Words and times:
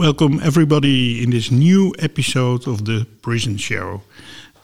Welcome 0.00 0.40
everybody 0.42 1.22
in 1.22 1.28
this 1.28 1.50
new 1.50 1.94
episode 1.98 2.66
of 2.66 2.86
the 2.86 3.06
Prison 3.20 3.58
Show. 3.58 4.00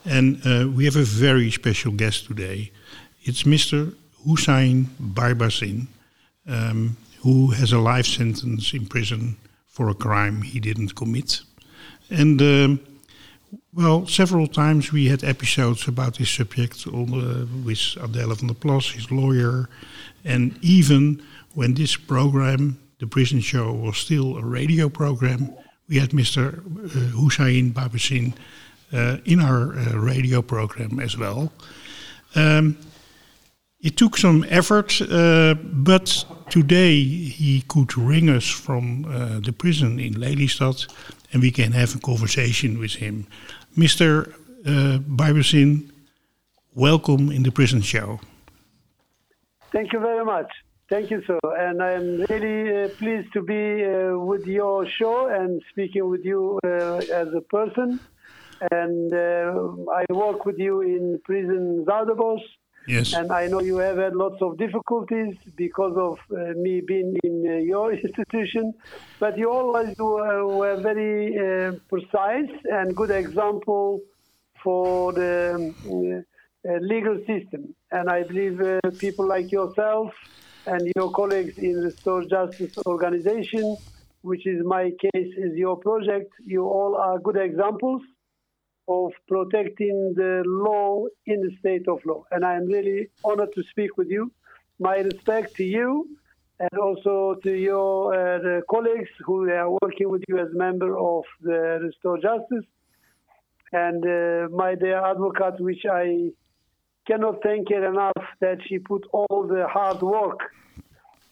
And 0.03 0.41
uh, 0.43 0.67
we 0.67 0.85
have 0.85 0.95
a 0.95 1.03
very 1.03 1.51
special 1.51 1.91
guest 1.91 2.25
today. 2.25 2.71
It's 3.21 3.43
Mr. 3.43 3.93
Hussein 4.25 4.85
Baybasin, 4.99 5.85
um, 6.47 6.97
who 7.19 7.51
has 7.51 7.71
a 7.71 7.77
life 7.77 8.07
sentence 8.07 8.73
in 8.73 8.87
prison 8.87 9.37
for 9.67 9.89
a 9.89 9.93
crime 9.93 10.41
he 10.41 10.59
didn't 10.59 10.95
commit. 10.95 11.41
And 12.09 12.41
um, 12.41 12.79
well, 13.75 14.07
several 14.07 14.47
times 14.47 14.91
we 14.91 15.05
had 15.05 15.23
episodes 15.23 15.87
about 15.87 16.17
this 16.17 16.31
subject 16.31 16.87
on 16.87 17.11
the, 17.11 17.47
with 17.63 17.95
Adele 18.01 18.33
van 18.33 18.47
der 18.47 18.55
Plas, 18.55 18.89
his 18.89 19.11
lawyer, 19.11 19.69
and 20.25 20.57
even 20.63 21.21
when 21.53 21.75
this 21.75 21.95
program, 21.95 22.79
the 22.99 23.07
prison 23.07 23.39
show, 23.39 23.71
was 23.71 23.97
still 23.97 24.37
a 24.37 24.45
radio 24.45 24.89
program, 24.89 25.53
we 25.89 25.97
had 25.97 26.09
Mr. 26.09 26.59
Uh, 26.59 26.99
Hussein 27.17 27.71
Baybasin 27.71 28.33
uh, 28.93 29.17
in 29.25 29.39
our 29.39 29.77
uh, 29.77 29.97
radio 29.97 30.41
program 30.41 30.99
as 30.99 31.17
well. 31.17 31.51
Um, 32.35 32.77
it 33.79 33.95
took 33.95 34.17
some 34.17 34.45
effort, 34.49 34.99
uh, 35.01 35.53
but 35.53 36.25
today 36.49 37.03
he 37.03 37.63
could 37.67 37.97
ring 37.97 38.29
us 38.29 38.49
from 38.49 39.05
uh, 39.05 39.39
the 39.39 39.53
prison 39.53 39.99
in 39.99 40.15
Lelystad 40.15 40.87
and 41.31 41.41
we 41.41 41.51
can 41.51 41.71
have 41.73 41.95
a 41.95 41.99
conversation 41.99 42.79
with 42.79 42.95
him. 42.95 43.27
Mr. 43.77 44.33
Uh, 44.65 44.99
welcome 46.73 47.31
in 47.31 47.43
the 47.43 47.51
prison 47.51 47.81
show. 47.81 48.19
Thank 49.71 49.93
you 49.93 49.99
very 49.99 50.25
much. 50.25 50.51
Thank 50.89 51.11
you, 51.11 51.21
sir. 51.27 51.39
And 51.57 51.81
I'm 51.83 52.21
really 52.29 52.83
uh, 52.83 52.87
pleased 52.89 53.33
to 53.33 53.41
be 53.41 53.83
uh, 53.83 54.17
with 54.17 54.45
your 54.47 54.87
show 54.87 55.27
and 55.27 55.61
speaking 55.71 56.07
with 56.09 56.23
you 56.23 56.59
uh, 56.63 56.97
as 57.21 57.27
a 57.33 57.41
person. 57.41 57.99
And 58.71 59.13
uh, 59.13 59.91
I 59.91 60.05
work 60.13 60.45
with 60.45 60.57
you 60.57 60.81
in 60.81 61.19
prison 61.25 61.85
Zuyderbos. 61.85 62.39
Yes. 62.87 63.13
And 63.13 63.33
I 63.33 63.47
know 63.47 63.59
you 63.59 63.77
have 63.77 63.97
had 63.97 64.15
lots 64.15 64.41
of 64.41 64.57
difficulties 64.57 65.35
because 65.57 65.97
of 65.97 66.19
uh, 66.31 66.53
me 66.55 66.81
being 66.87 67.17
in 67.21 67.45
uh, 67.45 67.57
your 67.57 67.91
institution, 68.05 68.73
but 69.19 69.37
you 69.37 69.51
always 69.51 69.93
were, 69.97 70.47
were 70.47 70.77
very 70.77 71.77
precise 71.89 72.49
and 72.71 72.95
good 72.95 73.11
example 73.11 73.99
for 74.63 75.11
the 75.11 75.73
um, 75.89 76.23
uh, 76.67 76.77
legal 76.81 77.17
system. 77.27 77.75
And 77.91 78.09
I 78.09 78.23
believe 78.23 78.59
uh, 78.59 78.79
people 78.97 79.27
like 79.27 79.51
yourself 79.51 80.11
and 80.67 80.91
your 80.95 81.11
colleagues 81.11 81.57
in 81.57 81.75
Restore 81.81 82.25
Justice 82.25 82.77
Organization, 82.85 83.77
which 84.21 84.45
is 84.45 84.63
my 84.65 84.91
case, 85.01 85.31
is 85.37 85.55
your 85.55 85.77
project, 85.77 86.31
you 86.45 86.65
all 86.65 86.95
are 86.95 87.17
good 87.19 87.37
examples 87.37 88.01
of 88.89 89.11
protecting 89.27 90.13
the 90.15 90.43
law 90.45 91.05
in 91.25 91.41
the 91.41 91.55
state 91.59 91.87
of 91.87 91.99
law. 92.05 92.23
And 92.31 92.45
I'm 92.45 92.65
really 92.65 93.09
honored 93.23 93.53
to 93.55 93.63
speak 93.69 93.97
with 93.97 94.09
you. 94.09 94.31
My 94.79 94.97
respect 94.97 95.55
to 95.55 95.63
you 95.63 96.07
and 96.59 96.79
also 96.79 97.35
to 97.43 97.51
your 97.51 98.13
uh, 98.13 98.61
colleagues 98.69 99.09
who 99.25 99.49
are 99.49 99.71
working 99.81 100.09
with 100.09 100.23
you 100.27 100.37
as 100.39 100.47
member 100.53 100.97
of 100.97 101.23
the 101.41 101.79
Restore 101.81 102.17
Justice 102.17 102.65
and 103.71 104.03
uh, 104.05 104.47
my 104.55 104.75
dear 104.75 105.03
advocate, 105.05 105.59
which 105.59 105.85
I 105.85 106.31
cannot 107.07 107.41
thank 107.41 107.69
her 107.69 107.85
enough 107.87 108.25
that 108.41 108.57
she 108.67 108.77
put 108.79 109.03
all 109.13 109.47
the 109.47 109.65
hard 109.67 110.01
work. 110.01 110.39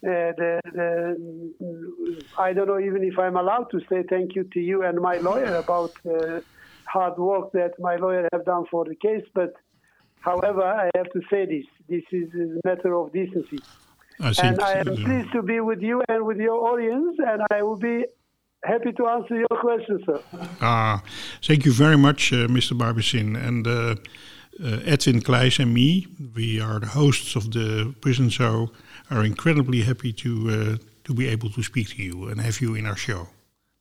Uh, 0.03 0.31
the, 0.37 0.61
the, 0.73 2.23
I 2.37 2.53
don't 2.53 2.67
know 2.67 2.79
even 2.79 3.03
if 3.03 3.17
I'm 3.17 3.35
allowed 3.35 3.67
to 3.71 3.79
say 3.89 4.03
thank 4.07 4.35
you 4.35 4.43
to 4.53 4.59
you 4.59 4.83
and 4.83 4.99
my 4.99 5.17
lawyer 5.17 5.55
about 5.55 5.93
uh, 6.07 6.41
hard 6.85 7.17
work 7.17 7.51
that 7.53 7.71
my 7.79 7.95
lawyer 7.95 8.27
have 8.31 8.45
done 8.45 8.65
for 8.69 8.85
the 8.85 8.95
case. 8.95 9.25
But 9.33 9.53
however, 10.19 10.63
I 10.63 10.89
have 10.95 11.09
to 11.11 11.21
say 11.31 11.45
this: 11.45 11.65
this 11.89 12.03
is 12.11 12.29
a 12.35 12.67
matter 12.67 12.93
of 12.95 13.11
decency. 13.13 13.59
I 14.19 14.33
And 14.43 14.61
I 14.61 14.73
am 14.73 14.87
uh, 14.87 14.95
pleased 14.95 15.31
to 15.33 15.41
be 15.41 15.59
with 15.59 15.81
you 15.81 16.03
and 16.07 16.25
with 16.25 16.37
your 16.37 16.59
audience, 16.71 17.17
and 17.31 17.41
I 17.51 17.63
will 17.63 17.81
be 17.91 18.05
happy 18.63 18.91
to 18.93 19.07
answer 19.07 19.35
your 19.35 19.55
questions, 19.59 20.01
sir. 20.05 20.19
Ah, 20.61 21.01
thank 21.43 21.65
you 21.65 21.73
very 21.73 21.97
much, 21.97 22.31
uh, 22.31 22.47
Mr. 22.47 22.73
Baybasin. 22.81 23.35
And 23.47 23.67
uh, 23.67 23.71
uh, 23.71 23.95
Edwin 24.63 25.21
Kleijs 25.21 25.59
and 25.59 25.73
me, 25.73 26.07
we 26.35 26.61
are 26.61 26.79
the 26.79 26.87
hosts 26.87 27.35
of 27.35 27.51
the 27.51 27.93
prison 27.99 28.29
show, 28.29 28.71
are 29.09 29.25
incredibly 29.25 29.81
happy 29.81 30.13
to 30.13 30.49
uh, 30.49 30.77
to 31.03 31.13
be 31.13 31.27
able 31.27 31.49
to 31.51 31.61
speak 31.61 31.89
to 31.89 32.01
you 32.01 32.29
and 32.29 32.41
have 32.41 32.61
you 32.61 32.75
in 32.75 32.85
our 32.85 32.95
show, 32.95 33.27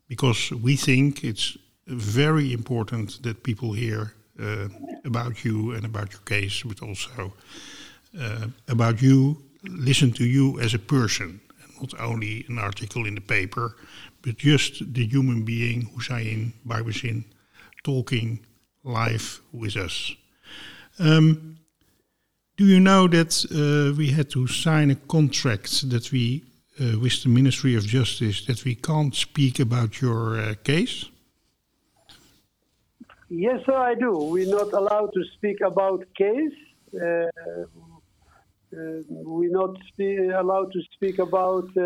because 0.09 0.51
we 0.51 0.77
think 0.77 1.25
it's 1.25 1.57
very 1.87 2.53
important 2.53 3.23
that 3.23 3.43
people 3.43 3.73
hear 3.73 4.13
uh, 4.41 4.69
about 5.05 5.45
you 5.45 5.73
and 5.73 5.85
about 5.85 6.13
your 6.13 6.21
case, 6.25 6.63
but 6.63 6.83
also 6.83 7.33
uh, 8.21 8.47
about 8.69 9.01
you, 9.01 9.37
listen 9.63 10.13
to 10.13 10.25
you 10.25 10.61
as 10.61 10.75
a 10.75 10.79
person, 10.79 11.41
not 11.81 11.95
only 12.01 12.45
an 12.49 12.59
article 12.59 13.07
in 13.07 13.15
the 13.15 13.21
paper, 13.21 13.77
but 14.23 14.37
just 14.37 14.93
the 14.93 15.07
human 15.07 15.45
being 15.45 15.89
Hussein 15.95 16.53
Baybasin 16.67 17.25
talking 17.83 18.41
live 18.83 19.41
with 19.53 19.77
us. 19.77 20.15
Um, 20.99 21.59
do 22.57 22.65
you 22.65 22.79
know 22.79 23.09
that 23.09 23.45
uh, 23.51 23.97
we 23.97 24.11
had 24.11 24.31
to 24.31 24.47
sign 24.47 24.91
a 24.91 24.95
contract 24.95 25.91
that 25.91 26.13
we, 26.13 26.45
uh, 26.81 26.99
with 27.01 27.23
the 27.23 27.29
Ministry 27.29 27.75
of 27.75 27.85
Justice, 27.85 28.47
that 28.47 28.65
we 28.65 28.77
can't 28.77 29.15
speak 29.15 29.59
about 29.59 30.01
your 30.01 30.39
uh, 30.39 30.55
case? 30.63 31.07
Yes, 33.29 33.61
sir, 33.67 33.75
I 33.75 33.95
do. 33.95 34.13
We're 34.13 34.51
not 34.51 34.73
allowed 34.73 35.13
to 35.15 35.25
speak 35.35 35.61
about 35.61 36.05
case. 36.15 36.53
Uh, 36.95 37.27
uh, 38.77 39.03
we're 39.09 39.51
not 39.51 39.77
allowed 39.99 40.73
to 40.73 40.81
speak 40.95 41.19
about 41.19 41.69
uh, 41.77 41.83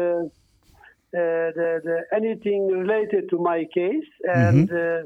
uh, 1.14 1.50
the, 1.56 1.80
the 1.84 2.04
anything 2.14 2.66
related 2.66 3.30
to 3.30 3.38
my 3.38 3.64
case, 3.72 4.10
and 4.24 4.70
uh, 4.70 4.76
uh, 4.76 5.02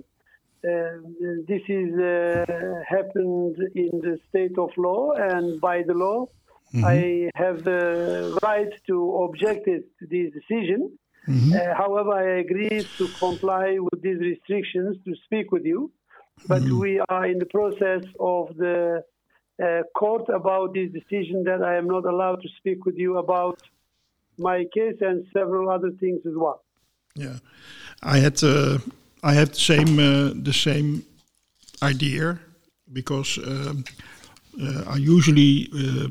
this 0.62 1.62
is 1.68 1.98
uh, 1.98 2.44
happened 2.88 3.56
in 3.74 3.90
the 4.06 4.18
state 4.28 4.56
of 4.58 4.70
law 4.76 5.12
and 5.12 5.60
by 5.60 5.82
the 5.82 5.94
law. 5.94 6.26
I 6.84 7.28
have 7.34 7.64
the 7.64 8.38
right 8.42 8.72
to 8.86 8.96
object 9.24 9.68
it 9.68 9.84
to 9.98 10.06
this 10.06 10.32
decision. 10.32 10.98
Uh, 11.28 11.74
however, 11.76 12.12
I 12.12 12.38
agree 12.40 12.80
to 12.98 13.08
comply 13.18 13.78
with 13.78 14.02
these 14.02 14.18
restrictions 14.18 14.96
to 15.04 15.14
speak 15.26 15.52
with 15.52 15.64
you 15.64 15.92
but 16.48 16.62
we 16.62 17.00
are 17.08 17.26
in 17.26 17.38
the 17.38 17.46
process 17.46 18.04
of 18.18 18.56
the 18.56 19.02
uh, 19.62 19.82
court 19.96 20.28
about 20.28 20.74
this 20.74 20.90
decision 20.92 21.44
that 21.44 21.62
I 21.62 21.76
am 21.76 21.86
not 21.86 22.04
allowed 22.04 22.42
to 22.42 22.48
speak 22.58 22.84
with 22.84 22.96
you 22.96 23.18
about 23.18 23.60
my 24.38 24.64
case 24.74 24.96
and 25.00 25.26
several 25.32 25.70
other 25.70 25.90
things 26.00 26.20
as 26.26 26.32
well. 26.34 26.62
Yeah, 27.14 27.38
I 28.02 28.18
had 28.18 28.42
uh, 28.42 28.78
I 29.22 29.34
had 29.34 29.48
the 29.48 29.60
same 29.60 29.98
uh, 29.98 30.32
the 30.34 30.52
same 30.52 31.04
idea 31.82 32.38
because 32.92 33.38
um, 33.38 33.84
uh, 34.60 34.84
I 34.86 34.96
usually 34.96 35.68
uh, 35.74 36.08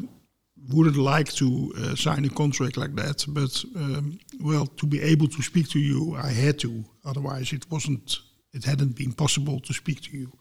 wouldn't 0.69 0.97
like 0.97 1.31
to 1.33 1.73
uh, 1.77 1.95
sign 1.95 2.25
a 2.25 2.29
contract 2.29 2.77
like 2.77 2.95
that, 2.95 3.25
but 3.27 3.63
um, 3.75 4.19
well, 4.39 4.65
to 4.65 4.85
be 4.85 5.01
able 5.01 5.27
to 5.27 5.41
speak 5.41 5.69
to 5.69 5.79
you, 5.79 6.15
I 6.15 6.31
had 6.31 6.59
to. 6.59 6.83
Otherwise, 7.05 7.53
it 7.53 7.69
wasn't. 7.69 8.19
It 8.53 8.65
hadn't 8.65 8.95
been 8.97 9.13
possible 9.13 9.59
to 9.61 9.73
speak 9.73 10.01
to 10.01 10.17
you. 10.17 10.31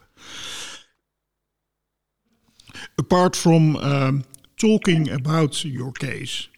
apart 2.98 3.36
from 3.36 3.76
um, 3.76 4.24
talking 4.56 5.10
about 5.10 5.64
your 5.64 5.92
case, 5.92 6.48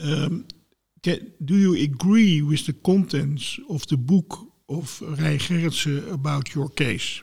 um, 0.00 0.46
do 1.02 1.54
you 1.54 1.74
agree 1.74 2.42
with 2.42 2.66
the 2.66 2.72
contents 2.72 3.58
of 3.68 3.86
the 3.88 3.96
book 3.96 4.51
of 4.68 5.00
Rijn 5.00 5.38
Gerritsen 5.38 6.12
about 6.12 6.54
your 6.54 6.68
case 6.68 7.22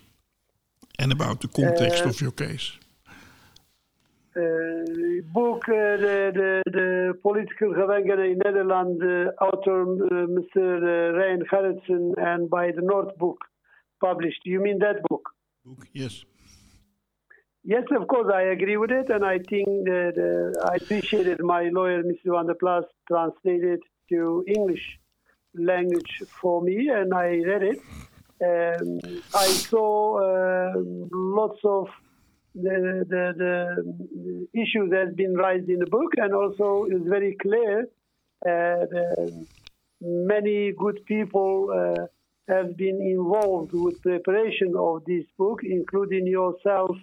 and 0.97 1.11
about 1.11 1.39
the 1.41 1.47
context 1.47 2.05
of 2.05 2.19
your 2.21 2.33
case? 2.33 2.79
uh, 4.39 5.21
book, 5.33 5.63
uh, 5.67 5.97
the, 5.97 6.31
the, 6.39 6.71
the 6.71 7.13
political 7.21 7.73
gevangenen 7.73 8.33
in 8.33 8.39
Nederland, 8.39 9.01
uh, 9.01 9.43
author 9.43 9.85
Mr. 10.37 11.13
Rijn 11.19 11.41
Gerritsen, 11.49 12.13
and 12.17 12.49
by 12.49 12.71
the 12.71 12.81
North 12.81 13.17
Book 13.17 13.39
published. 13.99 14.41
You 14.45 14.59
mean 14.61 14.79
that 14.79 15.01
book? 15.09 15.29
Book, 15.65 15.87
yes. 15.93 16.23
Yes, 17.63 17.83
of 17.91 18.07
course, 18.07 18.31
I 18.33 18.43
agree 18.43 18.77
with 18.77 18.91
it, 18.91 19.09
and 19.09 19.25
I 19.25 19.39
think 19.39 19.67
that 19.85 20.53
I 20.71 20.75
appreciated 20.75 21.41
my 21.41 21.69
lawyer, 21.69 22.03
Mr. 22.03 22.31
Van 22.33 22.47
der 22.47 22.53
Plas, 22.53 22.85
translated 23.07 23.81
to 24.09 24.43
English 24.47 24.98
language 25.53 26.23
for 26.41 26.61
me, 26.61 26.89
and 26.89 27.13
I 27.13 27.41
read 27.45 27.63
it. 27.63 27.81
And 28.41 29.21
I 29.33 29.47
saw 29.47 30.19
uh, 30.19 30.73
lots 31.11 31.59
of 31.63 31.87
the, 32.55 33.05
the, 33.07 33.33
the 33.37 34.47
issues 34.53 34.89
that 34.91 35.07
have 35.07 35.15
been 35.15 35.35
raised 35.35 35.69
in 35.69 35.79
the 35.79 35.87
book, 35.87 36.13
and 36.17 36.33
also 36.33 36.85
it's 36.89 37.07
very 37.07 37.35
clear 37.41 37.81
uh, 38.45 38.85
the, 38.91 39.45
many 40.01 40.71
good 40.71 41.05
people 41.05 41.69
uh, 41.69 42.05
have 42.53 42.77
been 42.77 43.01
involved 43.01 43.73
with 43.73 44.01
preparation 44.01 44.73
of 44.77 45.03
this 45.05 45.25
book, 45.37 45.59
including 45.63 46.25
yourself 46.25 46.95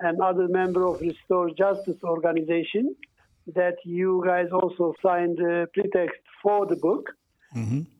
and 0.00 0.20
other 0.20 0.48
member 0.48 0.86
of 0.86 1.00
Restore 1.00 1.50
Justice 1.56 2.02
organization. 2.04 2.94
That 3.54 3.76
you 3.84 4.22
guys 4.24 4.48
also 4.52 4.94
signed 5.02 5.36
the 5.36 5.68
pretext 5.74 6.20
for 6.42 6.64
the 6.64 6.76
book, 6.76 7.10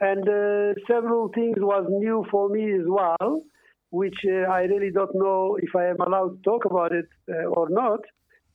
and 0.01 0.29
uh, 0.29 0.75
several 0.89 1.29
things 1.29 1.57
was 1.59 1.87
new 1.89 2.25
for 2.31 2.49
me 2.49 2.65
as 2.81 2.87
well, 2.87 3.43
which 3.91 4.19
uh, 4.27 4.51
I 4.51 4.63
really 4.63 4.91
don't 4.91 5.15
know 5.15 5.57
if 5.63 5.75
I 5.77 5.87
am 5.87 6.01
allowed 6.01 6.31
to 6.37 6.43
talk 6.43 6.65
about 6.65 6.93
it 6.93 7.09
uh, 7.31 7.47
or 7.59 7.69
not, 7.71 8.01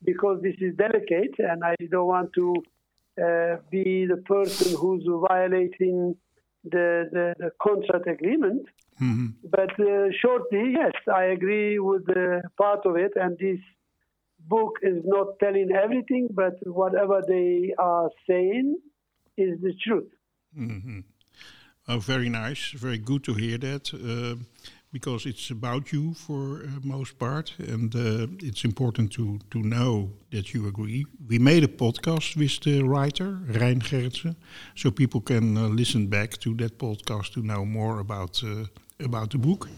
because 0.03 0.41
this 0.41 0.55
is 0.59 0.75
delicate, 0.75 1.35
and 1.39 1.63
I 1.63 1.75
don't 1.89 2.07
want 2.07 2.29
to 2.39 2.47
uh, 3.25 3.57
be 3.71 4.05
the 4.05 4.21
person 4.25 4.75
who's 4.79 5.05
violating 5.29 6.15
the, 6.63 7.09
the, 7.11 7.33
the 7.39 7.51
contract 7.61 8.07
agreement. 8.07 8.65
But 9.49 9.71
uh, 9.79 10.07
shortly, 10.21 10.73
yes, 10.79 10.91
I 11.07 11.23
agree 11.37 11.79
with 11.79 12.05
the 12.05 12.43
part 12.57 12.85
of 12.85 12.97
it, 12.97 13.13
and 13.15 13.37
this 13.37 13.59
book 14.39 14.73
is 14.81 15.01
not 15.05 15.27
telling 15.39 15.69
everything, 15.71 16.27
but 16.31 16.55
whatever 16.65 17.21
they 17.25 17.73
are 17.77 18.09
saying 18.27 18.75
is 19.37 19.59
the 19.61 19.73
truth. 19.85 20.09
Oh, 21.87 21.99
very 21.99 22.29
nice. 22.29 22.71
Very 22.71 22.99
good 22.99 23.23
to 23.23 23.33
hear 23.33 23.57
that. 23.57 23.93
Uh, 23.93 24.35
because 24.91 25.25
it's 25.25 25.51
about 25.51 25.91
you 25.91 26.13
for 26.13 26.63
uh, 26.63 26.79
most 26.83 27.19
part, 27.19 27.53
and 27.59 27.95
uh, 27.95 28.27
it's 28.41 28.63
important 28.63 29.11
to 29.11 29.39
to 29.51 29.59
know 29.59 30.09
that 30.31 30.53
you 30.53 30.67
agree. 30.67 31.05
We 31.27 31.39
made 31.39 31.63
a 31.63 31.67
podcast 31.67 32.35
with 32.37 32.59
the 32.61 32.83
writer 32.83 33.39
Rijn 33.47 33.79
Gerritsen, 33.81 34.35
so 34.75 34.91
people 34.91 35.21
can 35.21 35.57
uh, 35.57 35.67
listen 35.67 36.07
back 36.07 36.37
to 36.39 36.55
that 36.55 36.77
podcast 36.77 37.33
to 37.33 37.41
know 37.41 37.65
more 37.65 37.99
about 37.99 38.43
uh, 38.43 38.65
about 38.99 39.29
the 39.29 39.37
book. 39.37 39.69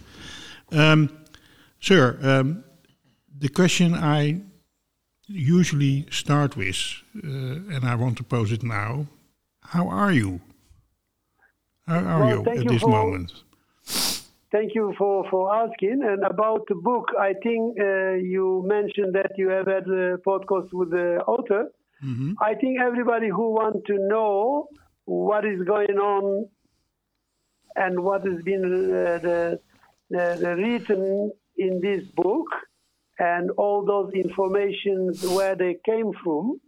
Um, 0.72 1.10
sir, 1.80 2.18
um, 2.22 2.64
the 3.40 3.50
question 3.50 3.94
I 3.94 4.42
usually 5.28 6.06
start 6.10 6.56
with, 6.56 7.04
uh, 7.16 7.76
and 7.76 7.84
I 7.84 7.96
want 7.96 8.18
to 8.18 8.24
pose 8.24 8.54
it 8.54 8.64
now: 8.64 9.08
How 9.62 9.90
are 9.90 10.14
you? 10.14 10.40
How 11.92 12.00
are 12.00 12.20
Well, 12.20 12.44
you 12.46 12.52
at 12.52 12.64
you 12.64 12.70
this 12.72 12.82
for- 12.82 12.90
moment? 12.90 13.32
Thank 14.52 14.76
you 14.76 14.94
for, 14.98 15.30
for 15.32 15.44
asking. 15.64 16.02
And 16.04 16.24
about 16.26 16.62
the 16.68 16.76
book, 16.76 17.06
I 17.18 17.32
think 17.42 17.80
uh, 17.80 18.14
you 18.34 18.64
mentioned 18.66 19.16
that 19.16 19.32
you 19.38 19.48
have 19.50 19.68
had 19.76 19.86
a 19.88 20.18
podcast 20.30 20.74
with 20.74 20.90
the 20.92 21.22
author. 21.26 21.64
I 22.50 22.56
think 22.56 22.82
everybody 22.82 23.30
who 23.30 23.52
wants 23.52 23.82
to 23.88 23.96
know 24.14 24.68
what 25.06 25.46
is 25.46 25.62
going 25.76 25.98
on 26.00 26.48
and 27.76 28.00
what 28.04 28.26
has 28.26 28.42
been 28.42 28.64
uh, 28.66 29.20
the, 29.28 29.60
the, 30.10 30.26
the 30.42 30.56
written 30.56 31.32
in 31.58 31.80
this 31.80 32.04
book 32.16 32.48
and 33.20 33.52
all 33.52 33.86
those 33.86 34.12
informations 34.14 35.24
where 35.38 35.56
they 35.56 35.76
came 35.86 36.12
from, 36.24 36.60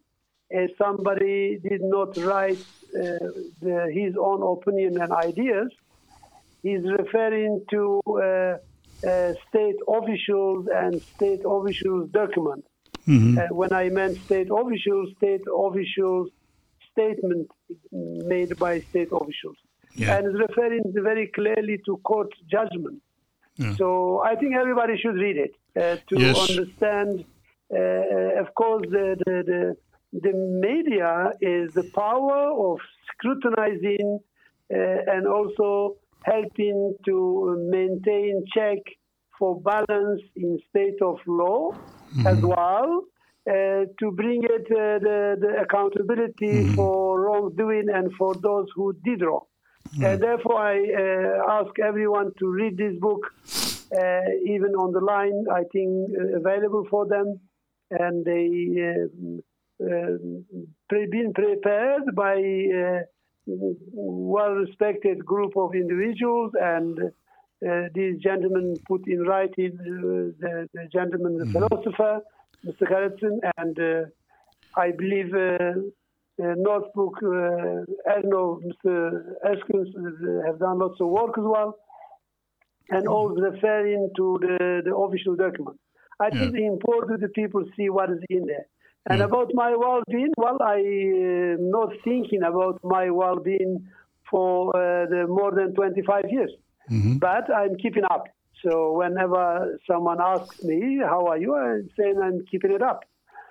if 0.52 0.70
somebody 0.78 1.60
did 1.68 1.82
not 1.82 2.16
write 2.18 2.64
the, 2.94 3.92
his 3.94 4.16
own 4.20 4.42
opinion 4.58 5.02
and 5.02 5.12
ideas, 5.12 5.70
he's 6.62 6.84
referring 6.84 7.64
to 7.70 8.02
uh, 8.08 8.58
uh, 9.08 9.34
state 9.50 9.76
officials 9.88 10.68
and 10.74 11.02
state 11.16 11.42
officials 11.46 12.10
document. 12.12 12.64
Uh, 13.06 13.48
when 13.52 13.74
I 13.74 13.90
meant 13.90 14.16
state 14.28 14.48
officials, 14.50 15.10
state 15.18 15.42
officials 15.66 16.30
statement 16.94 17.50
made 17.92 18.58
by 18.58 18.80
state 18.80 19.10
officials, 19.12 19.58
Yeah. 19.96 20.16
and 20.16 20.28
it's 20.28 20.40
referring 20.48 20.84
very 20.94 21.28
clearly 21.28 21.80
to 21.86 21.98
court 21.98 22.32
judgment. 22.50 23.02
Yeah. 23.58 23.74
So 23.76 23.88
I 24.24 24.36
think 24.36 24.56
everybody 24.56 24.96
should 25.02 25.16
read 25.16 25.38
it 25.46 25.54
uh, 25.76 25.98
to 26.10 26.14
Yes. 26.20 26.50
understand. 26.50 27.26
Uh, 27.72 28.42
of 28.44 28.54
course, 28.56 28.84
the, 28.90 29.06
the 29.26 29.76
the 30.22 30.34
media 30.34 31.32
is 31.42 31.74
the 31.74 31.90
power 31.96 32.52
of 32.52 32.78
scrutinizing 33.12 34.20
uh, 34.74 34.78
and 35.08 35.28
also 35.28 35.96
helping 36.24 36.96
to 37.06 37.68
maintain 37.70 38.46
check 38.56 38.78
for 39.38 39.60
balance 39.62 40.22
in 40.36 40.60
state 40.70 41.02
of 41.02 41.18
law 41.28 41.72
as 42.26 42.40
well. 42.42 43.04
Uh, 43.46 43.84
to 44.00 44.10
bring 44.16 44.42
it 44.42 44.66
uh, 44.72 45.00
the, 45.00 45.36
the 45.42 45.62
accountability 45.62 46.74
for 46.76 47.20
wrongdoing 47.20 47.90
and 47.94 48.10
for 48.18 48.34
those 48.36 48.68
who 48.74 48.94
did 49.04 49.22
wrong. 49.22 49.44
And 50.02 50.22
therefore, 50.22 50.58
I 50.58 50.78
uh, 50.78 51.62
ask 51.62 51.78
everyone 51.78 52.32
to 52.40 52.48
read 52.48 52.78
this 52.78 52.96
book, 53.00 53.20
uh, 53.46 54.22
even 54.46 54.76
on 54.76 54.94
the 54.94 55.02
line. 55.02 55.44
I 55.52 55.64
think 55.74 56.10
uh, 56.18 56.38
available 56.38 56.86
for 56.90 57.06
them, 57.06 57.42
and 57.92 58.24
they 58.24 58.48
been 61.12 61.34
prepared 61.34 62.16
by 62.16 62.36
well-respected 63.46 65.26
group 65.26 65.56
of 65.58 65.76
individuals, 65.76 66.52
and 66.60 67.00
uh, 67.00 67.90
these 67.94 68.20
gentlemen 68.20 68.78
put 68.88 69.08
in 69.08 69.22
writing 69.24 69.78
uh, 69.80 70.32
the, 70.40 70.70
the 70.74 70.88
gentleman, 70.92 71.38
the 71.38 71.46
philosopher, 71.48 72.22
Mr. 72.66 72.84
Gerritsen, 72.90 73.40
and 73.58 73.80
uh, 73.80 74.06
I 74.80 74.92
believe. 74.92 75.34
Uh, 75.34 75.90
uh, 76.42 76.56
Northbook, 76.56 77.18
uh, 77.22 77.86
Erno, 78.10 78.60
Mr. 78.66 79.36
Eskens 79.46 79.90
uh, 79.96 80.48
have 80.48 80.58
done 80.58 80.80
lots 80.80 81.00
of 81.00 81.08
work 81.08 81.38
as 81.38 81.44
well, 81.44 81.78
and 82.90 83.08
all 83.08 83.30
referring 83.30 84.10
to 84.16 84.40
the, 84.42 84.82
the 84.84 84.96
official 84.96 85.36
document. 85.36 85.80
I 86.20 86.32
think 86.32 86.56
it's 86.56 86.66
important 86.66 87.22
that 87.22 87.36
people 87.36 87.64
see 87.78 87.90
what 87.90 88.10
is 88.10 88.20
in 88.30 88.48
there. 88.48 88.66
And 89.10 89.22
about 89.22 89.52
my 89.54 89.76
well-being, 89.76 90.34
well, 90.38 90.58
I 90.62 90.78
am 90.78 91.70
not 91.70 91.90
thinking 92.04 92.42
about 92.44 92.80
my 92.84 93.10
well-being 93.10 93.88
for 94.32 94.70
uh, 94.76 95.06
the 95.08 95.26
more 95.28 95.52
than 95.52 95.74
25 95.76 96.24
years, 96.30 96.52
but 97.20 97.54
I'm 97.54 97.76
keeping 97.76 98.04
up. 98.10 98.26
So 98.64 98.94
whenever 98.94 99.78
someone 99.86 100.20
asks 100.22 100.56
me, 100.64 101.00
"How 101.04 101.26
are 101.28 101.38
you?" 101.38 101.54
I'm 101.56 101.90
saying 102.00 102.18
I'm 102.24 102.46
keeping 102.50 102.72
it 102.72 102.82
up. 102.82 103.04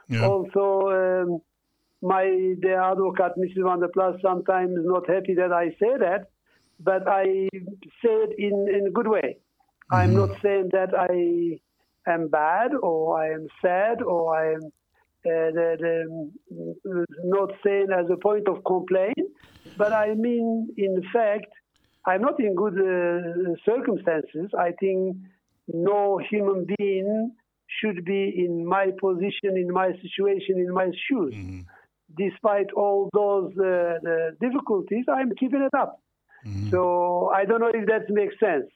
Yeah. 0.09 0.27
Also, 0.27 0.65
um, 0.91 1.43
my 2.01 2.25
the 2.61 2.75
advocate, 2.75 3.37
Mrs. 3.39 3.63
Van 3.65 3.81
der 3.81 3.89
Plas, 3.89 4.17
sometimes 4.23 4.73
not 4.95 5.09
happy 5.09 5.35
that 5.35 5.53
I 5.53 5.69
say 5.81 5.97
that, 5.99 6.31
but 6.81 7.07
I 7.07 7.49
say 8.03 8.15
it 8.27 8.35
in, 8.39 8.69
in 8.75 8.87
a 8.87 8.91
good 8.91 9.07
way. 9.09 9.39
I'm 9.91 10.15
not 10.17 10.31
saying 10.43 10.71
that 10.73 10.91
I 10.99 11.61
am 12.11 12.29
bad 12.29 12.71
or 12.75 13.21
I 13.23 13.33
am 13.33 13.47
sad 13.61 14.03
or 14.03 14.35
I 14.35 14.55
am 14.55 14.63
uh, 14.65 14.82
the, 15.25 15.77
the, 15.81 17.07
not 17.25 17.51
saying 17.65 17.89
as 17.93 18.07
a 18.11 18.17
point 18.17 18.49
of 18.49 18.65
complaint, 18.65 19.19
but 19.77 19.93
I 19.93 20.15
mean, 20.15 20.69
in 20.77 21.03
fact, 21.13 21.47
I'm 22.07 22.23
not 22.23 22.41
in 22.41 22.55
good 22.55 22.75
uh, 22.79 23.55
circumstances. 23.65 24.51
I 24.59 24.73
think 24.81 25.17
no 25.69 26.19
human 26.31 26.67
being 26.77 27.33
should 27.81 28.05
be 28.05 28.35
in 28.37 28.67
my 28.67 28.87
position, 29.01 29.57
in 29.57 29.71
my 29.73 29.93
situation, 30.03 30.59
in 30.59 30.73
my 30.73 30.91
shoes. 31.09 31.35
Despite 32.17 32.71
all 32.77 33.09
those 33.15 33.53
uh, 33.53 33.99
the 34.03 34.37
difficulties, 34.41 35.05
I'm 35.09 35.31
keeping 35.39 35.63
it 35.63 35.75
up. 35.75 36.01
So 36.71 37.31
I 37.35 37.45
don't 37.45 37.61
know 37.61 37.71
if 37.73 37.87
that 37.87 38.11
makes 38.11 38.35
sense. 38.41 38.67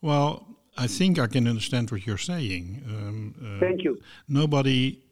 Well, 0.00 0.46
I 0.76 0.86
think 0.86 1.18
I 1.18 1.26
can 1.26 1.46
understand 1.46 1.90
what 1.90 2.06
you're 2.06 2.18
saying. 2.18 2.82
Um, 2.88 3.34
uh, 3.38 3.60
Thank 3.60 3.84
you. 3.84 4.00
Nobody, 4.26 5.02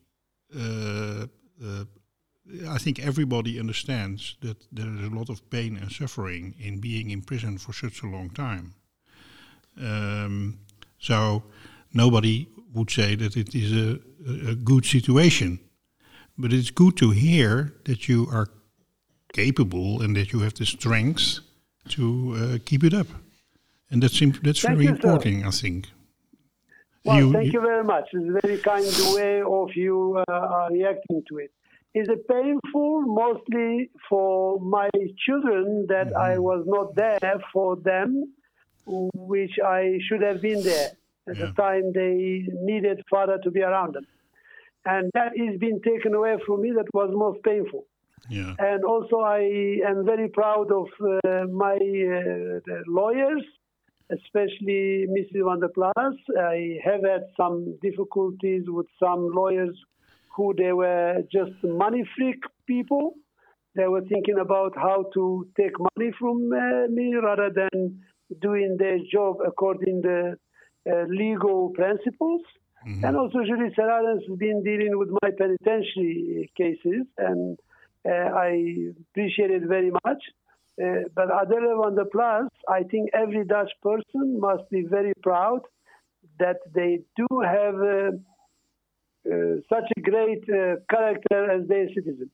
I 2.68 2.78
think 2.78 2.98
everybody 2.98 3.58
understands 3.60 4.36
that 4.40 4.66
there 4.72 4.86
is 4.86 5.02
a 5.06 5.14
lot 5.14 5.28
of 5.28 5.48
pain 5.50 5.76
and 5.76 5.90
suffering 5.92 6.54
in 6.58 6.80
being 6.80 7.10
in 7.10 7.22
prison 7.22 7.58
for 7.58 7.72
such 7.72 8.02
a 8.02 8.06
long 8.06 8.30
time. 8.30 8.74
Um, 9.80 10.58
so 10.98 11.44
nobody 11.92 12.48
would 12.74 12.90
say 12.90 13.14
that 13.16 13.36
it 13.36 13.54
is 13.54 13.72
a, 13.72 14.00
a, 14.50 14.54
good 14.54 14.84
situation. 14.84 15.60
But 16.36 16.52
it's 16.52 16.70
good 16.70 16.96
to 16.98 17.10
hear 17.10 17.74
that 17.84 18.08
you 18.08 18.28
are 18.32 18.48
capable 19.32 20.02
and 20.02 20.16
that 20.16 20.32
you 20.32 20.40
have 20.40 20.54
the 20.54 20.66
strength 20.66 21.40
to 21.90 22.36
uh, 22.36 22.58
keep 22.64 22.84
it 22.84 22.94
up. 22.94 23.06
And 23.90 24.02
that's 24.02 24.20
imp- 24.22 24.42
that's 24.42 24.60
Thank 24.60 24.78
very 24.78 24.86
important, 24.86 25.46
I 25.46 25.50
think. 25.50 25.88
Well, 27.04 27.18
You- 27.18 27.32
thank 27.32 27.52
you- 27.52 27.60
very 27.60 27.84
much. 27.84 28.06
It's 28.12 28.28
a 28.28 28.40
very 28.46 28.58
kind 28.58 28.86
way 29.16 29.42
of 29.42 29.68
you 29.74 30.22
uh, 30.28 30.68
reacting 30.70 31.22
to 31.28 31.38
it. 31.38 31.50
Is 31.94 32.08
it 32.08 32.28
painful 32.28 33.00
mostly 33.02 33.90
for 34.08 34.60
my 34.60 34.88
children 35.24 35.86
that 35.88 36.08
I 36.16 36.32
Mm-hmm. 36.34 36.42
was 36.50 36.62
not 36.66 36.94
there 36.94 37.36
for 37.52 37.76
them, 37.90 38.10
which 38.86 39.56
I 39.80 39.98
should 40.06 40.22
have 40.28 40.40
been 40.40 40.62
there 40.62 40.90
at 41.28 41.36
Yeah. 41.36 41.46
the 41.46 41.52
time 41.64 41.84
they 41.92 42.46
needed 42.70 43.02
father 43.10 43.38
to 43.44 43.50
be 43.50 43.62
around 43.62 43.94
them. 43.96 44.06
And 44.84 45.10
that 45.14 45.32
is 45.36 45.58
being 45.58 45.80
taken 45.82 46.14
away 46.14 46.34
from 46.46 46.56
me. 46.62 46.70
That 46.72 46.88
was 46.94 47.10
most 47.26 47.42
painful. 47.42 47.84
Yeah. 48.28 48.54
And 48.58 48.84
also, 48.84 49.16
I 49.20 49.42
am 49.90 49.98
very 50.12 50.28
proud 50.28 50.70
of 50.80 50.86
uh, 51.02 51.46
my 51.64 51.76
uh, 51.76 52.60
lawyers, 52.86 53.44
especially 54.12 55.06
Mrs. 55.08 55.44
Van 55.44 55.60
der 55.60 55.68
Plas. 55.68 56.16
I 56.38 56.78
have 56.84 57.02
had 57.02 57.24
some 57.36 57.78
difficulties 57.82 58.64
with 58.66 58.86
some 58.98 59.30
lawyers 59.32 59.76
who 60.36 60.54
they 60.56 60.72
were 60.72 61.22
just 61.32 61.52
money 61.62 62.04
freak 62.16 62.42
people. 62.66 63.14
They 63.76 63.86
were 63.86 64.02
thinking 64.02 64.38
about 64.40 64.72
how 64.76 65.06
to 65.14 65.46
take 65.56 65.72
money 65.78 66.12
from 66.18 66.50
uh, 66.52 66.88
me 66.88 67.14
rather 67.14 67.50
than 67.54 68.00
doing 68.40 68.76
their 68.78 68.98
job 69.12 69.36
according 69.46 70.02
to 70.02 70.36
uh, 70.90 71.04
legal 71.08 71.70
principles. 71.70 72.42
And 73.02 73.14
also, 73.14 73.40
Julie 73.46 73.74
Serrano 73.76 74.14
has 74.14 74.38
been 74.38 74.62
dealing 74.64 74.96
with 74.96 75.10
my 75.22 75.30
penitentiary 75.36 76.50
cases, 76.56 77.04
and 77.18 77.58
uh, 78.08 78.10
I 78.10 78.92
appreciate 79.10 79.50
it 79.50 79.64
very 79.68 79.90
much. 79.90 80.22
Uh, 80.80 81.02
but 81.14 81.28
Adele 81.42 81.76
van 81.82 81.94
der 81.94 82.06
Plas, 82.06 82.48
I 82.68 82.82
think 82.84 83.10
every 83.12 83.44
Dutch 83.44 83.72
person 83.82 84.40
must 84.40 84.68
be 84.70 84.82
very 84.82 85.12
proud 85.22 85.60
that 86.38 86.56
they 86.74 87.00
do 87.16 87.26
have 87.40 87.74
uh, 87.74 88.10
uh, 89.30 89.56
such 89.68 89.88
a 89.96 90.00
great 90.00 90.42
uh, 90.48 90.76
character 90.88 91.50
as 91.50 91.68
their 91.68 91.88
citizen. 91.88 92.30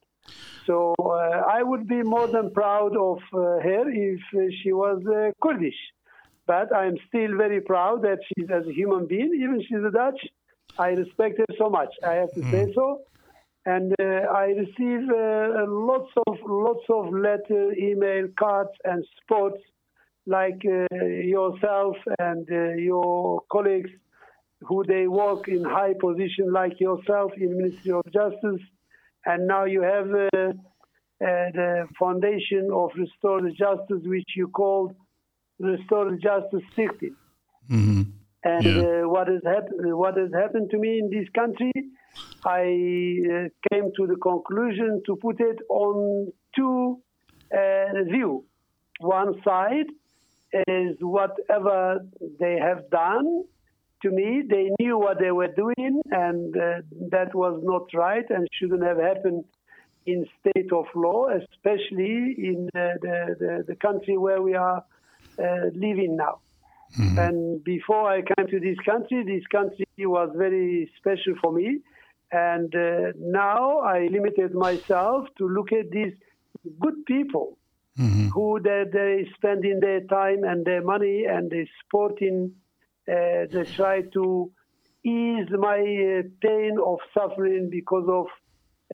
So 0.67 0.95
uh, 0.99 1.43
I 1.59 1.63
would 1.63 1.89
be 1.89 2.03
more 2.03 2.29
than 2.29 2.53
proud 2.53 2.97
of 2.97 3.19
uh, 3.33 3.39
her 3.67 3.85
if 3.89 4.21
she 4.63 4.73
was 4.73 5.03
uh, 5.07 5.31
Kurdish. 5.43 5.81
But 6.47 6.75
I'm 6.75 6.97
still 7.09 7.37
very 7.37 7.61
proud 7.61 8.03
that 8.03 8.19
she's 8.29 8.49
as 8.51 8.67
a 8.67 8.73
human 8.73 9.07
being, 9.07 9.33
even 9.35 9.61
she's 9.67 9.85
a 9.85 9.91
Dutch. 9.91 10.21
I 10.79 10.91
respect 10.91 11.39
her 11.39 11.55
so 11.59 11.69
much. 11.69 11.93
I 12.05 12.15
have 12.15 12.33
to 12.35 12.43
say 12.53 12.73
so. 12.75 13.01
And 13.67 13.93
uh, 14.01 14.05
I 14.45 14.47
receive 14.65 15.11
uh, 15.11 15.65
lots 15.69 16.11
of 16.29 16.37
lots 16.47 16.85
of 16.89 17.13
letter, 17.13 17.73
email, 17.75 18.29
cards, 18.39 18.71
and 18.85 19.05
sports 19.23 19.61
like 20.27 20.63
uh, 20.65 20.97
yourself 21.05 21.97
and 22.19 22.49
uh, 22.51 22.75
your 22.91 23.43
colleagues 23.53 23.91
who 24.63 24.85
they 24.87 25.07
work 25.09 25.49
in 25.49 25.65
high 25.65 25.95
position 26.01 26.53
like 26.53 26.81
yourself 26.81 27.33
in 27.37 27.57
Ministry 27.57 27.93
of 27.93 28.05
Justice, 28.13 28.63
and 29.27 29.47
now 29.47 29.65
you 29.65 29.83
have 29.83 30.09
uh, 30.11 30.49
uh, 30.49 30.53
the 31.21 31.87
foundation 31.99 32.71
of 32.73 32.91
Restore 32.97 33.43
the 33.43 33.51
Justice, 33.53 34.03
which 34.05 34.31
you 34.37 34.49
called 34.49 34.95
Restore 35.59 36.11
the 36.13 36.19
Justice 36.19 36.67
60. 36.77 37.13
hmm 37.69 38.03
And 38.45 38.67
Yeah. 38.67 38.83
uh, 38.89 39.09
what 39.09 39.29
has 39.29 39.43
happened? 39.45 39.97
What 39.97 40.17
has 40.17 40.31
happened 40.33 40.71
to 40.71 40.79
me 40.79 40.99
in 41.01 41.11
this 41.11 41.29
country? 41.35 41.73
I 42.45 42.63
uh, 42.63 43.49
came 43.71 43.91
to 43.97 44.07
the 44.07 44.17
conclusion 44.23 45.03
to 45.07 45.17
put 45.17 45.41
it 45.41 45.59
on 45.69 46.33
two 46.55 46.99
uh, 47.53 48.05
view. 48.05 48.45
One 49.01 49.41
side 49.43 49.87
is 50.69 50.97
whatever 51.01 52.01
they 52.39 52.57
have 52.61 52.89
done 52.91 53.45
to 54.03 54.11
me. 54.11 54.43
They 54.49 54.71
knew 54.79 54.97
what 54.99 55.19
they 55.19 55.33
were 55.33 55.49
doing, 55.49 56.01
and 56.11 56.57
uh, 56.57 56.83
that 57.11 57.35
was 57.35 57.61
not 57.65 57.93
right 57.95 58.25
and 58.31 58.47
shouldn't 58.59 58.85
have 58.85 58.99
happened 58.99 59.45
in 60.07 60.25
state 60.41 60.73
of 60.73 60.87
law, 60.95 61.27
especially 61.29 62.35
in 62.39 62.69
uh, 62.75 62.95
the, 63.03 63.37
the 63.41 63.65
the 63.69 63.77
country 63.77 64.17
where 64.17 64.41
we 64.41 64.55
are 64.55 64.85
uh, 65.39 65.65
living 65.75 66.17
now. 66.17 66.39
And 66.99 67.63
before 67.63 68.11
I 68.11 68.23
came 68.23 68.47
to 68.49 68.61
this 68.61 68.79
country, 68.85 69.23
this 69.25 69.47
country 69.49 69.87
was 69.99 70.31
very 70.35 70.91
special 70.97 71.35
for 71.43 71.53
me. 71.53 71.81
And 72.33 72.75
uh, 72.75 73.13
now 73.19 73.79
I 73.81 74.09
limited 74.11 74.55
myself 74.55 75.29
to 75.39 75.49
look 75.49 75.73
at 75.73 75.91
these 75.91 76.15
good 76.81 77.07
people 77.07 77.59
who 78.35 78.61
they, 78.63 78.85
they 78.93 79.27
spending 79.37 79.81
their 79.81 80.01
time 80.03 80.45
and 80.45 80.67
their 80.67 80.83
money 80.83 81.25
and 81.25 81.51
they 81.51 81.67
supporting, 81.81 82.53
uh, 83.09 83.47
they 83.51 83.65
try 83.75 84.03
to 84.03 84.51
ease 85.03 85.49
my 85.51 85.79
uh, 85.79 86.23
pain 86.43 86.77
of 86.85 86.99
suffering 87.15 87.71
because 87.71 88.07
of 88.09 88.27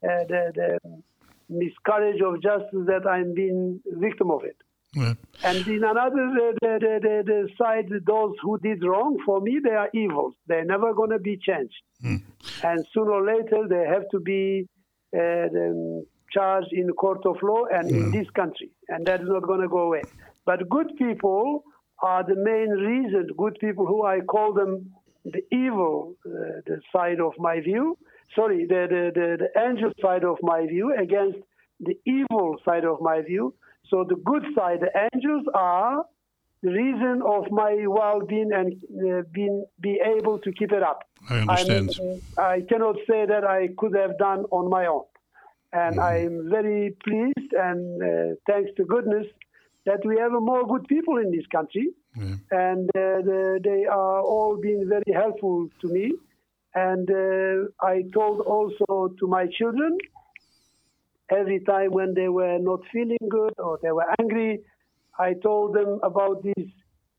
uh, 0.05 0.25
the, 0.29 0.53
the 0.55 1.03
miscarriage 1.49 2.21
of 2.23 2.41
justice 2.43 2.87
that 2.87 3.07
I'm 3.09 3.35
being 3.35 3.81
victim 3.99 4.31
of 4.31 4.45
it. 4.45 4.57
Yeah. 4.95 5.15
And 5.43 5.67
in 5.67 5.83
another 5.83 6.11
the, 6.11 6.53
the, 6.61 6.79
the, 6.81 7.01
the, 7.03 7.23
the 7.25 7.49
side, 7.59 7.89
those 8.07 8.35
who 8.43 8.59
did 8.59 8.85
wrong, 8.85 9.19
for 9.25 9.41
me, 9.41 9.59
they 9.62 9.71
are 9.71 9.89
evils. 9.95 10.35
They're 10.47 10.67
never 10.67 10.93
going 10.93 11.11
to 11.11 11.19
be 11.19 11.39
changed. 11.39 11.83
And 12.63 12.85
sooner 12.95 13.13
or 13.13 13.27
later, 13.27 13.67
they 13.69 13.85
have 13.89 14.09
to 14.13 14.21
be 14.21 14.67
uh, 15.17 15.49
charged 16.33 16.73
in 16.73 16.87
the 16.87 16.93
court 16.93 17.25
of 17.27 17.37
law 17.43 17.65
and 17.73 17.91
in 17.91 18.11
this 18.13 18.29
country. 18.35 18.71
And 18.89 19.07
that 19.07 19.21
is 19.21 19.29
not 19.29 19.43
going 19.43 19.61
to 19.61 19.69
go 19.69 19.83
away. 19.83 20.05
But 20.47 20.69
good 20.69 20.93
people 20.99 21.65
are 22.03 22.25
the 22.25 22.37
main 22.37 22.71
reason, 22.71 23.29
good 23.37 23.57
people 23.61 23.87
who 23.87 24.05
I 24.05 24.21
call 24.21 24.53
them 24.53 24.91
the 25.25 25.43
evil 25.53 26.15
uh, 26.27 26.61
the 26.67 26.81
side 26.95 27.21
of 27.21 27.33
my 27.39 27.61
view, 27.61 27.97
sorry, 28.35 28.67
the, 28.67 28.87
the, 28.91 29.11
the, 29.15 29.37
the 29.45 29.61
angel 29.61 29.93
side 30.01 30.25
of 30.25 30.37
my 30.43 30.67
view 30.67 30.93
against 31.01 31.39
the 31.79 31.95
evil 32.07 32.57
side 32.65 32.85
of 32.85 33.01
my 33.01 33.23
view. 33.23 33.55
So 33.89 34.05
the 34.09 34.17
good 34.17 34.43
side, 34.57 34.79
the 34.81 35.09
angels 35.15 35.45
are 35.55 36.05
the 36.62 36.71
reason 36.71 37.23
of 37.26 37.50
my 37.50 37.73
well-being 37.88 38.50
and 38.52 38.73
uh, 38.75 39.23
being 39.33 39.64
be 39.81 40.00
able 40.16 40.38
to 40.40 40.52
keep 40.52 40.73
it 40.73 40.83
up. 40.83 41.00
I 41.28 41.38
understand. 41.38 41.90
I'm, 42.00 42.45
I 42.54 42.61
cannot 42.69 42.97
say 43.09 43.26
that 43.26 43.45
I 43.45 43.69
could 43.78 43.95
have 43.97 44.16
done 44.19 44.45
on 44.50 44.69
my 44.71 44.87
own, 44.87 45.04
and 45.73 46.00
I'm 46.00 46.49
very 46.50 46.95
pleased 47.04 47.52
and 47.52 47.81
uh, 48.02 48.35
thanks 48.49 48.71
to 48.76 48.85
goodness 48.85 49.26
that 49.87 50.00
we 50.07 50.16
have 50.19 50.31
more 50.33 50.64
good 50.66 50.87
people 50.87 51.16
in 51.19 51.31
this 51.37 51.47
country, 51.57 51.88
Yeah. 52.16 52.37
and 52.69 52.88
uh, 52.90 53.00
the, 53.28 53.61
they 53.69 53.85
are 53.87 54.21
all 54.21 54.57
being 54.61 54.88
very 54.88 55.12
helpful 55.23 55.69
to 55.81 55.88
me. 55.88 56.12
And 56.75 57.07
uh, 57.11 57.69
I 57.92 58.04
told 58.14 58.40
also 58.40 59.12
to 59.19 59.26
my 59.26 59.45
children 59.59 59.99
every 61.31 61.61
time 61.61 61.90
when 61.92 62.14
they 62.14 62.28
were 62.28 62.59
not 62.59 62.81
feeling 62.92 63.25
good 63.28 63.54
or 63.59 63.78
they 63.83 63.90
were 63.92 64.07
angry, 64.21 64.61
I 65.19 65.35
told 65.35 65.75
them 65.75 66.00
about 66.02 66.42
this 66.42 66.66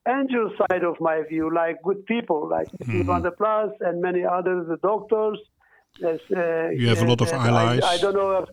angel 0.08 0.52
side 0.58 0.84
of 0.84 1.00
my 1.00 1.22
view, 1.30 1.54
like 1.54 1.82
good 1.84 2.06
people, 2.06 2.48
like. 2.50 2.68
Van 3.04 3.22
der 3.22 3.32
Plas 3.32 3.72
and 3.82 4.02
many 4.02 4.24
others, 4.26 4.68
the 4.68 4.78
doctors. 4.78 5.40
Uh, 6.04 6.18
You 6.82 6.88
have 6.90 7.02
a 7.02 7.06
lot 7.06 7.22
of 7.22 7.32
allies. 7.32 7.82
I, 7.84 7.94
I 7.94 7.98
don't 7.98 8.16
know 8.16 8.32
if 8.44 8.50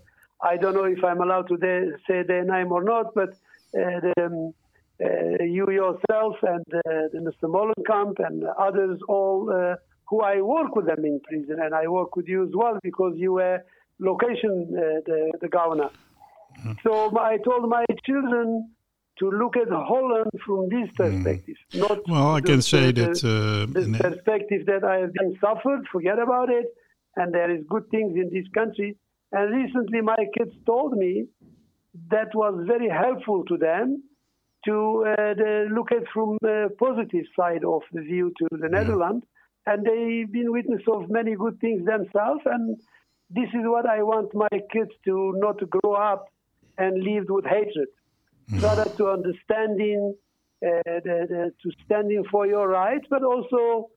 I 0.53 0.57
don't 0.57 0.75
know 0.75 0.85
if 0.85 1.03
I'm 1.05 1.21
allowed 1.21 1.49
to 1.49 1.57
de- 1.57 1.93
say 2.07 2.23
their 2.23 2.45
name 2.45 2.71
or 2.73 2.83
not, 2.83 3.15
but 3.15 3.31
uh, 3.31 4.01
the, 4.05 4.13
um, 4.25 4.55
uh, 5.03 5.43
you 5.45 5.65
yourself 5.71 6.37
and 6.43 6.65
uh, 6.75 6.81
the 7.13 7.19
Mr. 7.27 7.45
Molenkamp 7.57 8.17
and 8.27 8.45
others 8.67 8.99
all 9.09 9.51
uh, 9.51 9.77
who 10.09 10.21
I 10.23 10.41
work 10.41 10.75
with 10.77 10.87
them 10.87 11.05
in 11.05 11.21
prison, 11.21 11.57
and 11.65 11.75
I 11.75 11.89
work 11.89 12.17
with 12.17 12.27
you 12.29 12.45
as 12.45 12.51
well 12.55 12.79
because 12.83 13.15
you 13.17 13.33
were 13.35 13.59
location 13.99 14.53
uh, 14.77 15.01
the, 15.09 15.33
the 15.41 15.49
governor. 15.49 15.91
So 16.83 16.93
I 17.19 17.39
told 17.39 17.69
my 17.69 17.85
children 18.05 18.71
to 19.21 19.31
look 19.31 19.57
at 19.57 19.69
Holland 19.69 20.31
from 20.45 20.69
this 20.75 20.89
perspective, 20.97 21.57
not 21.75 21.99
Mm. 22.05 22.11
Well, 22.13 22.29
I 22.37 22.41
the- 22.41 22.47
can 22.51 22.63
say 22.63 22.85
the- 22.91 23.01
that. 23.03 23.25
Uh, 23.25 23.67
the 23.81 23.99
perspective 24.09 24.67
that 24.67 24.83
I 24.93 24.97
have 25.03 25.13
been 25.13 25.33
suffered, 25.45 25.83
forget 25.95 26.19
about 26.19 26.49
it, 26.51 26.67
and 27.17 27.33
there 27.35 27.51
is 27.57 27.63
good 27.75 27.87
things 27.91 28.13
in 28.23 28.31
this 28.37 28.49
country. 28.61 28.97
And 29.33 29.55
recently, 29.63 30.01
my 30.01 30.23
kids 30.37 30.55
told 30.67 30.93
me 31.05 31.13
that 32.15 32.35
was 32.35 32.55
very 32.67 32.89
helpful 32.89 33.45
to 33.51 33.57
them 33.57 34.03
to 34.67 34.77
uh, 35.07 35.35
the, 35.35 35.53
look 35.77 35.91
at 35.93 36.05
from 36.15 36.37
the 36.43 36.59
positive 36.79 37.27
side 37.39 37.65
of 37.65 37.83
the 37.93 38.03
view 38.03 38.27
to 38.41 38.47
the 38.63 38.69
Netherlands. 38.69 39.25
And 39.67 39.85
they've 39.85 40.31
been 40.31 40.51
witness 40.53 40.83
of 40.95 41.11
many 41.11 41.35
good 41.37 41.59
things 41.61 41.85
themselves. 41.85 42.43
And 42.45 42.77
this 43.39 43.49
is 43.59 43.65
what 43.75 43.87
I 43.87 44.03
want 44.03 44.35
my 44.35 44.49
kids 44.75 44.91
to 45.07 45.35
not 45.37 45.59
grow 45.71 45.93
up 45.95 46.27
and 46.79 47.03
live 47.03 47.25
with 47.29 47.45
hatred, 47.45 47.89
rather 48.59 48.85
to 48.97 49.09
understanding, 49.09 50.15
uh, 50.65 50.69
the, 50.85 51.27
the, 51.29 51.53
to 51.63 51.71
standing 51.85 52.25
for 52.31 52.47
your 52.47 52.69
rights, 52.69 53.07
but 53.11 53.23
also 53.23 53.89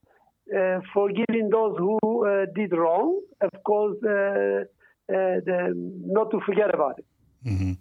uh, 0.56 0.80
forgiving 0.94 1.50
those 1.50 1.76
who 1.78 1.98
uh, 2.28 2.46
did 2.56 2.72
wrong. 2.74 3.20
Of 3.42 3.64
course, 3.64 3.98
uh, 4.04 4.10
uh, 4.10 4.66
the, 5.10 5.74
not 6.06 6.32
to 6.32 6.40
forget 6.46 6.74
about 6.74 7.00
it. 7.00 7.06
Mhm. 7.46 7.78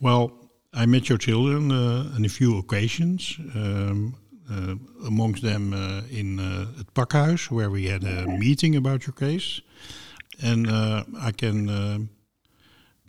Well, 0.00 0.30
I 0.72 0.86
met 0.86 1.08
your 1.08 1.18
children 1.18 1.70
uh, 1.70 2.16
on 2.16 2.24
a 2.24 2.28
few 2.28 2.58
occasions. 2.58 3.38
Um, 3.54 4.14
uh, 4.50 4.74
amongst 5.06 5.42
them 5.42 5.72
uh, 5.72 6.02
in 6.10 6.38
uh, 6.38 6.66
het 6.76 6.92
pakhuis, 6.92 7.48
where 7.48 7.70
we 7.70 7.88
had 7.88 8.04
a 8.04 8.26
meeting 8.26 8.76
about 8.76 9.04
your 9.04 9.14
case. 9.14 9.62
And 10.42 10.66
uh, 10.66 11.04
I 11.28 11.30
can 11.30 11.68
uh, 11.68 11.98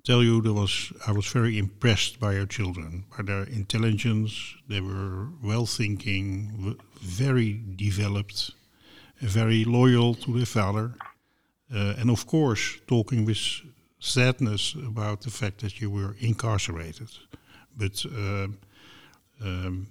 tell 0.05 0.23
you, 0.23 0.41
there 0.41 0.53
was 0.53 0.93
I 1.07 1.11
was 1.11 1.27
very 1.27 1.57
impressed 1.57 2.19
by 2.19 2.33
your 2.33 2.45
children, 2.45 3.05
by 3.17 3.23
their 3.23 3.43
intelligence. 3.43 4.55
They 4.69 4.79
were 4.79 5.29
well 5.43 5.65
thinking, 5.65 6.77
very 7.01 7.61
developed, 7.75 8.51
very 9.19 9.65
loyal 9.65 10.13
to 10.15 10.37
their 10.37 10.45
father, 10.45 10.93
uh, 11.73 11.95
and 11.99 12.09
of 12.09 12.25
course, 12.25 12.79
talking 12.87 13.25
with 13.25 13.41
sadness 13.99 14.75
about 14.75 15.21
the 15.21 15.31
fact 15.31 15.61
that 15.61 15.81
you 15.81 15.89
were 15.89 16.15
incarcerated. 16.19 17.09
But 17.75 18.05
um, 18.05 18.57
um, 19.41 19.87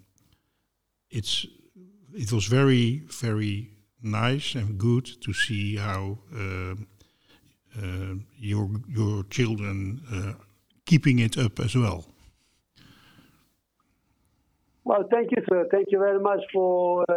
it's 1.11 1.47
it 2.15 2.33
was 2.33 2.47
very 2.47 3.03
very 3.21 3.71
nice 4.03 4.55
and 4.55 4.79
good 4.79 5.07
to 5.23 5.33
see 5.33 5.77
how 5.77 6.19
uh, 6.33 6.75
your 8.39 8.69
your 8.89 9.25
children 9.31 10.01
uh, 10.13 10.33
keeping 10.87 11.19
it 11.19 11.37
up 11.39 11.61
as 11.61 11.75
well. 11.75 12.05
Well, 14.85 15.05
thank 15.11 15.31
you, 15.31 15.43
sir. 15.49 15.67
Thank 15.71 15.89
you 15.91 15.99
very 15.99 16.21
much 16.21 16.41
for 16.53 17.05
uh, 17.09 17.15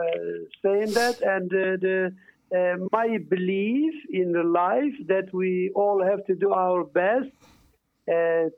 saying 0.63 0.93
that. 0.93 1.19
And 1.21 1.51
uh, 1.51 1.75
the, 1.85 2.15
uh, 2.55 2.87
my 2.93 3.17
belief 3.29 3.93
in 4.09 4.31
the 4.31 4.43
life 4.43 4.95
that 5.07 5.33
we 5.33 5.71
all 5.75 6.01
have 6.01 6.25
to 6.27 6.35
do 6.35 6.51
our 6.53 6.85
best 6.85 7.27
uh, 8.09 8.13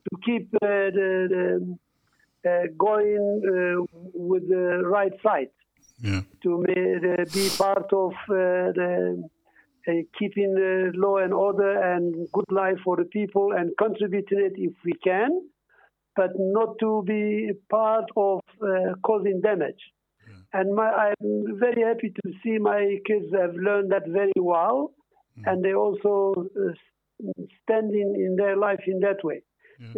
to 0.05 0.11
keep 0.23 0.53
uh, 0.61 0.67
the, 0.93 1.27
the 1.33 2.49
uh, 2.49 2.63
going 2.77 3.41
uh, 3.49 3.99
with 4.13 4.47
the 4.47 4.83
right 4.85 5.13
side, 5.23 5.49
Yeah. 6.01 6.21
to 6.43 6.63
be 7.33 7.49
part 7.57 7.91
of 7.91 8.13
uh, 8.29 8.71
the 8.79 9.23
uh, 9.23 9.27
keeping 10.17 10.53
the 10.53 10.91
law 10.95 11.17
and 11.17 11.33
order 11.33 11.71
and 11.93 12.27
good 12.33 12.51
life 12.51 12.77
for 12.83 12.95
the 12.97 13.05
people 13.05 13.51
and 13.57 13.71
contributing 13.77 14.39
it 14.39 14.53
if 14.55 14.73
we 14.85 14.93
can 15.03 15.41
but 16.15 16.31
not 16.37 16.77
to 16.79 17.03
be 17.05 17.51
part 17.69 18.05
of 18.17 18.39
uh, 18.61 18.93
causing 19.03 19.39
damage. 19.41 19.81
And 20.53 20.75
my, 20.75 20.89
I'm 20.89 21.59
very 21.59 21.81
happy 21.83 22.09
to 22.09 22.31
see 22.43 22.57
my 22.57 22.97
kids 23.05 23.27
have 23.39 23.55
learned 23.55 23.91
that 23.91 24.07
very 24.07 24.33
well, 24.37 24.91
and 25.45 25.63
they 25.63 25.73
also 25.73 26.33
uh, 26.35 26.73
standing 27.63 28.15
in 28.15 28.35
their 28.35 28.57
life 28.57 28.81
in 28.87 28.99
that 29.01 29.23
way. 29.23 29.43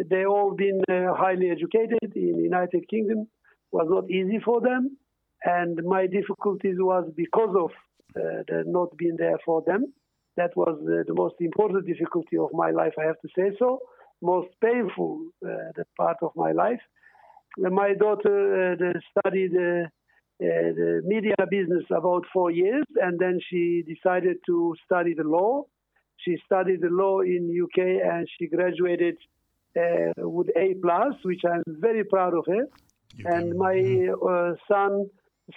They 0.09 0.25
all 0.25 0.53
been 0.55 0.81
uh, 0.89 1.13
highly 1.15 1.49
educated 1.49 2.11
in 2.15 2.33
the 2.37 2.43
United 2.43 2.87
Kingdom. 2.89 3.27
Was 3.71 3.87
not 3.89 4.09
easy 4.11 4.39
for 4.43 4.61
them, 4.61 4.97
and 5.45 5.79
my 5.83 6.07
difficulties 6.07 6.75
was 6.79 7.09
because 7.15 7.55
of 7.57 7.71
uh, 8.15 8.43
the 8.47 8.63
not 8.65 8.95
being 8.97 9.15
there 9.17 9.37
for 9.45 9.61
them. 9.65 9.93
That 10.37 10.51
was 10.55 10.77
uh, 10.83 11.03
the 11.07 11.13
most 11.13 11.35
important 11.39 11.85
difficulty 11.85 12.37
of 12.37 12.49
my 12.53 12.71
life, 12.71 12.93
I 12.99 13.05
have 13.05 13.19
to 13.21 13.29
say 13.37 13.55
so. 13.59 13.79
Most 14.21 14.49
painful 14.61 15.27
uh, 15.45 15.71
the 15.75 15.85
part 15.97 16.17
of 16.21 16.31
my 16.35 16.51
life. 16.51 16.79
My 17.57 17.93
daughter 17.93 18.71
uh, 18.73 18.75
the 18.77 19.01
studied 19.11 19.53
uh, 19.55 19.85
uh, 19.85 20.71
the 20.79 21.01
media 21.05 21.35
business 21.49 21.83
about 21.91 22.23
four 22.33 22.51
years, 22.51 22.85
and 22.95 23.19
then 23.19 23.39
she 23.49 23.83
decided 23.87 24.37
to 24.47 24.75
study 24.85 25.13
the 25.15 25.23
law. 25.23 25.63
She 26.17 26.37
studied 26.45 26.81
the 26.81 26.89
law 26.89 27.19
in 27.21 27.49
UK, 27.63 27.79
and 28.03 28.27
she 28.37 28.47
graduated 28.47 29.17
uh, 29.77 30.13
with 30.29 30.49
A 30.55 30.75
plus, 30.81 31.13
which 31.23 31.41
I'm 31.45 31.63
very 31.67 32.03
proud 32.03 32.33
of 32.33 32.45
her. 32.47 32.65
You 33.17 33.25
And 33.25 33.51
can- 33.51 33.57
my 33.57 33.77
uh, 34.31 34.53
son 34.67 35.09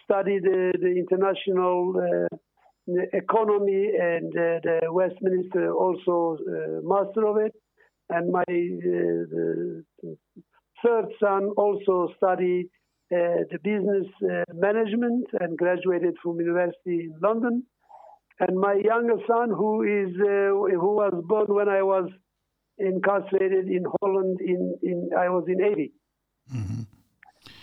studied 0.03 0.47
uh, 0.47 0.73
the 0.81 0.95
international 0.97 1.95
uh, 1.97 2.37
economy, 3.13 3.91
and 3.99 4.33
uh, 4.37 4.61
the 4.63 4.81
Westminster 4.91 5.73
also 5.73 6.39
uh, 6.41 6.81
master 6.83 7.27
of 7.27 7.37
it. 7.39 7.53
And 8.11 8.31
my 8.31 8.45
the 8.49 9.85
third 10.85 11.07
son 11.19 11.51
also 11.57 12.09
studied 12.17 12.69
the 13.11 13.59
business 13.63 14.07
management 14.53 15.27
and 15.41 15.57
graduated 15.57 16.15
from 16.23 16.39
university 16.41 17.09
in 17.09 17.15
London. 17.23 17.65
And 18.41 18.59
my 18.59 18.75
younger 18.75 19.17
son, 19.27 19.49
who 19.49 19.83
is 19.83 20.15
who 20.17 20.91
was 20.97 21.15
born 21.27 21.47
when 21.49 21.69
I 21.69 21.83
was 21.83 22.11
incarcerated 22.79 23.69
in 23.69 23.85
Holland, 24.01 24.41
in, 24.41 24.77
in 24.83 25.11
I 25.19 25.31
was 25.31 25.45
in 25.49 25.63
80. 25.63 25.93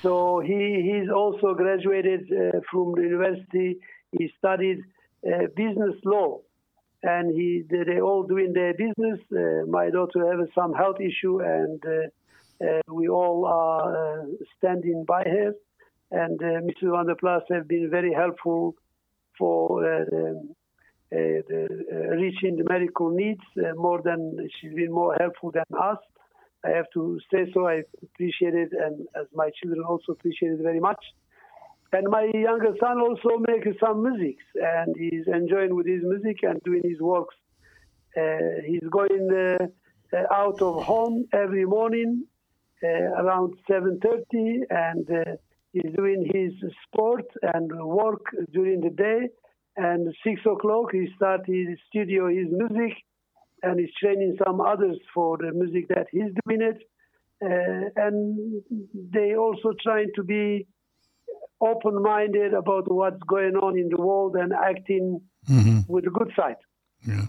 So 0.01 0.39
he 0.39 0.81
he's 0.91 1.09
also 1.11 1.53
graduated 1.53 2.21
uh, 2.31 2.59
from 2.71 2.93
the 2.95 3.03
university. 3.03 3.79
He 4.11 4.31
studied 4.39 4.79
uh, 5.25 5.47
business 5.55 5.95
law, 6.03 6.39
and 7.03 7.31
he 7.31 7.63
they 7.69 7.99
all 8.01 8.23
doing 8.23 8.53
their 8.53 8.73
business. 8.73 9.19
Uh, 9.31 9.65
my 9.67 9.89
daughter 9.91 10.25
has 10.25 10.49
some 10.55 10.73
health 10.73 10.99
issue, 10.99 11.39
and 11.41 11.83
uh, 11.85 12.07
uh, 12.65 12.81
we 12.91 13.07
all 13.09 13.45
are 13.45 14.21
uh, 14.21 14.25
standing 14.57 15.05
by 15.07 15.23
her. 15.23 15.53
And 16.13 16.39
Mrs. 16.39 16.91
Van 16.91 17.05
der 17.05 17.15
Plas 17.15 17.43
have 17.49 17.67
been 17.69 17.89
very 17.89 18.13
helpful 18.13 18.75
for 19.37 19.81
reaching 21.11 22.57
the 22.57 22.65
medical 22.67 23.11
needs 23.11 23.41
more 23.75 24.01
than 24.03 24.49
she's 24.59 24.73
been 24.73 24.91
more 24.91 25.15
helpful 25.17 25.51
than 25.51 25.63
us. 25.79 25.99
I 26.65 26.69
have 26.69 26.86
to 26.93 27.19
say 27.32 27.52
so. 27.54 27.67
I 27.67 27.84
appreciate 28.04 28.54
it, 28.54 28.71
and 28.71 29.08
as 29.19 29.28
my 29.34 29.50
children 29.62 29.84
also 29.88 30.12
appreciate 30.13 30.54
it 30.54 30.62
very 30.62 30.80
much. 30.80 31.04
And 31.93 32.08
my 32.10 32.30
younger 32.34 32.74
son 32.80 33.02
also 33.02 33.38
makes 33.47 33.67
some 33.80 34.04
music, 34.04 34.38
and 34.56 34.95
he's 34.97 35.28
enjoying 35.28 35.76
with 35.76 35.88
his 35.88 36.02
music 36.04 36.38
and 36.43 36.62
doing 36.63 36.82
his 36.84 37.02
works. 37.02 37.36
Uh, 38.15 38.62
he's 38.65 38.88
going 38.89 39.30
uh, 39.32 39.65
uh, 40.15 40.34
out 40.34 40.62
of 40.62 40.84
home 40.84 41.26
every 41.34 41.65
morning 41.65 42.26
uh, 42.84 42.88
around 42.88 43.56
7:30, 43.69 44.62
and 44.69 45.10
uh, 45.10 45.36
he's 45.74 45.91
doing 45.95 46.30
his 46.34 46.54
sport 46.86 47.26
and 47.54 47.71
work 47.86 48.26
during 48.54 48.82
the 48.82 48.89
day. 48.89 49.30
And 49.78 50.13
six 50.24 50.41
o'clock, 50.45 50.91
he 50.91 51.08
starts 51.15 51.43
his 51.47 51.78
studio, 51.89 52.28
his 52.28 52.47
music, 52.52 52.93
and 53.63 53.80
he's 53.80 53.93
training 54.00 54.38
some 54.43 54.62
others 54.62 54.97
for 55.13 55.38
the 55.38 55.52
music 55.52 55.88
that 55.89 56.08
he's 56.12 56.32
doing 56.45 56.62
it. 56.62 56.80
Uh, 57.43 57.89
and 57.95 58.62
they 58.93 59.36
also 59.36 59.74
trying 59.84 60.10
to 60.15 60.24
be 60.24 60.67
open-minded 61.60 62.54
about 62.54 62.91
what's 62.91 63.21
going 63.28 63.56
on 63.56 63.78
in 63.78 63.89
the 63.89 64.02
world 64.02 64.36
and 64.36 64.52
acting 64.54 65.21
with 65.88 66.04
the 66.04 66.12
good 66.12 66.32
side. 66.36 66.56
Yeah. 67.08 67.26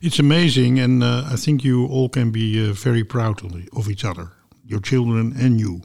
It's 0.00 0.18
amazing, 0.18 0.78
and 0.78 1.02
uh, 1.02 1.24
I 1.30 1.36
think 1.36 1.64
you 1.64 1.86
all 1.86 2.08
can 2.08 2.30
be 2.30 2.68
uh, 2.68 2.72
very 2.72 3.04
proud 3.04 3.44
of 3.44 3.52
of 3.76 3.88
each 3.88 4.04
other, 4.04 4.32
your 4.64 4.80
children 4.80 5.34
and 5.36 5.58
you, 5.58 5.82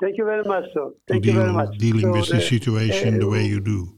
Thank 0.00 0.18
you 0.18 0.24
very 0.24 0.44
much, 0.44 0.64
sir. 0.74 0.90
Thank 1.08 1.24
you 1.24 1.32
very 1.32 1.52
much. 1.52 1.78
dealing 1.78 2.02
So 2.02 2.12
with 2.12 2.28
the 2.28 2.40
situation 2.40 3.14
uh, 3.14 3.18
the 3.18 3.28
way 3.28 3.46
you 3.46 3.60
do. 3.60 3.88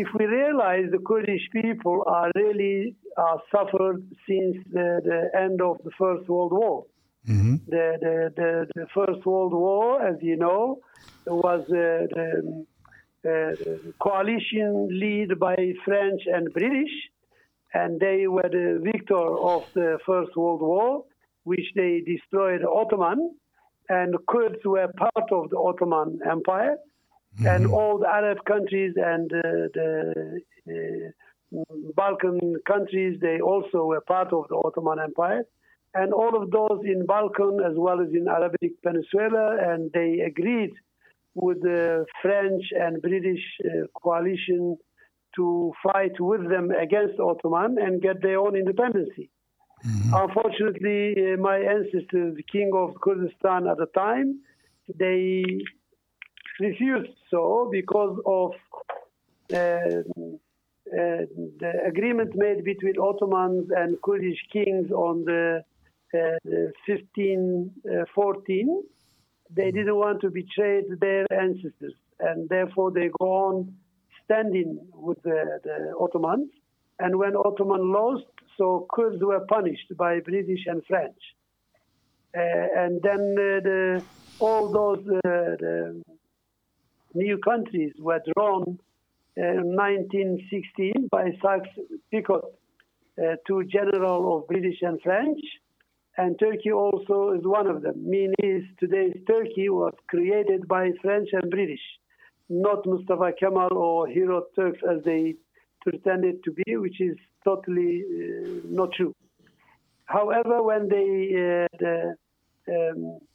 If 0.00 0.08
we 0.18 0.24
realize 0.26 0.86
the 0.90 0.98
Kurdish 0.98 1.46
people 1.52 2.02
are 2.06 2.30
really 2.34 2.96
uh, 3.16 3.36
suffered 3.52 4.02
since 4.28 4.56
the, 4.72 4.88
the 5.10 5.20
end 5.44 5.62
of 5.62 5.76
the 5.84 5.92
First 5.96 6.28
World 6.28 6.52
War. 6.52 6.84
Mhm. 7.28 7.54
The, 7.74 7.86
the, 8.04 8.16
the, 8.40 8.50
the 8.74 8.86
First 8.92 9.24
World 9.24 9.52
War, 9.52 10.02
as 10.10 10.16
you 10.20 10.36
know, 10.36 10.80
was 11.26 11.62
uh, 11.70 12.06
the, 12.14 12.66
uh, 13.24 13.92
coalition 14.06 14.70
led 15.04 15.38
by 15.38 15.56
French 15.84 16.22
and 16.26 16.52
British, 16.52 16.94
and 17.72 17.98
they 18.00 18.26
were 18.26 18.50
the 18.60 18.80
victor 18.82 19.26
of 19.54 19.62
the 19.74 19.98
First 20.04 20.32
World 20.36 20.60
War, 20.60 21.04
which 21.44 21.68
they 21.76 22.02
destroyed 22.14 22.62
Ottoman, 22.64 23.20
and 23.88 24.14
Kurds 24.28 24.62
were 24.64 24.88
part 25.04 25.28
of 25.38 25.50
the 25.50 25.56
Ottoman 25.56 26.18
Empire 26.28 26.76
and 27.38 27.66
all 27.66 27.98
the 27.98 28.08
Arab 28.08 28.38
countries 28.44 28.94
and 28.96 29.32
uh, 29.32 29.40
the 29.74 30.40
uh, 30.68 31.62
Balkan 31.94 32.56
countries, 32.66 33.18
they 33.20 33.40
also 33.40 33.84
were 33.84 34.00
part 34.00 34.32
of 34.32 34.48
the 34.48 34.56
Ottoman 34.56 34.98
Empire. 34.98 35.44
and 35.94 36.12
all 36.12 36.34
of 36.40 36.50
those 36.50 36.80
in 36.84 37.06
Balkan 37.06 37.60
as 37.64 37.74
well 37.76 38.00
as 38.00 38.08
in 38.12 38.26
Arabic 38.28 38.82
Peninsula, 38.82 39.56
and 39.60 39.92
they 39.92 40.20
agreed 40.20 40.72
with 41.34 41.62
the 41.62 42.04
French 42.20 42.64
and 42.72 43.00
British 43.00 43.44
uh, 43.64 43.86
coalition 44.00 44.76
to 45.36 45.72
fight 45.82 46.18
with 46.20 46.48
them 46.48 46.70
against 46.70 47.18
Ottoman 47.18 47.76
and 47.78 48.02
get 48.02 48.22
their 48.22 48.38
own 48.38 48.56
independency. 48.56 49.30
Unfortunately, 50.12 51.14
uh, 51.16 51.36
my 51.36 51.58
ancestors, 51.58 52.36
the 52.36 52.44
king 52.50 52.70
of 52.74 52.94
Kurdistan 53.02 53.66
at 53.66 53.76
the 53.76 53.86
time, 53.94 54.40
they 54.88 55.44
refused 56.60 57.12
so 57.30 57.68
because 57.70 58.18
of 58.26 58.52
uh, 59.52 60.02
uh, 60.92 61.24
the 61.60 61.72
agreement 61.86 62.34
made 62.34 62.64
between 62.64 62.96
Ottomans 62.98 63.70
and 63.74 64.00
Kurdish 64.02 64.38
kings 64.52 64.90
on 64.90 65.24
the, 65.24 65.64
uh, 66.14 66.38
the 66.44 66.72
1514. 66.86 68.82
They 69.50 69.70
didn't 69.70 69.96
want 69.96 70.20
to 70.20 70.30
betray 70.30 70.82
their 71.00 71.26
ancestors, 71.32 71.94
and 72.20 72.48
therefore 72.48 72.90
they 72.90 73.08
go 73.18 73.26
on 73.26 73.74
standing 74.24 74.78
with 74.92 75.22
the, 75.22 75.60
the 75.64 75.94
Ottomans. 75.98 76.50
And 76.98 77.16
when 77.16 77.34
Ottoman 77.34 77.92
lost, 77.92 78.24
so 78.56 78.86
Kurds 78.92 79.22
were 79.22 79.44
punished 79.46 79.96
by 79.96 80.20
British 80.20 80.66
and 80.66 80.84
French. 80.86 81.18
Uh, 82.36 82.40
and 82.76 83.00
then 83.02 83.34
uh, 83.38 83.60
the, 83.62 84.02
all 84.38 84.68
those 84.70 85.06
uh, 85.08 85.20
the 85.24 86.02
new 87.14 87.38
countries 87.38 87.92
were 87.98 88.20
drawn 88.34 88.78
in 89.36 89.76
1916 89.76 91.08
by 91.10 91.30
Sykes-Picot 91.42 92.44
uh, 92.44 93.36
to 93.46 93.64
general 93.64 94.38
of 94.38 94.48
British 94.48 94.78
and 94.82 95.00
French, 95.02 95.40
and 96.16 96.38
Turkey 96.38 96.72
also 96.72 97.32
is 97.32 97.44
one 97.44 97.66
of 97.66 97.82
them. 97.82 98.08
Meaning, 98.08 98.68
today's 98.78 99.16
Turkey 99.26 99.68
was 99.68 99.94
created 100.08 100.68
by 100.68 100.90
French 101.02 101.28
and 101.32 101.50
British, 101.50 101.80
not 102.48 102.86
Mustafa 102.86 103.32
Kemal 103.38 103.72
or 103.72 104.06
Hero 104.06 104.44
Turks 104.54 104.80
as 104.88 105.02
they 105.04 105.34
pretended 105.82 106.42
to 106.44 106.52
be, 106.52 106.76
which 106.76 107.00
is 107.00 107.16
totally 107.44 108.02
uh, 108.02 108.48
not 108.64 108.92
true. 108.92 109.14
However, 110.06 110.62
when 110.62 110.88
they 110.88 111.06
uh, 111.34 111.66
the, 111.78 112.14
um, 112.68 113.04
uh, 113.06 113.33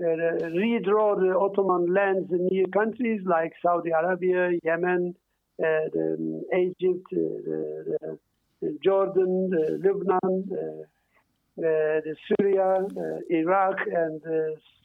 Uh, 0.00 0.04
redraw 0.48 1.20
the 1.20 1.36
Ottoman 1.38 1.92
lands 1.92 2.32
in 2.32 2.46
new 2.46 2.66
countries 2.68 3.20
like 3.26 3.52
Saudi 3.62 3.90
Arabia, 3.90 4.58
Yemen, 4.64 5.14
uh, 5.60 5.64
the, 5.92 6.16
um, 6.18 6.42
Egypt, 6.58 7.06
uh, 7.12 7.18
the, 7.46 8.18
the 8.62 8.78
Jordan, 8.82 9.50
uh, 9.52 9.72
Lebanon, 9.86 10.48
uh, 10.50 10.82
uh, 11.60 12.00
the 12.06 12.16
Syria, 12.26 12.86
Iraq, 13.28 13.76
and 13.86 14.20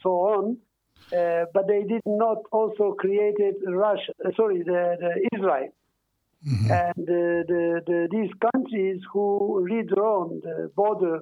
so 0.03 0.09
on. 0.09 0.57
but 1.09 1.67
they 1.67 1.83
did 1.83 2.01
not 2.05 2.39
also 2.51 2.93
create 2.99 3.37
Russia, 3.65 4.11
sorry, 4.35 4.61
the, 4.63 4.97
the 4.99 5.37
Israel. 5.37 5.69
Mm-hmm. 6.45 6.71
And 6.71 7.07
the, 7.07 7.81
the, 7.87 8.07
these 8.11 8.31
countries 8.51 9.01
who 9.11 9.61
redrawn 9.63 10.41
the 10.43 10.69
border 10.75 11.21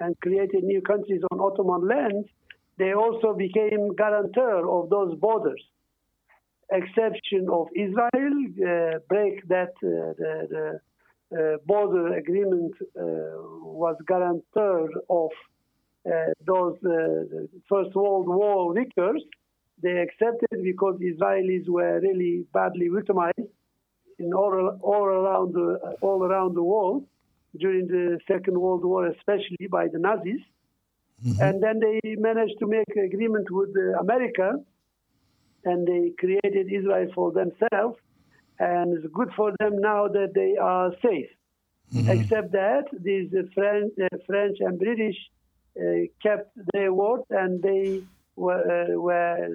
and 0.00 0.18
created 0.20 0.64
new 0.64 0.80
countries 0.80 1.20
on 1.30 1.40
Ottoman 1.40 1.86
lands, 1.86 2.28
they 2.78 2.92
also 2.92 3.34
became 3.34 3.94
guarantor 3.94 4.68
of 4.68 4.90
those 4.90 5.16
borders. 5.18 5.62
Exception 6.70 7.48
of 7.50 7.68
Israel, 7.76 8.36
uh, 8.66 8.98
break 9.08 9.46
that 9.48 9.74
uh, 9.82 10.14
the, 10.18 10.32
the 10.50 10.80
uh, 11.36 11.56
border 11.66 12.14
agreement 12.14 12.74
uh, 12.80 13.02
was 13.82 13.96
guarantor 14.06 14.88
of 15.08 15.30
uh, 16.06 16.10
those 16.46 16.76
uh, 16.84 17.46
First 17.68 17.94
World 17.94 18.28
War 18.28 18.74
victors. 18.74 19.22
They 19.82 19.98
accepted 19.98 20.62
because 20.62 21.00
Israelis 21.00 21.68
were 21.68 22.00
really 22.00 22.46
badly 22.52 22.88
victimized 22.88 23.48
in 24.18 24.32
all, 24.32 24.78
all 24.82 25.04
around 25.04 25.54
the, 25.54 25.96
all 26.00 26.24
around 26.24 26.54
the 26.54 26.62
world 26.62 27.04
during 27.58 27.86
the 27.86 28.18
Second 28.26 28.58
World 28.58 28.84
War, 28.84 29.06
especially 29.08 29.66
by 29.70 29.88
the 29.88 29.98
Nazis. 29.98 30.40
Mm-hmm. 31.24 31.42
And 31.42 31.62
then 31.62 31.80
they 31.80 32.16
managed 32.16 32.58
to 32.60 32.66
make 32.66 32.84
an 32.94 33.04
agreement 33.04 33.50
with 33.50 33.70
uh, 33.76 33.98
America, 33.98 34.54
and 35.64 35.86
they 35.86 36.12
created 36.18 36.72
Israel 36.72 37.10
for 37.14 37.32
themselves. 37.32 37.98
And 38.58 38.96
it's 38.96 39.06
good 39.12 39.30
for 39.36 39.52
them 39.58 39.80
now 39.80 40.06
that 40.08 40.32
they 40.34 40.56
are 40.60 40.92
safe. 41.02 41.30
Mm-hmm. 41.92 42.10
Except 42.10 42.52
that 42.52 42.84
these 42.92 43.32
uh, 43.34 43.42
French, 43.54 43.92
uh, 44.02 44.16
French 44.26 44.58
and 44.60 44.78
British 44.78 45.16
uh, 45.78 46.06
kept 46.22 46.50
their 46.72 46.92
word, 46.92 47.22
and 47.30 47.62
they 47.62 48.02
were, 48.36 48.60
uh, 48.60 49.00
were 49.00 49.48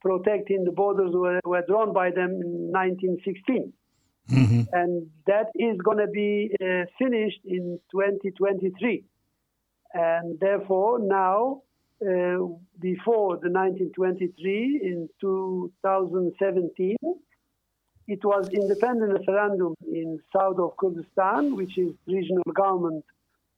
protecting 0.00 0.64
the 0.64 0.72
borders 0.72 1.12
were, 1.12 1.40
were 1.44 1.62
drawn 1.66 1.92
by 1.92 2.10
them 2.10 2.30
in 2.30 2.72
1916. 2.72 3.72
Mm-hmm. 4.30 4.60
And 4.72 5.06
that 5.26 5.46
is 5.54 5.76
going 5.82 5.98
to 5.98 6.06
be 6.06 6.50
uh, 6.60 6.84
finished 6.98 7.40
in 7.44 7.78
2023. 7.90 9.04
And 9.92 10.38
therefore, 10.38 10.98
now, 11.00 11.62
uh, 12.02 12.46
before 12.80 13.36
the 13.36 13.50
1923, 13.50 14.80
in 14.82 15.08
2017, 15.20 16.96
it 18.08 18.24
was 18.24 18.48
independent 18.48 19.12
referendum 19.12 19.74
in 19.86 20.18
south 20.34 20.58
of 20.58 20.76
Kurdistan, 20.76 21.56
which 21.56 21.76
is 21.78 21.92
regional 22.06 22.42
government 22.54 23.04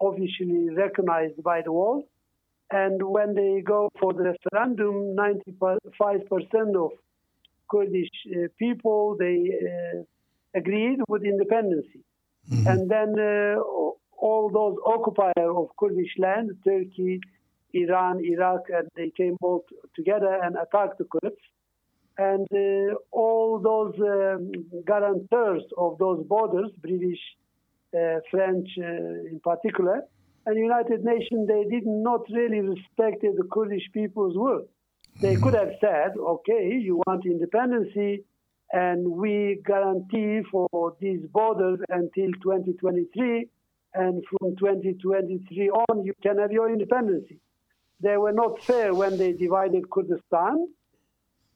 officially 0.01 0.68
recognized 0.75 1.42
by 1.42 1.62
the 1.62 1.73
world. 1.73 2.05
And 2.71 3.03
when 3.03 3.35
they 3.35 3.62
go 3.62 3.90
for 4.01 4.12
the 4.12 4.35
referendum, 4.35 5.14
95% 5.16 5.79
of 6.77 6.90
Kurdish 7.71 8.09
uh, 8.27 8.49
people, 8.59 9.16
they 9.18 9.38
uh, 9.68 10.03
agreed 10.55 10.99
with 11.09 11.23
independence. 11.25 11.87
Mm-hmm. 12.51 12.66
And 12.66 12.90
then 12.90 13.11
uh, 13.18 13.61
all 14.22 14.48
those 14.50 14.76
occupiers 14.87 15.50
of 15.61 15.66
Kurdish 15.78 16.14
land, 16.16 16.50
Turkey, 16.64 17.20
Iran, 17.74 18.24
Iraq, 18.24 18.61
and 18.68 18.88
they 18.94 19.11
came 19.16 19.37
all 19.42 19.64
together 19.96 20.38
and 20.44 20.54
attacked 20.56 20.98
the 20.98 21.06
Kurds. 21.12 21.42
And 22.18 22.46
uh, 22.52 22.94
all 23.11 23.58
those 23.58 23.94
um, 24.00 24.52
guarantors 24.87 25.64
of 25.76 25.98
those 25.98 26.24
borders, 26.26 26.70
British, 26.80 27.18
uh, 27.96 28.20
French 28.30 28.68
uh, 28.78 29.32
in 29.32 29.40
particular, 29.42 30.02
and 30.46 30.56
United 30.56 31.04
Nations, 31.04 31.48
they 31.48 31.64
did 31.68 31.87
not 31.87 32.20
really 32.30 32.61
respect 32.61 33.22
the 33.22 33.48
Kurdish 33.52 33.88
people's 33.92 34.37
will. 34.37 34.66
They 35.20 35.35
could 35.37 35.54
have 35.54 35.72
said, 35.80 36.12
okay, 36.16 36.78
you 36.80 37.02
want 37.06 37.26
independency, 37.26 38.24
and 38.72 39.06
we 39.06 39.61
guarantee 39.66 40.42
for 40.50 40.96
these 41.00 41.24
borders 41.32 41.80
until 41.88 42.30
2023, 42.42 43.48
and 43.94 44.22
from 44.28 44.57
2023 44.57 45.70
on, 45.70 46.05
you 46.05 46.14
can 46.22 46.38
have 46.38 46.52
your 46.52 46.70
independence. 46.70 47.26
They 48.00 48.16
were 48.16 48.33
not 48.33 48.59
fair 48.66 48.94
when 48.94 49.18
they 49.18 49.33
divided 49.33 49.90
Kurdistan, 49.90 50.66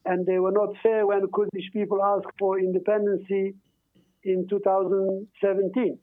and 0.04 0.24
they 0.26 0.38
were 0.38 0.52
not 0.52 0.74
fair 0.82 1.06
when 1.06 1.26
Kurdish 1.28 1.72
people 1.72 2.02
asked 2.02 2.32
for 2.38 2.58
independence 2.58 3.24
in 4.22 4.46
2017. 4.48 5.98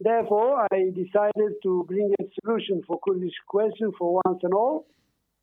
Therefore, 0.00 0.66
I 0.72 0.90
decided 0.94 1.54
to 1.64 1.84
bring 1.88 2.14
a 2.20 2.24
solution 2.40 2.82
for 2.86 3.00
Kurdish 3.00 3.34
question 3.48 3.90
for 3.98 4.20
once 4.24 4.38
and 4.42 4.54
all, 4.54 4.86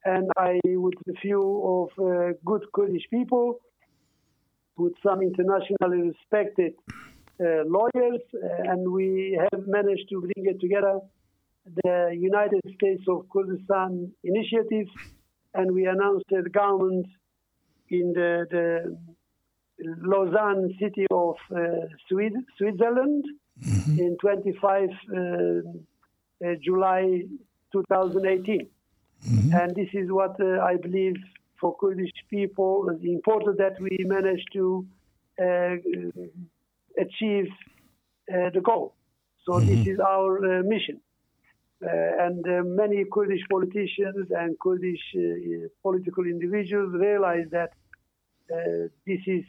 and 0.05 0.29
I, 0.37 0.59
with 0.63 0.95
a 1.09 1.19
few 1.19 1.89
of 1.97 2.03
uh, 2.03 2.33
good 2.45 2.63
Kurdish 2.73 3.03
people, 3.09 3.59
with 4.77 4.93
some 5.03 5.21
internationally 5.21 6.13
respected 6.13 6.73
lawyers, 7.39 8.21
uh, 8.33 8.71
and 8.71 8.91
we 8.91 9.39
have 9.51 9.67
managed 9.67 10.07
to 10.09 10.21
bring 10.21 10.45
it 10.45 10.59
together 10.59 10.99
the 11.83 12.15
United 12.17 12.61
States 12.75 13.03
of 13.07 13.27
Kurdistan 13.29 14.11
initiative, 14.23 14.87
and 15.53 15.73
we 15.73 15.85
announced 15.85 16.25
the 16.29 16.47
government 16.49 17.07
in 17.89 18.13
the, 18.13 18.45
the 18.51 18.97
Lausanne 19.79 20.75
city 20.79 21.05
of 21.11 21.35
uh, 21.51 21.57
Sweden, 22.07 22.45
Switzerland 22.57 23.25
mm-hmm. 23.61 23.99
in 23.99 24.17
25 24.21 24.89
uh, 24.89 25.17
uh, 26.45 26.55
July 26.63 27.23
2018. 27.71 28.67
Mm-hmm. 29.27 29.55
And 29.55 29.75
this 29.75 29.89
is 29.93 30.11
what 30.11 30.39
uh, 30.39 30.61
I 30.61 30.77
believe 30.77 31.15
for 31.59 31.75
Kurdish 31.77 32.11
people 32.29 32.89
is 32.89 33.03
important 33.03 33.57
that 33.57 33.79
we 33.79 33.97
managed 34.05 34.49
to 34.53 34.85
uh, 35.41 35.75
achieve 36.99 37.49
uh, 38.31 38.49
the 38.53 38.61
goal. 38.61 38.95
So 39.45 39.53
mm-hmm. 39.53 39.67
this 39.67 39.87
is 39.87 39.99
our 39.99 40.59
uh, 40.59 40.63
mission. 40.63 40.99
and 41.81 42.41
many 42.75 43.03
Kurdish 43.13 43.45
politicians 43.51 44.27
and 44.31 44.57
Kurdish 44.63 45.05
political 45.83 46.25
individuals 46.25 46.91
realize 47.07 47.47
that 47.51 47.71
this 49.05 49.21
is 49.27 49.45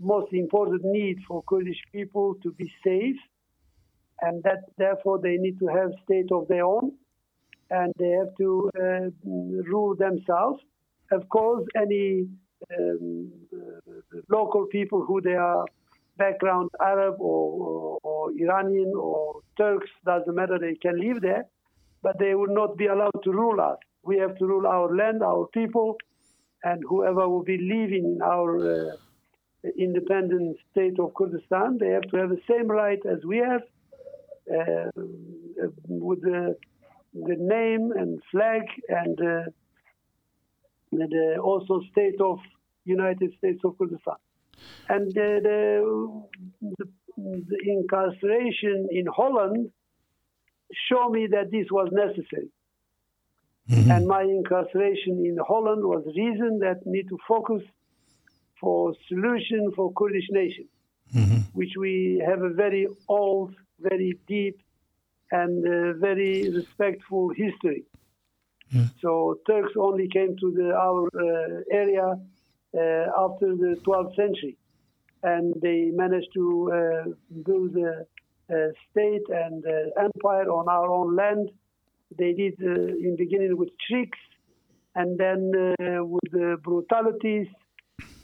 most 0.00 0.32
important 0.32 0.82
need 0.84 1.18
for 1.28 1.42
Kurdish 1.50 1.82
people 1.92 2.34
to 2.42 2.50
be 2.52 2.68
safe, 2.82 3.20
and 4.22 4.42
that 4.42 4.60
therefore 4.76 5.18
they 5.20 5.36
need 5.36 5.58
to 5.58 5.68
have 5.68 5.90
state 6.04 6.30
of 6.32 6.48
their 6.48 6.64
own 6.64 6.92
and 7.70 7.92
they 7.98 8.10
have 8.10 8.34
to 8.38 8.70
uh, 8.78 9.10
rule 9.72 9.94
themselves. 9.96 10.62
Of 11.10 11.28
course, 11.28 11.64
any 11.76 12.26
um, 12.78 13.32
uh, 13.52 14.20
local 14.28 14.66
people 14.66 15.04
who 15.04 15.20
they 15.20 15.34
are 15.34 15.64
background 16.16 16.70
Arab 16.80 17.16
or, 17.20 17.50
or, 17.62 17.98
or, 18.02 18.30
Iranian 18.38 18.92
or 18.96 19.40
Turks, 19.56 19.90
doesn't 20.04 20.34
matter, 20.34 20.58
they 20.58 20.74
can 20.74 20.98
live 20.98 21.20
there, 21.20 21.46
but 22.02 22.18
they 22.18 22.34
will 22.34 22.54
not 22.54 22.76
be 22.76 22.86
allowed 22.86 23.22
to 23.24 23.30
rule 23.30 23.60
us. 23.60 23.78
We 24.02 24.18
have 24.18 24.36
to 24.38 24.46
rule 24.46 24.66
our 24.66 24.94
land, 24.94 25.22
our 25.22 25.46
people, 25.52 25.96
and 26.62 26.82
whoever 26.88 27.28
will 27.28 27.42
be 27.42 27.58
living 27.58 28.16
in 28.16 28.22
our 28.22 28.92
uh, 28.92 28.96
independent 29.78 30.56
state 30.70 30.98
of 30.98 31.14
Kurdistan, 31.14 31.78
they 31.78 31.90
have 31.90 32.02
to 32.10 32.16
have 32.16 32.30
the 32.30 32.40
same 32.48 32.68
right 32.68 33.00
as 33.06 33.24
we 33.24 33.38
have 33.38 33.62
uh, 34.52 34.90
with 35.88 36.20
the, 36.22 36.56
the 37.14 37.36
name 37.38 37.92
and 37.96 38.20
flag 38.30 38.62
and 38.88 39.18
uh, 39.20 39.50
the 40.92 41.38
also 41.42 41.80
state 41.90 42.20
of 42.20 42.38
United 42.84 43.32
States 43.38 43.60
of 43.64 43.76
Kurdistan. 43.78 44.16
And 44.88 45.12
the, 45.12 45.40
the, 46.60 46.86
the 47.16 47.58
incarceration 47.66 48.88
in 48.90 49.06
Holland 49.06 49.70
show 50.88 51.08
me 51.08 51.28
that 51.30 51.50
this 51.50 51.66
was 51.70 51.88
necessary. 51.92 52.50
Mm-hmm. 53.70 53.90
And 53.90 54.06
my 54.06 54.22
incarceration 54.22 55.24
in 55.24 55.38
Holland 55.46 55.82
was 55.84 56.04
reason 56.14 56.58
that 56.60 56.84
need 56.84 57.08
to 57.08 57.18
focus 57.26 57.62
for 58.60 58.94
solution 59.08 59.72
for 59.74 59.92
Kurdish 59.92 60.28
nation, 60.30 60.68
mm-hmm. 61.14 61.40
which 61.54 61.72
we 61.78 62.22
have 62.26 62.42
a 62.42 62.50
very 62.50 62.86
old, 63.08 63.54
very 63.80 64.18
deep, 64.26 64.60
and 65.30 65.66
uh, 65.66 65.98
very 65.98 66.50
respectful 66.50 67.30
history. 67.30 67.84
Yeah. 68.70 68.86
So 69.00 69.38
Turks 69.46 69.72
only 69.78 70.08
came 70.08 70.36
to 70.36 70.50
the, 70.52 70.74
our 70.74 71.08
uh, 71.14 71.62
area 71.70 72.18
after 72.74 73.54
the 73.56 73.76
12th 73.86 74.16
century, 74.16 74.56
and 75.22 75.54
they 75.62 75.90
managed 75.92 76.28
to 76.34 76.70
uh, 76.72 77.10
build 77.44 77.74
a, 77.76 78.06
a, 78.54 78.72
state 78.90 79.26
and 79.30 79.64
empire 79.98 80.48
on 80.50 80.68
our 80.68 80.88
own 80.90 81.16
land. 81.16 81.50
They 82.16 82.32
did 82.32 82.54
uh, 82.62 82.74
in 83.06 83.16
beginning 83.16 83.56
with 83.56 83.70
tricks, 83.88 84.18
and 84.94 85.18
then 85.18 85.52
uh, 85.56 86.04
with 86.04 86.30
the 86.30 86.56
brutalities. 86.62 87.48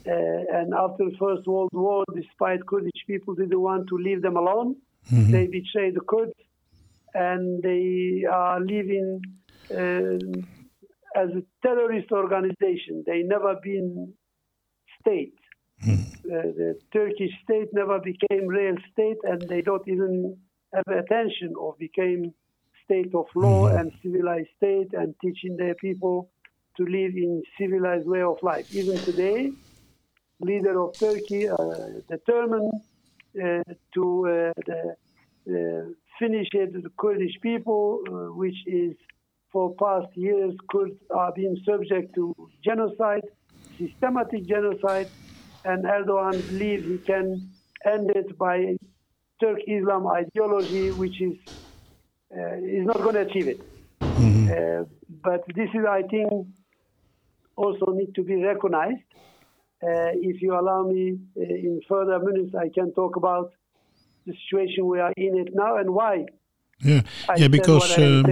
and 0.05 0.73
after 0.73 1.05
the 1.09 1.15
First 1.19 1.47
World 1.47 1.69
War, 1.73 2.03
despite 2.15 2.65
Kurdish 2.65 3.03
people 3.07 3.35
didn't 3.35 3.59
want 3.59 3.87
to 3.89 3.97
leave 3.97 4.21
them 4.21 4.37
alone, 4.37 4.75
mm-hmm. 5.11 5.31
they 5.31 5.45
betrayed 5.47 5.95
the 5.95 6.01
Kurds, 6.01 6.33
and 7.13 7.61
they 7.61 8.25
are 8.29 8.59
living 8.59 9.21
uh, 9.71 10.17
as 11.15 11.29
a 11.29 11.43
terrorist 11.61 12.11
organization. 12.11 13.03
They 13.05 13.21
never 13.23 13.55
been 13.61 14.13
state. 15.01 15.33
Uh, 15.83 16.53
the 16.55 16.79
Turkish 16.93 17.31
state 17.43 17.69
never 17.73 17.99
became 17.99 18.47
real 18.47 18.75
state, 18.93 19.17
and 19.23 19.41
they 19.49 19.61
don't 19.61 19.85
even 19.87 20.37
have 20.73 20.87
attention 20.87 21.53
or 21.57 21.75
became 21.79 22.33
state 22.85 23.13
of 23.15 23.25
law 23.35 23.67
mm. 23.67 23.79
and 23.79 23.91
civilized 24.03 24.49
state 24.57 24.93
and 24.93 25.15
teaching 25.21 25.57
their 25.57 25.75
people 25.75 26.29
to 26.77 26.83
live 26.83 27.15
in 27.15 27.41
civilized 27.59 28.07
way 28.07 28.21
of 28.21 28.37
life. 28.43 28.65
Even 28.73 28.97
today, 28.99 29.51
leader 30.39 30.79
of 30.81 30.97
Turkey 30.99 31.49
uh, 31.49 31.55
determined 32.09 32.71
uh, 33.43 33.63
to 33.93 34.03
uh, 34.27 34.61
the, 34.67 34.95
uh, 35.49 35.89
finish 36.19 36.47
it 36.53 36.73
the 36.73 36.91
Kurdish 36.97 37.37
people, 37.41 38.01
uh, 38.07 38.33
which 38.35 38.55
is 38.67 38.95
for 39.51 39.75
past 39.75 40.07
years 40.15 40.53
Kurds 40.71 40.95
are 41.13 41.33
being 41.33 41.57
subject 41.65 42.15
to 42.15 42.33
genocide, 42.63 43.25
systematic 43.81 44.45
genocide, 44.45 45.09
and 45.65 45.83
Erdogan 45.83 46.37
believes 46.49 46.85
he 46.87 46.97
can 46.99 47.49
end 47.85 48.11
it 48.11 48.37
by 48.37 48.77
Turk 49.39 49.59
Islam 49.67 50.07
ideology, 50.07 50.91
which 50.91 51.21
is 51.21 51.37
uh, 52.35 52.55
is 52.77 52.85
not 52.85 52.97
going 52.97 53.15
to 53.15 53.21
achieve 53.21 53.47
it. 53.47 53.59
Mm-hmm. 54.01 54.51
Uh, 54.51 54.83
but 55.23 55.43
this 55.55 55.69
is, 55.73 55.85
I 55.85 56.03
think, 56.03 56.29
also 57.55 57.91
need 57.91 58.15
to 58.15 58.23
be 58.23 58.35
recognized. 58.35 59.03
Uh, 59.83 60.13
if 60.13 60.41
you 60.41 60.53
allow 60.53 60.83
me, 60.83 61.19
uh, 61.37 61.41
in 61.41 61.81
further 61.89 62.19
minutes, 62.19 62.53
I 62.55 62.69
can 62.69 62.93
talk 62.93 63.15
about 63.15 63.51
the 64.25 64.33
situation 64.33 64.85
we 64.85 64.99
are 64.99 65.13
in 65.17 65.37
it 65.39 65.49
now 65.53 65.77
and 65.77 65.89
why. 65.93 66.25
Yeah, 66.79 67.01
I 67.27 67.35
yeah, 67.35 67.47
because 67.47 67.97
um, 67.97 68.25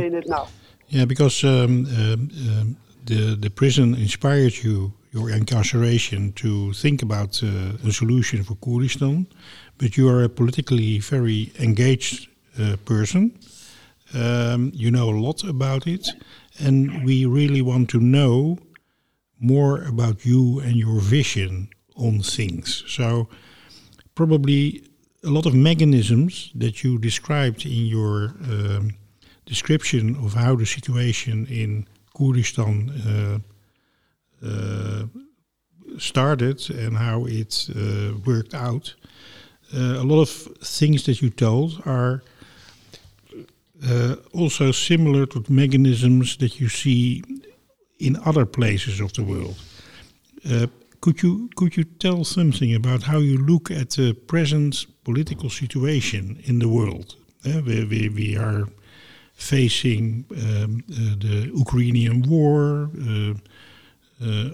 yeah, 0.88 1.06
because 1.06 1.44
um, 1.44 1.86
um, 1.86 2.30
um, 2.48 2.78
the 3.06 3.36
the 3.36 3.50
prison 3.50 3.96
inspired 3.96 4.56
you 4.64 4.94
your 5.12 5.30
incarceration 5.30 6.32
to 6.34 6.74
think 6.74 7.02
about 7.02 7.42
uh, 7.44 7.88
a 7.88 7.92
solution 7.92 8.44
for 8.44 8.56
Kurdistan, 8.56 9.28
but 9.78 9.98
you 9.98 10.08
are 10.08 10.24
a 10.24 10.30
politically 10.30 11.00
very 11.00 11.52
engaged 11.60 12.28
uh, 12.60 12.76
person. 12.86 13.38
Um, 14.14 14.72
you 14.74 14.92
know 14.92 15.10
a 15.10 15.20
lot 15.20 15.44
about 15.44 15.88
it, 15.88 16.10
and 16.60 17.04
we 17.04 17.26
really 17.26 17.62
want 17.62 17.90
to 17.92 18.00
know 18.00 18.58
more 19.40 19.84
about 19.84 20.26
you 20.26 20.60
and 20.60 20.76
your 20.76 21.00
vision 21.00 21.70
on 21.96 22.22
things. 22.22 22.84
So, 22.88 23.30
probably 24.16 24.84
a 25.24 25.30
lot 25.30 25.46
of 25.46 25.54
mechanisms 25.54 26.52
that 26.56 26.84
you 26.84 26.98
described 26.98 27.66
in 27.66 27.86
your 27.86 28.36
um, 28.44 28.92
description 29.46 30.16
of 30.24 30.34
how 30.34 30.56
the 30.56 30.66
situation 30.66 31.46
in 31.48 31.88
Kurdistan 32.18 32.90
uh, 32.90 33.40
started 35.98 36.70
and 36.70 36.98
how 36.98 37.26
it 37.26 37.70
uh, 37.76 38.14
worked 38.26 38.54
out. 38.54 38.96
Uh, 39.76 39.98
a 40.00 40.04
lot 40.04 40.22
of 40.22 40.30
things 40.30 41.04
that 41.06 41.22
you 41.22 41.30
told 41.30 41.82
are 41.86 42.22
also 44.34 44.72
similar 44.72 45.26
to 45.26 45.44
mechanisms 45.50 46.38
that 46.38 46.60
you 46.60 46.70
see 46.70 47.24
in 48.00 48.18
other 48.26 48.46
places 48.46 49.00
of 49.00 49.12
the 49.14 49.24
world. 49.24 49.58
could 51.02 51.22
you 51.24 51.50
could 51.56 51.78
you 51.78 51.86
tell 52.00 52.24
something 52.24 52.76
about 52.76 53.04
how 53.04 53.20
you 53.20 53.38
look 53.38 53.72
at 53.72 53.90
the 53.92 54.14
present 54.14 54.86
political 55.04 55.50
situation 55.50 56.40
in 56.44 56.60
the 56.60 56.68
world? 56.68 57.16
Uh, 57.46 57.62
we, 57.66 57.86
we, 57.86 58.10
we 58.10 58.38
are 58.38 58.68
facing 59.34 60.26
um, 60.32 60.84
uh, 60.92 61.16
the 61.18 61.52
Ukrainian 61.56 62.22
war, 62.24 62.90
uh, 63.00 63.32
uh, 63.32 63.34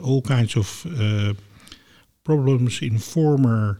all 0.04 0.22
kinds 0.22 0.56
of 0.56 0.86
uh, 0.86 1.34
problems 2.24 2.82
in 2.82 2.98
former 2.98 3.80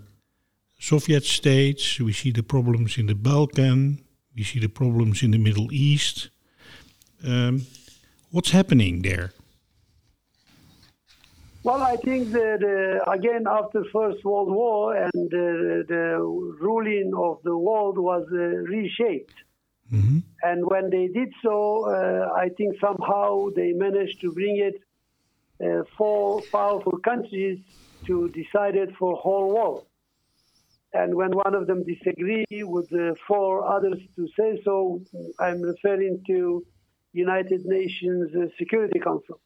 Soviet 0.80 1.24
states. 1.24 2.00
We 2.00 2.14
see 2.14 2.32
the 2.32 2.44
problems 2.44 2.98
in 2.98 3.08
the 3.08 3.16
Balkan. 3.16 4.00
We 4.36 4.44
see 4.44 4.60
the 4.60 4.70
problems 4.70 5.24
in 5.24 5.32
the 5.32 5.38
Middle 5.38 5.72
East. 5.72 6.30
Um, 7.26 7.66
what's 8.32 8.52
happening 8.52 9.02
there? 9.02 9.32
Well, 11.64 11.82
I 11.82 11.96
think 11.96 12.32
that 12.32 12.62
uh, 12.62 13.12
again 13.12 13.46
after 13.50 13.84
First 13.92 14.24
World 14.24 14.52
War 14.52 14.96
and 14.96 15.28
uh, 15.34 15.82
the 15.94 16.20
ruling 16.62 17.12
of 17.18 17.40
the 17.44 17.58
world 17.58 17.98
was 17.98 18.24
uh, 18.32 18.38
reshaped, 18.38 19.34
mm-hmm. 19.92 20.20
and 20.44 20.64
when 20.68 20.92
they 20.92 21.08
did 21.08 21.34
so, 21.42 21.90
uh, 21.90 22.30
I 22.36 22.50
think 22.50 22.76
somehow 22.80 23.50
they 23.56 23.72
managed 23.72 24.22
to 24.22 24.32
bring 24.32 24.58
it 24.58 24.76
four 25.98 26.42
powerful 26.52 26.98
countries 27.00 27.60
to 28.08 28.30
decide 28.30 28.76
it 28.76 28.96
for 28.98 29.16
whole 29.16 29.54
world. 29.54 29.86
And 30.94 31.16
when 31.16 31.32
one 31.32 31.56
of 31.56 31.68
them 31.68 31.84
disagree 31.84 32.46
with 32.64 32.90
the 32.90 33.16
four 33.28 33.68
others 33.68 34.00
to 34.16 34.28
say 34.40 34.62
so, 34.64 35.02
I'm 35.40 35.62
referring 35.62 36.24
to 36.28 36.66
United 37.14 37.66
Nations 37.66 38.34
uh, 38.36 38.48
Security 38.58 39.00
Council. 39.00 39.40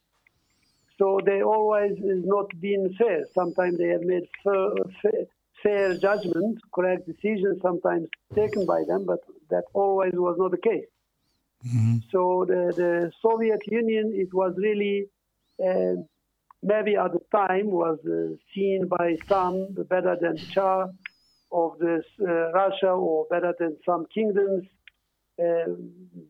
So 0.97 1.19
they 1.25 1.41
always 1.41 1.93
is 1.93 2.25
not 2.25 2.47
been 2.59 2.93
fair. 2.97 3.25
Sometimes 3.33 3.77
they 3.77 3.87
have 3.87 4.01
made 4.01 4.27
fair, 4.43 4.69
fair, 5.01 5.21
fair 5.63 5.97
judgment, 5.97 6.59
correct 6.73 7.07
decisions, 7.07 7.61
sometimes 7.61 8.07
taken 8.35 8.65
by 8.65 8.83
them, 8.87 9.05
but 9.05 9.19
that 9.49 9.63
always 9.73 10.13
was 10.13 10.35
not 10.37 10.51
the 10.51 10.57
case. 10.57 10.85
Mm-hmm. 11.65 11.97
So 12.11 12.45
the, 12.47 12.73
the 12.75 13.11
Soviet 13.21 13.61
Union, 13.67 14.11
it 14.13 14.33
was 14.33 14.53
really 14.57 15.05
uh, 15.05 15.18
maybe 16.61 16.95
at 16.95 17.11
the 17.11 17.19
time 17.31 17.71
was 17.71 17.99
uh, 18.05 18.35
seen 18.53 18.87
by 18.87 19.15
some 19.27 19.67
better 19.89 20.17
than 20.19 20.37
Shah 20.37 20.87
of 21.51 21.79
this 21.79 22.05
uh, 22.21 22.51
Russia 22.51 22.89
or 22.89 23.25
better 23.29 23.53
than 23.59 23.77
some 23.85 24.05
kingdoms. 24.13 24.65
Uh, 25.41 25.71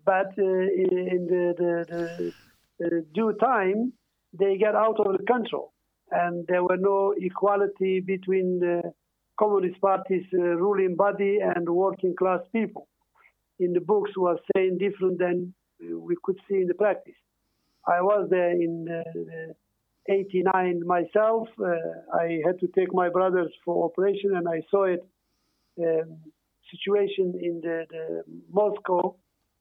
but 0.05 0.31
uh, 0.37 0.43
in 0.43 1.27
the, 1.29 1.53
the, 1.57 2.33
the 2.79 3.05
due 3.13 3.33
time, 3.41 3.93
they 4.37 4.57
get 4.57 4.75
out 4.75 4.99
of 4.99 5.17
the 5.17 5.23
control. 5.25 5.73
And 6.11 6.45
there 6.47 6.63
were 6.63 6.77
no 6.77 7.13
equality 7.17 7.99
between 7.99 8.59
the 8.59 8.93
Communist 9.39 9.79
Party's 9.81 10.25
uh, 10.33 10.37
ruling 10.37 10.95
body 10.95 11.39
and 11.41 11.67
working 11.69 12.15
class 12.15 12.41
people. 12.51 12.87
In 13.59 13.73
the 13.73 13.81
books 13.81 14.11
was 14.15 14.37
saying 14.55 14.77
different 14.77 15.19
than 15.19 15.53
we 15.79 16.15
could 16.23 16.37
see 16.47 16.55
in 16.55 16.67
the 16.67 16.73
practice. 16.73 17.15
I 17.87 18.01
was 18.01 18.27
there 18.29 18.51
in 18.51 18.87
uh, 18.89 19.53
89 20.07 20.85
myself. 20.85 21.47
Uh, 21.59 21.73
I 22.13 22.39
had 22.45 22.59
to 22.59 22.67
take 22.67 22.93
my 22.93 23.09
brothers 23.09 23.51
for 23.63 23.85
operation, 23.85 24.35
and 24.35 24.47
I 24.47 24.61
saw 24.69 24.85
it 24.85 25.05
um, 25.79 26.17
situation 26.71 27.33
in 27.41 27.61
the, 27.61 27.85
the 27.89 28.23
Moscow, 28.51 29.15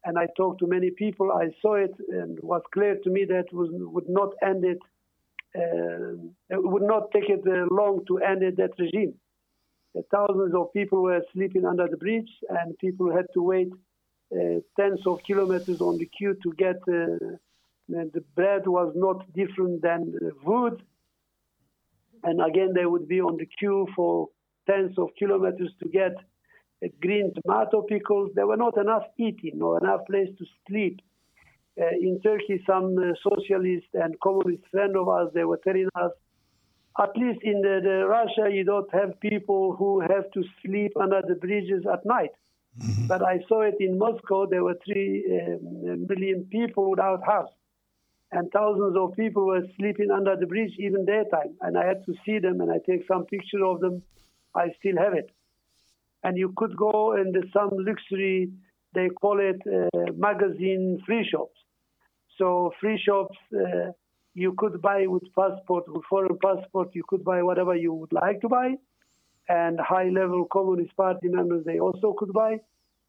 and 0.05 0.19
I 0.19 0.27
talked 0.37 0.61
to 0.61 0.67
many 0.67 0.91
people. 0.91 1.33
I 1.33 1.49
saw 1.63 1.75
it, 1.75 1.95
and 2.09 2.39
it 2.39 2.45
was 2.45 2.63
clear 2.73 2.97
to 3.03 3.11
me 3.11 3.25
that 3.29 3.53
was, 3.53 3.71
would 3.73 4.09
not 4.09 4.31
end 4.43 4.65
it. 4.65 4.79
Uh, 5.57 6.29
it 6.51 6.63
would 6.63 6.83
not 6.83 7.11
take 7.13 7.29
it 7.29 7.43
uh, 7.47 7.67
long 7.75 8.05
to 8.09 8.19
end 8.19 8.43
it, 8.43 8.57
that 8.57 8.73
regime. 8.79 9.15
Uh, 9.97 10.03
thousands 10.11 10.55
of 10.55 10.73
people 10.73 11.03
were 11.03 11.23
sleeping 11.33 11.65
under 11.65 11.89
the 11.89 11.97
bridge, 11.97 12.31
and 12.51 12.79
people 12.79 13.15
had 13.15 13.27
to 13.35 13.43
wait 13.43 13.73
uh, 14.33 14.61
tens 14.79 15.01
of 15.07 15.19
kilometers 15.27 15.81
on 15.81 15.99
the 15.99 16.07
queue 16.07 16.37
to 16.43 16.53
get. 16.59 16.77
The 17.89 18.23
bread 18.35 18.67
was 18.67 18.93
not 18.95 19.33
different 19.33 19.83
than 19.83 20.13
wood, 20.45 20.83
and 22.23 22.41
again 22.41 22.73
they 22.75 22.85
would 22.85 23.09
be 23.09 23.21
on 23.21 23.37
the 23.39 23.47
queue 23.47 23.87
for 23.97 24.29
tens 24.69 24.99
of 24.99 25.09
kilometers 25.19 25.73
to 25.83 25.89
get 25.89 26.15
green 27.01 27.33
tomato 27.35 27.83
pickles. 27.83 28.31
There 28.35 28.47
were 28.47 28.57
not 28.57 28.77
enough 28.77 29.05
eating 29.19 29.63
or 29.63 29.79
enough 29.79 30.01
place 30.07 30.29
to 30.39 30.45
sleep. 30.69 31.01
Uh, 31.81 31.87
in 32.01 32.21
Turkey, 32.23 32.63
some 32.67 32.97
uh, 32.99 33.13
socialist 33.23 33.87
and 33.95 34.19
communist 34.21 34.65
friend 34.71 34.97
of 34.97 35.09
ours, 35.09 35.31
they 35.33 35.45
were 35.45 35.61
telling 35.63 35.89
us, 35.95 36.11
at 37.01 37.17
least 37.17 37.39
in 37.45 37.61
the, 37.61 37.81
the 37.83 38.07
Russia, 38.07 38.53
you 38.53 38.65
don't 38.65 38.93
have 38.93 39.19
people 39.21 39.77
who 39.79 40.01
have 40.01 40.29
to 40.33 40.43
sleep 40.65 40.93
under 41.01 41.23
the 41.27 41.37
bridges 41.37 41.85
at 41.93 42.05
night. 42.05 42.31
Mm-hmm. 42.81 43.07
But 43.07 43.23
I 43.23 43.39
saw 43.49 43.63
it 43.63 43.77
in 43.79 43.97
Moscow. 43.97 44.47
There 44.47 44.65
were 44.65 44.77
three 44.85 45.25
um, 45.41 46.07
million 46.09 46.49
people 46.51 46.91
without 46.91 47.25
house, 47.25 47.51
and 48.31 48.51
thousands 48.53 48.97
of 48.97 49.17
people 49.17 49.47
were 49.47 49.63
sleeping 49.79 50.11
under 50.11 50.37
the 50.37 50.47
bridge 50.47 50.73
even 50.79 51.07
daytime. 51.07 51.57
And 51.63 51.79
I 51.79 51.87
had 51.87 52.05
to 52.07 52.15
see 52.27 52.39
them, 52.39 52.61
and 52.61 52.71
I 52.71 52.79
take 52.87 53.07
some 53.07 53.25
picture 53.25 53.65
of 53.65 53.81
them. 53.81 54.03
I 54.55 54.69
still 54.79 54.97
have 54.99 55.15
it. 55.15 55.31
And 56.23 56.37
you 56.37 56.53
could 56.57 56.77
go 56.77 57.15
in 57.17 57.33
some 57.53 57.71
luxury, 57.73 58.51
they 58.95 59.09
call 59.09 59.39
it 59.41 59.61
uh, 59.67 60.13
magazine 60.15 61.01
free 61.07 61.27
shops. 61.31 61.57
So 62.37 62.73
free 62.81 63.01
shops, 63.03 63.37
uh, 63.55 63.93
you 64.35 64.55
could 64.59 64.83
buy 64.83 65.07
with 65.07 65.25
passport, 65.35 65.85
with 65.89 66.05
foreign 66.09 66.39
passport, 66.43 66.91
you 66.95 67.05
could 67.09 67.25
buy 67.25 67.43
whatever 67.43 67.75
you 67.75 67.95
would 67.95 68.13
like 68.13 68.41
to 68.43 68.49
buy. 68.49 68.75
And 69.49 69.81
high-level 69.81 70.49
Communist 70.53 70.95
Party 70.97 71.29
members, 71.29 71.65
they 71.65 71.79
also 71.79 72.15
could 72.19 72.33
buy. 72.35 72.59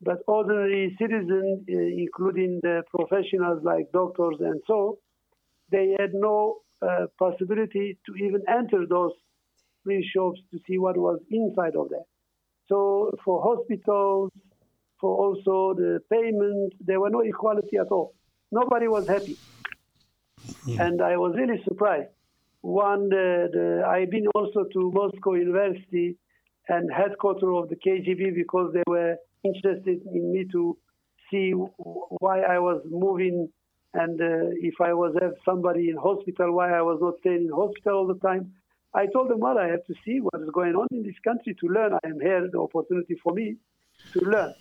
But 0.01 0.19
ordinary 0.27 0.95
citizens, 0.97 1.65
uh, 1.69 1.77
including 1.77 2.61
the 2.63 2.83
professionals 2.89 3.63
like 3.63 3.91
doctors 3.91 4.37
and 4.39 4.61
so, 4.65 4.99
they 5.71 5.95
had 5.99 6.13
no 6.13 6.57
uh, 6.81 7.07
possibility 7.17 7.97
to 8.05 8.15
even 8.15 8.41
enter 8.47 8.85
those 8.87 9.11
free 9.83 10.07
shops 10.13 10.39
to 10.51 10.59
see 10.67 10.77
what 10.77 10.97
was 10.97 11.19
inside 11.31 11.75
of 11.75 11.89
there. 11.89 12.05
So 12.67 13.11
for 13.25 13.41
hospitals, 13.43 14.31
for 14.99 15.15
also 15.17 15.73
the 15.79 15.99
payment, 16.11 16.73
there 16.79 16.99
were 16.99 17.09
no 17.09 17.21
equality 17.21 17.77
at 17.77 17.87
all. 17.87 18.13
Nobody 18.51 18.87
was 18.87 19.07
happy. 19.07 19.37
Yeah. 20.65 20.83
And 20.85 21.01
I 21.01 21.17
was 21.17 21.35
really 21.35 21.61
surprised. 21.63 22.09
One, 22.61 23.09
the, 23.09 23.49
the, 23.51 23.87
I've 23.87 24.09
been 24.09 24.27
also 24.35 24.65
to 24.73 24.91
Moscow 24.93 25.35
University 25.35 26.17
and 26.67 26.89
headquarters 26.91 27.43
of 27.43 27.69
the 27.69 27.75
KGB 27.75 28.35
because 28.35 28.73
they 28.73 28.83
were 28.85 29.15
interested 29.43 30.01
in 30.13 30.33
me 30.33 30.45
to 30.51 30.77
see 31.31 31.51
why 31.51 32.41
I 32.41 32.59
was 32.59 32.81
moving 32.89 33.49
and 33.93 34.21
uh, 34.21 34.51
if 34.61 34.75
I 34.81 34.93
was 34.93 35.15
have 35.21 35.33
somebody 35.43 35.89
in 35.89 35.97
hospital, 35.97 36.53
why 36.53 36.71
I 36.71 36.81
was 36.81 36.99
not 37.01 37.15
staying 37.19 37.45
in 37.47 37.51
hospital 37.51 37.97
all 37.99 38.07
the 38.07 38.19
time. 38.19 38.53
I 38.93 39.05
told 39.07 39.29
them, 39.29 39.39
well, 39.39 39.57
I 39.57 39.67
have 39.67 39.85
to 39.85 39.93
see 40.05 40.19
what 40.19 40.41
is 40.41 40.49
going 40.51 40.75
on 40.75 40.87
in 40.91 41.03
this 41.03 41.19
country 41.23 41.55
to 41.59 41.67
learn. 41.67 41.93
I 41.93 42.07
am 42.07 42.19
here, 42.19 42.47
the 42.51 42.59
opportunity 42.59 43.15
for 43.23 43.33
me 43.33 43.57
to 44.13 44.19
learn. 44.21 44.53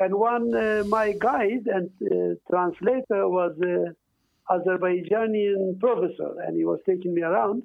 And 0.00 0.14
one, 0.14 0.54
uh, 0.54 0.84
my 0.86 1.12
guide 1.12 1.66
and 1.66 1.90
uh, 2.02 2.34
translator 2.50 3.28
was 3.28 3.56
an 3.60 3.96
Azerbaijani 4.48 5.78
professor, 5.80 6.40
and 6.44 6.56
he 6.56 6.64
was 6.64 6.80
taking 6.86 7.14
me 7.14 7.22
around. 7.22 7.64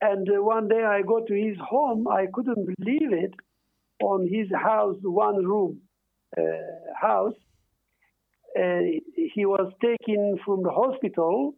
And 0.00 0.28
uh, 0.28 0.42
one 0.42 0.68
day 0.68 0.84
I 0.84 1.02
go 1.02 1.24
to 1.24 1.34
his 1.34 1.56
home. 1.58 2.08
I 2.08 2.26
couldn't 2.32 2.64
believe 2.76 3.12
it. 3.12 3.34
On 4.02 4.28
his 4.28 4.48
house, 4.52 4.96
one 5.02 5.44
room 5.44 5.80
uh, 6.36 6.42
house, 7.00 7.34
uh, 7.34 7.53
he 8.54 9.44
was 9.46 9.72
taken 9.82 10.38
from 10.44 10.62
the 10.62 10.70
hospital 10.70 11.54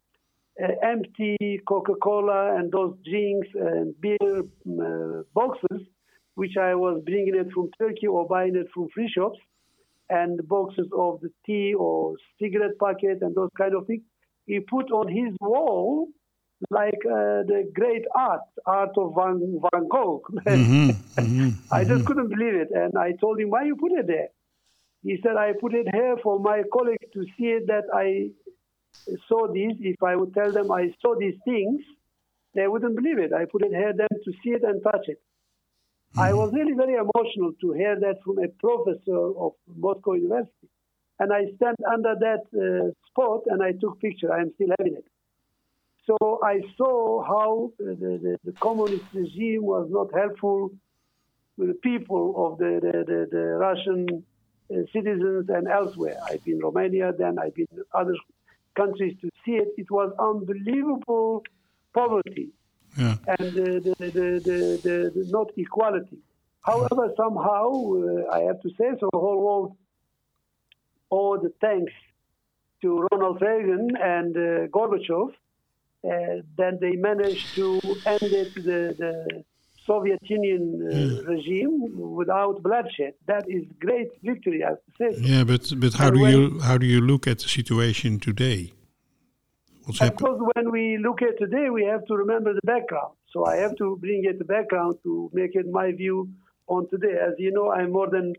uh, 0.63 0.69
empty 0.83 1.61
Coca-Cola 1.67 2.57
and 2.57 2.73
those 2.73 2.97
drinks 3.05 3.49
and 3.55 3.95
beer 4.01 4.17
uh, 4.41 5.23
boxes, 5.35 5.87
which 6.35 6.57
I 6.61 6.75
was 6.75 7.03
bringing 7.05 7.35
it 7.35 7.53
from 7.53 7.71
Turkey 7.79 8.07
or 8.07 8.27
buying 8.27 8.57
it 8.57 8.69
from 8.73 8.89
free 8.95 9.11
shops, 9.15 9.39
and 10.09 10.47
boxes 10.49 10.87
of 10.97 11.21
the 11.21 11.31
tea 11.45 11.75
or 11.75 12.15
cigarette 12.41 12.79
packet 12.83 13.19
and 13.23 13.35
those 13.35 13.51
kind 13.59 13.75
of 13.75 13.87
things. 13.87 14.03
He 14.47 14.61
put 14.61 14.91
on 14.93 15.09
his 15.09 15.35
wall 15.41 16.09
like 16.71 17.01
uh, 17.05 17.43
the 17.45 17.71
great 17.75 18.05
art, 18.15 18.41
art 18.65 18.97
of 18.97 19.15
Van, 19.15 19.61
Van 19.73 19.89
Gogh. 19.89 20.23
mm-hmm, 20.31 20.91
mm-hmm, 20.91 21.49
I 21.73 21.85
just 21.85 21.91
mm-hmm. 21.91 22.07
couldn't 22.07 22.29
believe 22.29 22.55
it. 22.55 22.69
And 22.73 22.97
I 22.97 23.13
told 23.21 23.41
him, 23.41 23.51
why 23.51 23.65
you 23.65 23.77
put 23.77 23.93
it 23.93 24.07
there? 24.07 24.29
He 25.03 25.19
said, 25.23 25.37
I 25.37 25.53
put 25.61 25.75
it 25.75 25.87
here 25.93 26.17
for 26.23 26.41
my 26.41 26.63
colleagues 26.73 27.07
to 27.15 27.25
see 27.37 27.59
that 27.67 27.85
I 27.95 28.31
saw 29.29 29.47
this, 29.53 29.75
if 29.81 30.03
I 30.03 30.17
would 30.17 30.35
tell 30.35 30.51
them 30.53 30.73
I 30.73 30.93
saw 31.01 31.15
these 31.19 31.39
things, 31.45 31.83
they 32.55 32.67
wouldn't 32.67 32.97
believe 32.97 33.19
it. 33.19 33.33
I 33.33 33.45
put 33.45 33.63
it 33.65 33.71
here 33.73 33.93
them 33.93 34.09
to 34.25 34.33
see 34.43 34.51
it 34.51 34.63
and 34.65 34.83
touch 34.83 35.09
it. 35.09 35.21
Mm-hmm. 36.17 36.21
I 36.21 36.33
was 36.33 36.53
really 36.53 36.73
very 36.73 36.95
emotional 36.95 37.53
to 37.61 37.73
hear 37.73 37.99
that 38.01 38.23
from 38.25 38.39
a 38.39 38.49
professor 38.49 39.39
of 39.39 39.53
Moscow 39.77 40.15
University. 40.15 40.69
And 41.19 41.33
I 41.33 41.45
stand 41.57 41.77
under 41.91 42.15
that 42.21 42.45
uh, 42.55 42.91
spot 43.11 43.43
and 43.47 43.63
I 43.63 43.73
took 43.73 44.01
picture. 44.01 44.33
I 44.33 44.41
am 44.41 44.53
still 44.55 44.69
having 44.79 44.97
it. 44.97 45.07
So 46.07 46.41
I 46.43 46.61
saw 46.77 47.23
how 47.25 47.73
the, 47.79 47.95
the, 47.95 48.39
the 48.45 48.53
communist 48.53 49.05
regime 49.13 49.63
was 49.63 49.89
not 49.91 50.09
helpful 50.15 50.71
with 51.57 51.69
the 51.69 51.75
people 51.75 52.35
of 52.37 52.59
the, 52.59 52.81
the, 52.81 53.05
the, 53.05 53.29
the 53.31 53.45
Russian 53.59 54.25
citizens 54.93 55.49
and 55.49 55.69
elsewhere. 55.69 56.19
I've 56.29 56.45
been 56.45 56.61
Romania, 56.61 57.13
then 57.17 57.39
I've 57.39 57.55
been 57.55 57.69
other 57.93 58.15
countries 58.77 59.17
to 59.23 59.31
see 59.45 59.53
it, 59.53 59.69
it 59.77 59.91
was 59.91 60.13
unbelievable 60.19 61.43
poverty 61.95 62.51
yeah. 62.99 63.17
and 63.39 63.53
the, 63.55 63.95
the, 63.99 64.11
the, 64.11 65.13
the, 65.15 65.27
not 65.31 65.49
equality. 65.57 66.19
However, 66.61 67.13
somehow, 67.17 67.71
uh, 67.71 68.31
I 68.33 68.41
have 68.43 68.61
to 68.63 68.71
say, 68.71 68.89
so 69.01 69.09
the 69.13 69.19
whole 69.19 69.41
world 69.41 69.77
all 71.09 71.39
the 71.39 71.53
thanks 71.61 71.93
to 72.83 73.07
Ronald 73.13 73.41
Reagan 73.41 73.91
and 73.97 74.37
uh, 74.37 74.67
Gorbachev, 74.69 75.31
uh, 75.31 76.43
then 76.57 76.79
they 76.81 76.93
managed 76.93 77.55
to 77.55 77.81
end 78.05 78.23
it, 78.23 78.55
the, 78.55 78.95
the 78.99 79.45
Soviet 79.87 80.21
Union 80.23 80.63
uh, 80.83 80.97
yeah. 80.97 81.21
regime 81.33 81.77
without 82.21 82.63
bloodshed. 82.63 83.15
That 83.27 83.45
is 83.49 83.65
great 83.81 84.09
victory, 84.23 84.65
I 84.65 84.71
have 84.71 84.79
to 84.87 84.93
say. 84.99 85.11
Yeah, 85.21 85.45
but 85.45 85.73
but 85.79 85.95
how 85.95 86.09
and 86.09 86.17
do 86.17 86.29
you 86.29 86.61
how 86.61 86.77
do 86.79 86.87
you 86.87 87.01
look 87.01 87.27
at 87.27 87.39
the 87.39 87.49
situation 87.49 88.19
today? 88.21 88.73
What's 89.85 90.01
because 90.01 90.41
when 90.55 90.73
we 90.73 90.99
look 90.99 91.23
at 91.23 91.39
today, 91.39 91.71
we 91.71 91.85
have 91.85 92.05
to 92.07 92.15
remember 92.17 92.53
the 92.53 92.67
background. 92.75 93.15
So 93.33 93.47
I 93.47 93.57
have 93.57 93.77
to 93.77 93.97
bring 94.01 94.25
it 94.25 94.39
the 94.39 94.45
background 94.45 94.97
to 95.05 95.31
make 95.33 95.55
it 95.55 95.67
my 95.71 95.93
view 95.93 96.29
on 96.67 96.89
today. 96.89 97.15
As 97.29 97.35
you 97.39 97.53
know, 97.53 97.71
I'm 97.71 97.93
more 97.93 98.11
than 98.11 98.35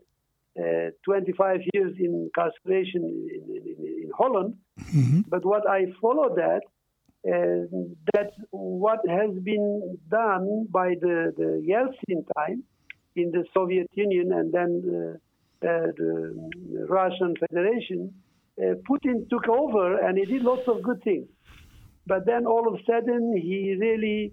uh, 0.58 0.90
25 1.04 1.60
years 1.72 1.94
in 1.98 2.28
incarceration 2.28 3.02
in, 3.04 3.56
in, 3.56 3.86
in 4.04 4.10
Holland. 4.16 4.56
Mm-hmm. 4.94 5.20
But 5.28 5.44
what 5.44 5.68
I 5.68 5.86
follow 6.02 6.34
that 6.36 6.62
uh, 7.28 7.66
that 8.14 8.30
what 8.50 9.00
has 9.08 9.30
been 9.42 9.98
done 10.10 10.66
by 10.70 10.94
the, 11.00 11.32
the 11.36 11.62
Yeltsin 11.68 12.24
time 12.36 12.62
in 13.16 13.30
the 13.30 13.44
Soviet 13.52 13.88
Union 13.94 14.32
and 14.32 14.52
then 14.52 14.82
uh, 14.88 15.66
uh, 15.66 15.90
the 15.96 16.86
Russian 16.88 17.34
Federation, 17.40 18.14
uh, 18.60 18.74
Putin 18.88 19.28
took 19.28 19.48
over 19.48 19.98
and 19.98 20.16
he 20.16 20.24
did 20.24 20.42
lots 20.42 20.62
of 20.68 20.82
good 20.82 21.02
things. 21.02 21.26
But 22.06 22.24
then 22.26 22.46
all 22.46 22.66
of 22.68 22.74
a 22.74 22.82
sudden 22.84 23.36
he 23.36 23.76
really 23.78 24.32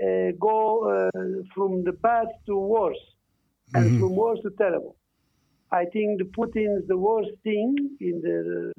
uh, 0.00 0.32
go 0.38 1.08
uh, 1.08 1.20
from 1.54 1.82
the 1.84 1.92
bad 1.92 2.26
to 2.46 2.56
worse, 2.56 2.98
and 3.74 3.84
mm-hmm. 3.84 4.00
from 4.00 4.14
worse 4.14 4.38
to 4.42 4.50
terrible. 4.50 4.96
I 5.72 5.86
think 5.86 6.18
the 6.18 6.24
Putin's 6.24 6.86
the 6.86 6.96
worst 6.96 7.30
thing 7.42 7.74
in 8.00 8.20
the 8.20 8.72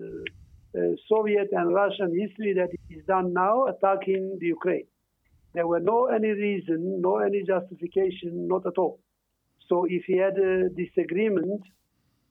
Soviet 1.11 1.49
and 1.51 1.73
Russian 1.73 2.11
history 2.19 2.53
that 2.53 2.69
is 2.89 3.03
done 3.05 3.33
now 3.33 3.65
attacking 3.67 4.37
the 4.39 4.47
Ukraine. 4.47 4.87
There 5.53 5.67
were 5.67 5.79
no 5.79 6.05
any 6.17 6.31
reason, 6.47 7.01
no 7.01 7.17
any 7.17 7.41
justification, 7.43 8.47
not 8.47 8.65
at 8.65 8.77
all. 8.77 8.99
So 9.67 9.85
if 9.89 10.03
he 10.05 10.17
had 10.17 10.37
a 10.37 10.69
disagreement 10.69 11.61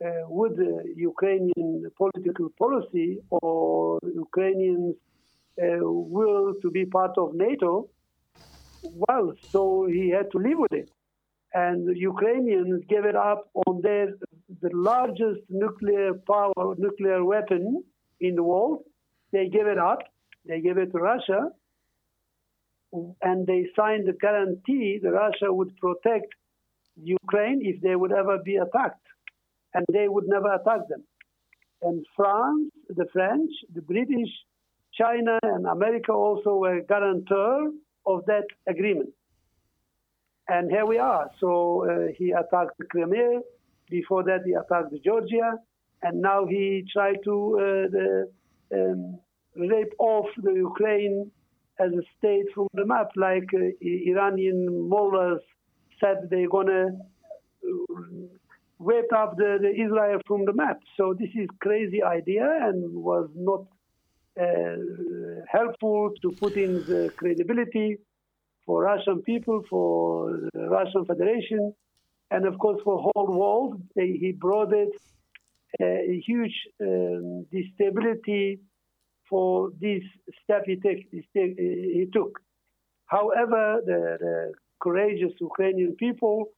uh, 0.05 0.28
the 0.57 0.92
Ukrainian 0.97 1.90
political 1.97 2.49
policy 2.59 3.18
or 3.30 3.99
Ukrainians' 4.26 4.97
uh, 5.62 5.78
will 5.82 6.55
to 6.62 6.70
be 6.70 6.84
part 6.84 7.14
of 7.16 7.34
NATO, 7.34 7.88
well, 8.82 9.32
so 9.53 9.86
he 9.86 10.11
had 10.11 10.30
to 10.32 10.38
live 10.38 10.59
with 10.59 10.72
it. 10.72 10.90
And 11.55 11.97
Ukrainians 11.97 12.84
gave 12.88 13.05
it 13.07 13.16
up 13.16 13.49
on 13.66 13.80
their 13.80 14.09
the 14.61 14.70
largest 14.74 15.40
nuclear 15.49 16.12
power, 16.32 16.74
nuclear 16.76 17.24
weapon 17.24 17.82
in 18.21 18.35
the 18.35 18.43
world. 18.43 18.85
They 19.33 19.49
gave 19.49 19.67
it 19.67 19.79
up. 19.79 20.01
They 20.47 20.61
gave 20.61 20.79
it 20.79 20.93
to 20.93 20.99
Russia, 20.99 21.51
and 23.21 23.47
they 23.47 23.67
signed 23.75 24.07
the 24.07 24.12
guarantee 24.12 25.01
that 25.03 25.11
Russia 25.11 25.53
would 25.53 25.77
protect 25.77 26.33
Ukraine 27.03 27.61
if 27.62 27.81
they 27.83 27.97
would 27.97 28.12
ever 28.12 28.39
be 28.39 28.57
attacked, 28.57 29.07
and 29.75 29.85
they 29.93 30.09
would 30.09 30.29
never 30.29 30.55
attack 30.55 30.89
them. 30.89 31.03
And 31.83 32.07
France, 32.14 32.73
the 32.89 33.07
French, 33.12 33.51
the 33.75 33.83
British, 33.83 34.31
China, 34.95 35.39
and 35.43 35.67
America 35.67 36.12
also 36.12 36.57
were 36.57 36.81
guarantor 36.81 37.73
of 38.07 38.25
that 38.27 38.47
agreement. 38.69 39.11
And 40.49 40.71
here 40.71 40.87
we 40.87 40.99
are. 40.99 41.29
So 41.41 41.85
uh, 41.85 42.12
he 42.17 42.31
attacked 42.31 42.79
the 42.79 42.87
Crimea. 42.87 43.41
Before 43.91 44.23
that, 44.25 44.43
he 44.47 44.53
attacked 44.53 44.95
Georgia, 45.05 45.59
and 46.07 46.23
now 46.23 46.47
he 46.47 46.85
tried 46.93 47.19
to 47.25 47.35
uh, 47.59 47.89
the, 47.95 48.31
um, 48.79 49.19
rape 49.57 49.95
off 49.99 50.27
the 50.47 50.53
Ukraine 50.53 51.31
as 51.85 51.91
a 51.93 52.05
state 52.17 52.47
from 52.55 52.69
the 52.75 52.87
map, 52.87 53.09
like 53.17 53.49
uh, 53.55 53.65
Iranian 54.13 54.61
mullahs 54.89 55.45
said 56.01 56.17
they're 56.31 56.49
gonna 56.49 56.87
uh, 57.69 58.05
wipe 58.79 59.13
up 59.23 59.37
the, 59.37 59.51
the 59.65 59.73
Israel 59.85 60.21
from 60.27 60.45
the 60.45 60.53
map. 60.53 60.79
So 60.97 61.15
this 61.21 61.33
is 61.43 61.49
crazy 61.61 62.03
idea 62.03 62.47
and 62.69 62.79
was 63.11 63.29
not 63.35 63.63
uh, 64.41 64.77
helpful 65.57 66.13
to 66.23 66.29
Putin's 66.41 66.87
credibility 67.17 67.99
for 68.65 68.83
Russian 68.83 69.23
people, 69.23 69.63
for 69.71 70.51
Russian 70.55 71.05
Federation, 71.05 71.75
and 72.31 72.47
of 72.47 72.59
course 72.59 72.81
for 72.85 72.95
whole 73.07 73.31
world. 73.41 73.83
He 73.95 74.33
brought 74.47 74.73
it 74.73 74.93
a 75.81 76.22
huge 76.27 76.57
um, 76.81 77.47
instability 77.53 78.61
for 79.29 79.70
this 79.81 80.03
step 80.43 80.62
he, 80.66 80.77
take, 80.77 81.09
he 81.12 82.07
took. 82.12 82.39
However, 83.07 83.81
the, 83.85 84.16
the, 84.20 84.53
courageous 84.79 85.33
Ukrainian 85.41 85.97
people, 85.97 86.51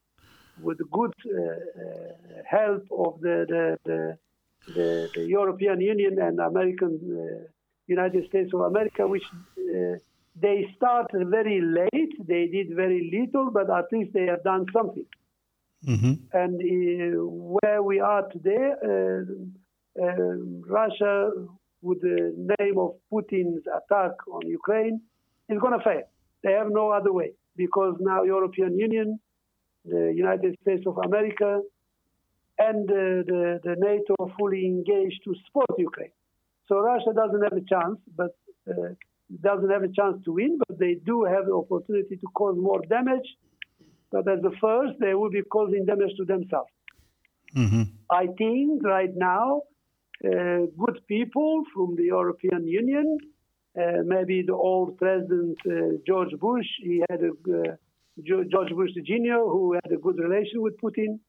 with 0.61 0.77
good 0.91 1.13
uh, 1.25 1.41
uh, 1.41 2.41
help 2.45 2.83
of 2.91 3.21
the, 3.21 3.45
the, 3.47 4.17
the, 4.75 5.09
the, 5.15 5.25
European 5.25 5.79
Union 5.79 6.19
and 6.21 6.39
American 6.39 6.99
uh, 7.01 7.47
United 7.87 8.27
States 8.27 8.51
of 8.53 8.61
America, 8.61 9.07
which 9.07 9.23
uh, 9.33 9.95
they 10.35 10.67
started 10.75 11.27
very 11.29 11.61
late. 11.61 12.13
They 12.27 12.47
did 12.47 12.75
very 12.75 13.09
little, 13.17 13.51
but 13.51 13.69
at 13.69 13.85
least 13.91 14.11
they 14.13 14.25
have 14.25 14.43
done 14.43 14.65
something. 14.73 15.05
Mm-hmm. 15.87 16.13
And 16.33 16.55
uh, 16.61 17.23
where 17.61 17.81
we 17.81 17.99
are 17.99 18.27
today, 18.29 18.73
uh, 18.83 20.03
Russia 20.67 21.31
with 21.81 22.01
the 22.01 22.33
name 22.59 22.77
of 22.77 22.95
Putin's 23.11 23.63
attack 23.67 24.11
on 24.31 24.47
Ukraine 24.47 25.01
is 25.47 25.59
going 25.59 25.77
to 25.77 25.83
fail. 25.83 26.03
They 26.43 26.51
have 26.51 26.67
no 26.69 26.89
other 26.89 27.13
way 27.13 27.31
because 27.55 27.95
now 27.99 28.23
European 28.23 28.77
Union, 28.77 29.19
the 29.85 30.13
United 30.15 30.57
States 30.61 30.83
of 30.85 30.97
America, 30.97 31.61
and 32.57 32.87
the, 32.87 33.23
the, 33.25 33.59
the 33.63 33.75
NATO 33.77 34.15
are 34.19 34.33
fully 34.37 34.65
engaged 34.65 35.21
to 35.23 35.33
support 35.45 35.69
Ukraine. 35.77 36.11
So 36.67 36.79
Russia 36.79 37.11
doesn't 37.15 37.41
have 37.41 37.53
a 37.53 37.65
chance, 37.73 37.97
but 38.15 38.35
uh, 38.69 38.93
doesn't 39.41 39.69
have 39.69 39.83
a 39.83 39.87
chance 39.87 40.23
to 40.25 40.33
win, 40.33 40.59
but 40.67 40.77
they 40.77 40.95
do 41.05 41.23
have 41.23 41.45
the 41.45 41.53
opportunity 41.53 42.17
to 42.17 42.27
cause 42.33 42.57
more 42.57 42.81
damage. 42.81 43.27
But 44.11 44.27
as 44.27 44.41
the 44.41 44.51
first, 44.59 44.99
they 44.99 45.13
will 45.13 45.29
be 45.29 45.43
causing 45.43 45.85
damage 45.85 46.15
to 46.17 46.25
themselves. 46.25 46.71
Mm-hmm. 47.55 47.83
I 48.09 48.27
think 48.37 48.83
right 48.83 49.15
now 49.15 49.63
uh, 50.25 50.65
good 50.77 50.99
people 51.07 51.63
from 51.73 51.95
the 51.95 52.05
European 52.05 52.67
Union. 52.67 53.17
Uh, 53.79 54.01
maybe 54.03 54.43
the 54.45 54.53
old 54.53 54.97
President 54.97 55.57
uh, 55.65 55.97
George 56.05 56.33
Bush, 56.39 56.65
he 56.81 57.03
had 57.09 57.21
a 57.21 57.31
George 58.23 58.71
Bush 58.75 58.91
Jr., 59.05 59.41
who 59.53 59.73
had 59.73 59.91
a 59.91 59.97
good 59.97 60.17
relation 60.19 60.61
with 60.61 60.75
Putin, 60.81 61.19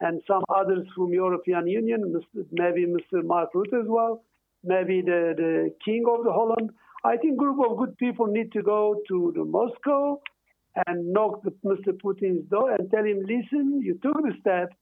and 0.00 0.20
some 0.26 0.42
others 0.48 0.86
from 0.96 1.12
European 1.12 1.66
Union, 1.66 2.20
maybe 2.52 2.86
Mr. 2.86 3.22
Mark 3.22 3.50
Rutte 3.54 3.80
as 3.80 3.86
well, 3.86 4.24
maybe 4.64 5.02
the, 5.02 5.34
the 5.36 5.74
King 5.84 6.04
of 6.08 6.24
the 6.24 6.32
Holland. 6.32 6.70
I 7.04 7.16
think 7.16 7.36
group 7.36 7.58
of 7.64 7.76
good 7.76 7.96
people 7.98 8.26
need 8.26 8.50
to 8.52 8.62
go 8.62 8.96
to 9.08 9.32
the 9.36 9.44
Moscow 9.44 10.20
and 10.86 11.12
knock 11.12 11.42
the, 11.42 11.50
Mr. 11.64 11.92
Putin's 11.92 12.48
door 12.48 12.72
and 12.72 12.90
tell 12.90 13.04
him, 13.04 13.20
listen, 13.20 13.80
you 13.82 13.98
took 14.02 14.16
the 14.22 14.34
step, 14.40 14.72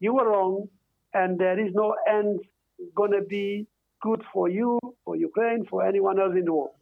you 0.00 0.14
were 0.14 0.28
wrong, 0.28 0.68
and 1.14 1.38
there 1.38 1.58
is 1.58 1.72
no 1.74 1.94
end 2.08 2.40
going 2.94 3.12
to 3.12 3.22
be 3.22 3.66
good 4.00 4.22
for 4.32 4.48
you, 4.48 4.78
for 5.04 5.16
Ukraine, 5.16 5.64
for 5.66 5.86
anyone 5.86 6.18
else 6.18 6.34
in 6.36 6.44
the 6.44 6.52
world. 6.52 6.74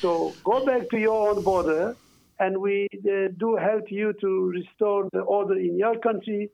So 0.00 0.34
go 0.44 0.64
back 0.64 0.90
to 0.90 0.98
your 0.98 1.30
own 1.30 1.42
border, 1.42 1.96
and 2.38 2.58
we 2.58 2.88
uh, 2.92 3.28
do 3.38 3.56
help 3.56 3.90
you 3.90 4.12
to 4.20 4.50
restore 4.50 5.08
the 5.12 5.20
order 5.20 5.56
in 5.56 5.78
your 5.78 5.98
country, 5.98 6.50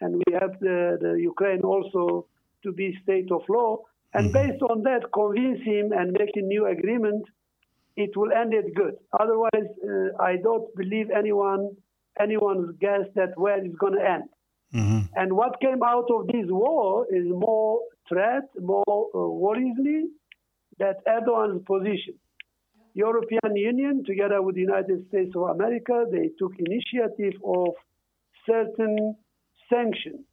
and 0.00 0.16
we 0.16 0.32
help 0.38 0.58
the, 0.60 0.98
the 1.00 1.12
Ukraine 1.20 1.60
also 1.62 2.26
to 2.62 2.72
be 2.72 2.98
state 3.02 3.30
of 3.30 3.42
law. 3.48 3.78
And 4.14 4.32
mm-hmm. 4.32 4.50
based 4.50 4.62
on 4.62 4.82
that, 4.84 5.02
convince 5.12 5.62
him 5.62 5.92
and 5.92 6.12
make 6.12 6.36
a 6.36 6.40
new 6.40 6.66
agreement. 6.66 7.24
It 7.96 8.16
will 8.16 8.32
end 8.32 8.52
it 8.54 8.74
good. 8.74 8.94
Otherwise, 9.18 9.68
uh, 9.84 10.22
I 10.22 10.36
don't 10.42 10.74
believe 10.76 11.10
anyone 11.16 11.70
anyone's 12.20 12.76
guess 12.80 13.06
that 13.14 13.36
where 13.36 13.58
it's 13.64 13.76
going 13.76 13.94
to 13.94 14.04
end. 14.04 14.24
Mm-hmm. 14.74 15.00
And 15.16 15.32
what 15.34 15.60
came 15.60 15.82
out 15.82 16.08
of 16.10 16.26
this 16.26 16.46
war 16.48 17.06
is 17.10 17.26
more 17.28 17.80
threat, 18.08 18.44
more 18.60 19.08
uh, 19.14 19.20
that 20.78 20.96
Erdogan's 21.06 21.62
position. 21.64 22.14
European 22.94 23.56
Union, 23.56 24.04
together 24.06 24.40
with 24.40 24.54
the 24.54 24.60
United 24.60 25.06
States 25.08 25.32
of 25.36 25.42
America, 25.42 26.04
they 26.10 26.30
took 26.38 26.52
initiative 26.58 27.40
of 27.44 27.74
certain 28.48 29.16
sanctions, 29.72 30.24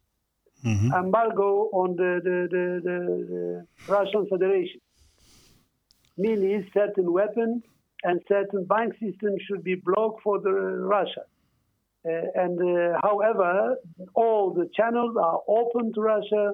mm-hmm. 0.63 0.93
embargo 0.93 1.69
on 1.73 1.95
the, 1.95 2.21
the, 2.23 2.47
the, 2.51 2.65
the, 2.83 3.91
Russian 3.91 4.27
Federation. 4.29 4.79
Meaning 6.17 6.67
certain 6.73 7.11
weapons 7.11 7.63
and 8.03 8.21
certain 8.27 8.65
bank 8.65 8.93
systems 8.93 9.41
should 9.47 9.63
be 9.63 9.75
blocked 9.75 10.21
for 10.23 10.39
the 10.39 10.51
Russia. 10.51 11.23
Uh, 12.03 12.09
and 12.35 12.59
uh, 12.59 12.97
however, 13.03 13.75
all 14.15 14.53
the 14.53 14.67
channels 14.75 15.15
are 15.21 15.39
open 15.47 15.93
to 15.93 16.01
Russia 16.01 16.53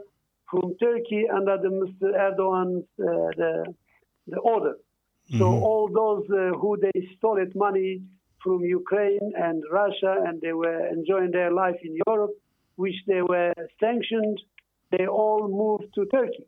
from 0.51 0.75
Turkey 0.77 1.25
under 1.33 1.57
the 1.57 1.69
Mr. 1.69 2.13
Erdogan's 2.13 2.83
uh, 2.99 3.31
the, 3.37 3.73
the 4.27 4.37
order. 4.39 4.73
Mm-hmm. 4.73 5.39
So 5.39 5.45
all 5.45 5.89
those 5.93 6.25
who 6.27 6.77
they 6.81 7.07
stole 7.17 7.37
it 7.37 7.55
money 7.55 8.01
from 8.43 8.63
Ukraine 8.63 9.31
and 9.35 9.63
Russia, 9.71 10.23
and 10.25 10.39
they 10.41 10.53
were 10.53 10.87
enjoying 10.87 11.31
their 11.31 11.51
life 11.51 11.79
in 11.83 11.97
Europe, 12.07 12.31
which 12.75 12.95
they 13.07 13.21
were 13.21 13.53
sanctioned, 13.79 14.39
they 14.91 15.07
all 15.07 15.47
moved 15.47 15.93
to 15.95 16.05
Turkey. 16.05 16.45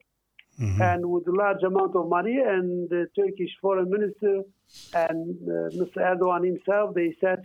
Mm-hmm. 0.59 0.81
And 0.81 1.05
with 1.09 1.27
a 1.27 1.31
large 1.31 1.63
amount 1.63 1.95
of 1.95 2.09
money, 2.09 2.37
and 2.45 2.89
the 2.89 3.07
Turkish 3.15 3.51
foreign 3.61 3.89
minister 3.89 4.41
and 4.93 5.37
uh, 5.47 5.69
Mr. 5.79 5.97
Erdogan 5.97 6.45
himself, 6.45 6.93
they 6.93 7.15
said 7.21 7.39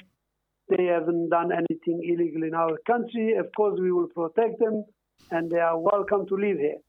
they 0.68 0.84
haven't 0.84 1.28
done 1.28 1.50
anything 1.52 2.00
illegal 2.02 2.42
in 2.42 2.54
our 2.54 2.76
country. 2.86 3.34
Of 3.34 3.52
course, 3.56 3.78
we 3.80 3.92
will 3.92 4.08
protect 4.08 4.58
them, 4.58 4.84
and 5.30 5.50
they 5.50 5.60
are 5.60 5.78
welcome 5.78 6.26
to 6.26 6.34
live 6.34 6.58
here. 6.58 6.80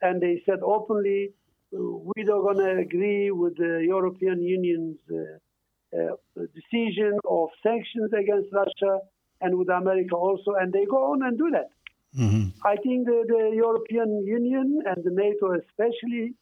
And 0.00 0.20
they 0.20 0.42
said 0.46 0.60
openly, 0.62 1.30
we 1.72 2.22
don't 2.24 2.42
going 2.42 2.58
to 2.58 2.78
agree 2.78 3.30
with 3.32 3.56
the 3.56 3.82
European 3.84 4.42
Union's 4.42 4.98
uh, 5.10 5.98
uh, 5.98 6.16
decision 6.54 7.18
of 7.28 7.48
sanctions 7.62 8.12
against 8.12 8.52
Russia 8.52 9.00
and 9.40 9.58
with 9.58 9.68
America 9.68 10.14
also, 10.14 10.52
and 10.60 10.72
they 10.72 10.84
go 10.84 11.12
on 11.12 11.22
and 11.22 11.36
do 11.36 11.50
that. 11.50 11.70
Mm-hmm. 12.18 12.48
I 12.64 12.76
think 12.76 13.06
the, 13.06 13.24
the, 13.26 13.56
European 13.56 14.24
Union 14.24 14.82
and 14.86 15.02
the 15.04 15.10
NATO 15.10 15.52
especially 15.58 16.34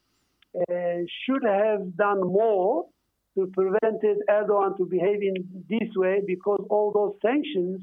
uh, 0.55 1.01
should 1.25 1.45
have 1.45 1.97
done 1.97 2.21
more 2.21 2.87
to 3.37 3.47
prevent 3.55 4.03
Erdogan 4.29 4.77
to 4.77 4.85
behave 4.85 5.23
in 5.23 5.65
this 5.71 5.89
way 5.97 6.21
because 6.27 6.63
all 6.69 6.93
those 6.93 7.15
sanctions, 7.23 7.81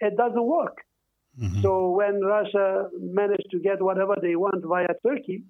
it 0.00 0.16
doesn't 0.16 0.44
work. 0.44 0.78
Mm-hmm. 1.40 1.62
So 1.62 1.90
when 1.90 2.20
Russia 2.20 2.88
managed 2.98 3.48
to 3.52 3.60
get 3.60 3.80
whatever 3.80 4.16
they 4.20 4.34
want 4.34 4.64
via 4.64 4.88
Turkey, 5.06 5.44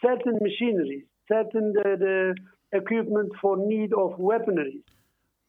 certain 0.00 0.38
machineries, 0.40 1.04
certain 1.26 1.72
the, 1.72 1.96
the 1.98 2.78
equipment 2.78 3.32
for 3.40 3.56
need 3.56 3.92
of 3.92 4.18
weaponry. 4.18 4.84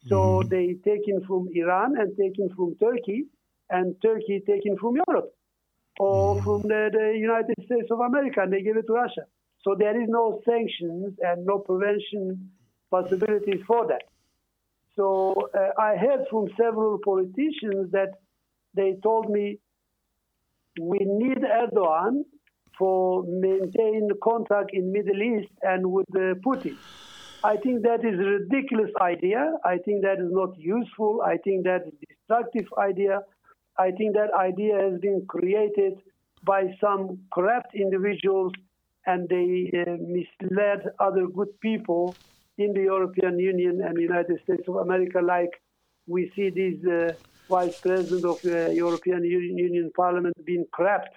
So 0.07 0.15
mm-hmm. 0.15 0.49
they 0.49 0.73
taken 0.83 1.23
from 1.27 1.49
Iran 1.53 1.97
and 1.99 2.17
taken 2.17 2.49
from 2.55 2.75
Turkey, 2.79 3.25
and 3.69 3.95
Turkey 4.01 4.41
taken 4.47 4.77
from 4.77 4.95
Europe. 5.07 5.33
Or 5.99 6.41
from 6.43 6.61
the, 6.63 6.89
the 6.91 7.17
United 7.17 7.55
States 7.65 7.89
of 7.91 7.99
America 7.99 8.41
and 8.41 8.53
they 8.53 8.61
give 8.61 8.77
it 8.77 8.85
to 8.87 8.93
Russia. 8.93 9.25
So 9.63 9.75
there 9.77 9.99
is 9.99 10.07
no 10.09 10.41
sanctions 10.45 11.15
and 11.19 11.45
no 11.45 11.59
prevention 11.59 12.51
possibilities 12.89 13.61
for 13.67 13.87
that. 13.87 14.03
So 14.95 15.35
uh, 15.53 15.81
I 15.81 15.95
heard 15.97 16.25
from 16.29 16.47
several 16.57 16.97
politicians 17.03 17.91
that 17.91 18.13
they 18.73 18.95
told 19.03 19.29
me 19.29 19.59
we 20.79 20.99
need 21.01 21.39
Erdogan 21.39 22.23
for 22.77 23.23
maintain 23.23 24.09
contact 24.23 24.71
in 24.73 24.91
Middle 24.91 25.21
East 25.21 25.51
and 25.63 25.91
with 25.91 26.07
uh, 26.15 26.35
Putin. 26.45 26.77
I 27.43 27.57
think 27.57 27.83
that 27.83 28.03
is 28.03 28.19
a 28.19 28.29
ridiculous 28.39 28.91
idea. 29.01 29.53
I 29.63 29.77
think 29.77 30.03
that 30.03 30.19
is 30.19 30.31
not 30.31 30.57
useful. 30.57 31.21
I 31.25 31.37
think 31.37 31.65
that 31.65 31.81
is 31.87 31.93
destructive 32.07 32.67
idea. 32.77 33.21
I 33.79 33.91
think 33.91 34.15
that 34.15 34.33
idea 34.33 34.75
has 34.79 34.99
been 34.99 35.25
created 35.27 35.99
by 36.43 36.75
some 36.81 37.19
corrupt 37.33 37.75
individuals 37.75 38.53
and 39.05 39.27
they 39.29 39.71
uh, 39.73 39.97
misled 40.01 40.89
other 40.99 41.27
good 41.27 41.59
people 41.59 42.15
in 42.57 42.73
the 42.73 42.81
European 42.81 43.39
Union 43.39 43.81
and 43.81 43.99
United 43.99 44.39
States 44.43 44.63
of 44.67 44.75
America, 44.75 45.19
like 45.21 45.51
we 46.07 46.31
see 46.35 46.49
this 46.49 46.77
uh, 46.85 47.13
vice 47.47 47.79
president 47.79 48.25
of 48.25 48.41
the 48.41 48.73
European 48.73 49.23
Union 49.23 49.91
Parliament 49.95 50.35
being 50.45 50.65
corrupt 50.73 51.13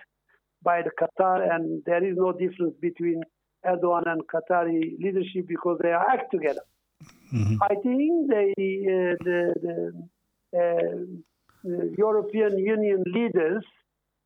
by 0.62 0.82
the 0.82 0.90
Qatar, 1.00 1.54
and 1.54 1.82
there 1.86 2.04
is 2.04 2.16
no 2.16 2.32
difference 2.32 2.74
between 2.80 3.22
Erdogan 3.64 4.06
and 4.06 4.22
Qatari 4.28 4.98
leadership 4.98 5.46
because 5.48 5.78
they 5.82 5.92
act 5.92 6.30
together. 6.30 6.62
Mm-hmm. 7.32 7.62
I 7.62 7.74
think 7.82 8.30
they, 8.30 8.52
uh, 8.96 9.16
the, 9.24 9.54
the, 9.64 9.76
uh, 10.58 10.58
the 10.58 11.22
European 11.64 12.58
Union 12.58 13.02
leaders, 13.06 13.64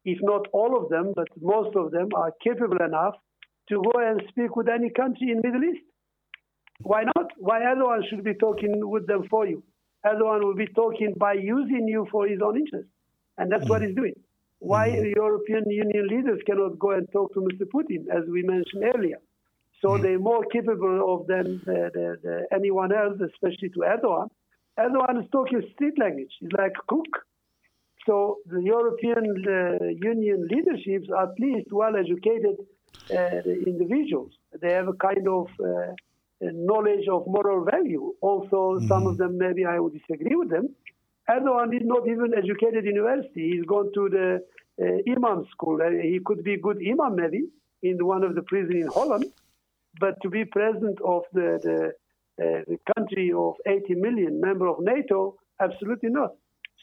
if 0.04 0.18
not 0.22 0.46
all 0.52 0.76
of 0.80 0.88
them, 0.90 1.12
but 1.14 1.28
most 1.40 1.74
of 1.76 1.90
them, 1.90 2.08
are 2.14 2.32
capable 2.42 2.84
enough 2.84 3.14
to 3.68 3.82
go 3.82 3.98
and 3.98 4.22
speak 4.28 4.56
with 4.56 4.68
any 4.68 4.90
country 4.90 5.30
in 5.30 5.40
Middle 5.42 5.64
East. 5.64 5.84
Why 6.82 7.04
not? 7.04 7.30
Why 7.38 7.60
Erdogan 7.60 8.08
should 8.08 8.24
be 8.24 8.34
talking 8.34 8.88
with 8.88 9.06
them 9.06 9.26
for 9.30 9.46
you? 9.46 9.62
Erdogan 10.04 10.44
will 10.44 10.54
be 10.54 10.66
talking 10.66 11.14
by 11.16 11.34
using 11.34 11.88
you 11.88 12.06
for 12.10 12.26
his 12.26 12.40
own 12.44 12.58
interest. 12.58 12.88
And 13.38 13.50
that's 13.50 13.68
what 13.68 13.82
he's 13.82 13.94
doing. 13.94 14.14
Why 14.58 14.88
mm. 14.88 15.14
European 15.14 15.70
Union 15.70 16.06
leaders 16.08 16.40
cannot 16.46 16.78
go 16.78 16.92
and 16.92 17.10
talk 17.12 17.34
to 17.34 17.40
Mr. 17.40 17.66
Putin, 17.74 18.08
as 18.10 18.28
we 18.30 18.42
mentioned 18.42 18.84
earlier. 18.94 19.18
So 19.82 19.90
mm. 19.90 20.02
they're 20.02 20.18
more 20.18 20.44
capable 20.44 21.14
of 21.14 21.26
than 21.26 21.60
the, 21.64 21.90
the, 21.92 22.16
the, 22.22 22.46
anyone 22.52 22.92
else, 22.92 23.18
especially 23.20 23.70
to 23.70 23.80
Erdogan. 23.80 24.28
Erdogan 24.78 25.22
is 25.22 25.30
talking 25.30 25.62
street 25.74 25.98
language. 25.98 26.32
He's 26.40 26.50
like 26.56 26.74
cook. 26.88 27.12
So 28.06 28.38
the 28.46 28.62
European 28.62 29.24
uh, 29.46 29.84
Union 30.12 30.48
leaderships 30.50 31.08
are 31.10 31.30
at 31.30 31.38
least 31.38 31.68
well 31.72 31.96
educated 31.96 32.56
uh, 33.10 33.40
individuals. 33.66 34.32
They 34.60 34.72
have 34.72 34.88
a 34.88 34.94
kind 34.94 35.26
of 35.28 35.48
uh, 35.60 35.92
knowledge 36.40 37.06
of 37.10 37.26
moral 37.26 37.64
value. 37.64 38.14
Also, 38.20 38.76
mm-hmm. 38.76 38.88
some 38.88 39.06
of 39.06 39.16
them 39.16 39.38
maybe 39.38 39.64
I 39.64 39.78
would 39.78 39.94
disagree 39.94 40.36
with 40.36 40.50
them. 40.50 40.68
Erdogan 41.28 41.74
is 41.74 41.82
not 41.84 42.06
even 42.06 42.34
educated 42.36 42.84
in 42.84 42.96
university. 42.96 43.52
He's 43.52 43.64
gone 43.64 43.90
to 43.94 44.08
the 44.10 44.44
uh, 44.82 45.12
imam 45.12 45.46
school. 45.50 45.80
Uh, 45.80 45.90
he 45.90 46.20
could 46.24 46.44
be 46.44 46.58
good 46.58 46.78
imam 46.78 47.16
maybe 47.16 47.44
in 47.82 48.04
one 48.04 48.22
of 48.24 48.34
the 48.34 48.42
prison 48.42 48.76
in 48.76 48.88
Holland, 48.88 49.26
but 50.00 50.20
to 50.22 50.28
be 50.28 50.44
president 50.44 50.98
of 51.04 51.22
the, 51.32 51.60
the, 51.62 51.92
the 52.38 52.78
country 52.96 53.32
of 53.36 53.54
80 53.66 53.94
million 53.94 54.40
member 54.40 54.66
of 54.66 54.78
NATO, 54.80 55.36
absolutely 55.60 56.10
not. 56.10 56.32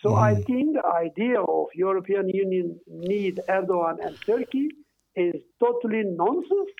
So 0.01 0.11
mm. 0.11 0.17
I 0.17 0.35
think 0.35 0.75
the 0.75 0.85
idea 0.85 1.41
of 1.41 1.67
European 1.75 2.29
Union 2.29 2.79
need 2.87 3.39
Erdogan 3.47 4.03
and 4.05 4.15
Turkey 4.25 4.69
is 5.15 5.35
totally 5.59 6.03
nonsense. 6.05 6.71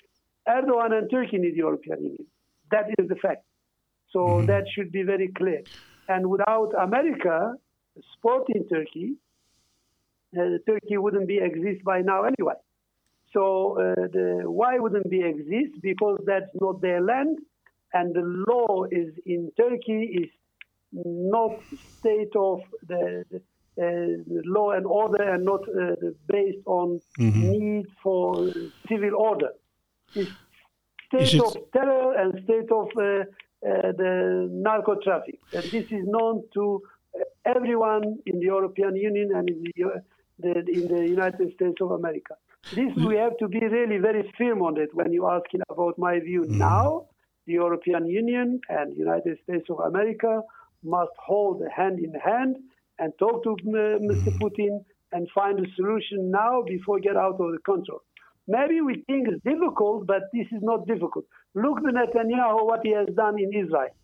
Erdogan 0.48 0.92
and 0.98 1.10
Turkey 1.10 1.38
need 1.38 1.54
European 1.54 1.98
Union. 2.02 2.26
That 2.70 2.86
is 2.98 3.08
the 3.08 3.16
fact. 3.16 3.44
So 4.10 4.20
mm-hmm. 4.20 4.46
that 4.46 4.64
should 4.74 4.90
be 4.90 5.02
very 5.02 5.28
clear. 5.28 5.62
And 6.08 6.28
without 6.28 6.72
America 6.78 7.54
supporting 8.14 8.66
Turkey, 8.68 9.14
uh, 10.36 10.58
Turkey 10.66 10.96
wouldn't 10.96 11.28
be 11.28 11.38
exist 11.38 11.84
by 11.84 12.00
now 12.00 12.24
anyway. 12.24 12.54
So 13.32 13.78
uh, 13.78 13.94
the, 14.12 14.42
why 14.44 14.78
wouldn't 14.78 15.08
be 15.08 15.22
exist? 15.22 15.80
Because 15.80 16.18
that's 16.26 16.50
not 16.60 16.82
their 16.82 17.00
land, 17.00 17.38
and 17.92 18.14
the 18.14 18.22
law 18.48 18.84
is 18.90 19.14
in 19.26 19.50
Turkey 19.56 20.02
is 20.22 20.30
not 20.92 21.58
state 21.98 22.34
of 22.36 22.60
the, 22.86 23.24
the 23.30 23.40
uh, 23.80 24.40
law 24.44 24.72
and 24.72 24.86
order 24.86 25.22
and 25.22 25.44
not 25.44 25.62
uh, 25.62 25.94
based 26.28 26.58
on 26.66 27.00
mm-hmm. 27.18 27.50
need 27.50 27.86
for 28.02 28.50
civil 28.88 29.14
order. 29.16 29.50
It's 30.14 30.30
state 31.08 31.40
of 31.40 31.56
terror 31.72 32.14
and 32.14 32.44
state 32.44 32.70
of 32.70 32.88
uh, 32.96 33.02
uh, 33.02 33.92
the 33.92 34.48
narco 34.50 34.96
traffic. 34.96 35.38
And 35.54 35.64
this 35.64 35.86
is 35.90 36.04
known 36.04 36.42
to 36.54 36.82
uh, 37.14 37.24
everyone 37.46 38.18
in 38.26 38.40
the 38.40 38.46
European 38.46 38.96
Union 38.96 39.30
and 39.34 39.48
in 39.48 39.62
the, 39.62 40.02
the, 40.38 40.50
in 40.70 40.88
the 40.88 41.08
United 41.08 41.54
States 41.54 41.80
of 41.80 41.92
America. 41.92 42.34
This 42.74 42.94
we 42.96 43.16
have 43.16 43.36
to 43.38 43.48
be 43.48 43.58
really 43.58 43.98
very 43.98 44.32
firm 44.38 44.62
on 44.62 44.80
it 44.80 44.94
when 44.94 45.12
you're 45.12 45.30
asking 45.30 45.62
about 45.68 45.98
my 45.98 46.20
view. 46.20 46.42
Mm. 46.42 46.58
Now, 46.58 47.06
the 47.46 47.54
European 47.54 48.06
Union 48.06 48.60
and 48.68 48.96
United 48.96 49.38
States 49.44 49.66
of 49.70 49.78
America 49.80 50.42
must 50.82 51.12
hold 51.18 51.62
hand 51.74 51.98
in 51.98 52.12
hand 52.14 52.56
and 52.98 53.12
talk 53.18 53.42
to 53.44 53.50
uh, 53.52 53.98
Mr. 54.10 54.30
Putin 54.40 54.84
and 55.12 55.28
find 55.34 55.58
a 55.58 55.68
solution 55.76 56.30
now 56.30 56.62
before 56.66 56.98
get 57.00 57.16
out 57.16 57.40
of 57.40 57.52
the 57.52 57.58
control. 57.64 58.00
Maybe 58.48 58.80
we 58.80 58.94
think 59.06 59.28
it's 59.28 59.42
difficult, 59.44 60.06
but 60.06 60.22
this 60.32 60.46
is 60.50 60.62
not 60.62 60.86
difficult. 60.86 61.24
Look 61.54 61.78
at 61.78 61.94
Netanyahu, 61.94 62.64
what 62.64 62.80
he 62.82 62.92
has 62.92 63.08
done 63.14 63.38
in 63.38 63.52
Israel. 63.52 63.94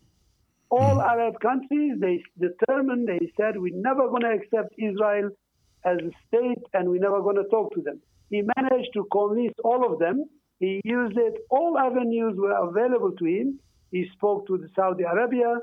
All 0.69 0.95
hmm. 0.95 1.01
Arab 1.01 1.39
countries, 1.41 1.93
they 1.99 2.23
determined, 2.39 3.07
they 3.07 3.31
said, 3.35 3.57
we're 3.57 3.75
never 3.75 4.07
going 4.07 4.21
to 4.21 4.31
accept 4.31 4.73
Israel 4.77 5.29
as 5.85 5.97
a 5.97 6.11
state 6.27 6.63
and 6.73 6.89
we're 6.89 7.01
never 7.01 7.21
going 7.21 7.37
to 7.37 7.49
talk 7.49 7.73
to 7.73 7.81
them. 7.81 8.01
He 8.29 8.43
managed 8.57 8.91
to 8.93 9.07
convince 9.11 9.55
all 9.63 9.91
of 9.91 9.99
them. 9.99 10.25
He 10.59 10.81
used 10.83 11.17
it, 11.17 11.35
all 11.49 11.77
avenues 11.77 12.35
were 12.37 12.57
available 12.69 13.13
to 13.13 13.25
him. 13.25 13.59
He 13.91 14.07
spoke 14.13 14.45
to 14.47 14.57
the 14.57 14.67
Saudi 14.75 15.03
Arabia, 15.03 15.55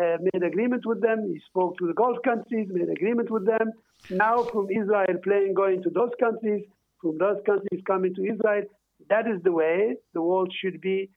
uh, 0.00 0.16
made 0.32 0.42
agreement 0.42 0.84
with 0.86 1.00
them. 1.02 1.30
He 1.32 1.40
spoke 1.48 1.76
to 1.78 1.86
the 1.86 1.92
Gulf 1.92 2.18
countries, 2.24 2.68
made 2.70 2.88
agreement 2.88 3.30
with 3.30 3.46
them. 3.46 3.72
Now 4.10 4.44
from 4.44 4.68
Israel 4.70 5.14
playing 5.22 5.54
going 5.54 5.82
to 5.82 5.90
those 5.90 6.12
countries, 6.18 6.64
from 7.00 7.18
those 7.18 7.38
countries 7.44 7.82
coming 7.86 8.14
to 8.14 8.22
Israel. 8.22 8.62
That 9.10 9.26
is 9.28 9.42
the 9.42 9.52
way 9.52 9.96
the 10.14 10.22
world 10.22 10.52
should 10.60 10.80
be 10.80 11.10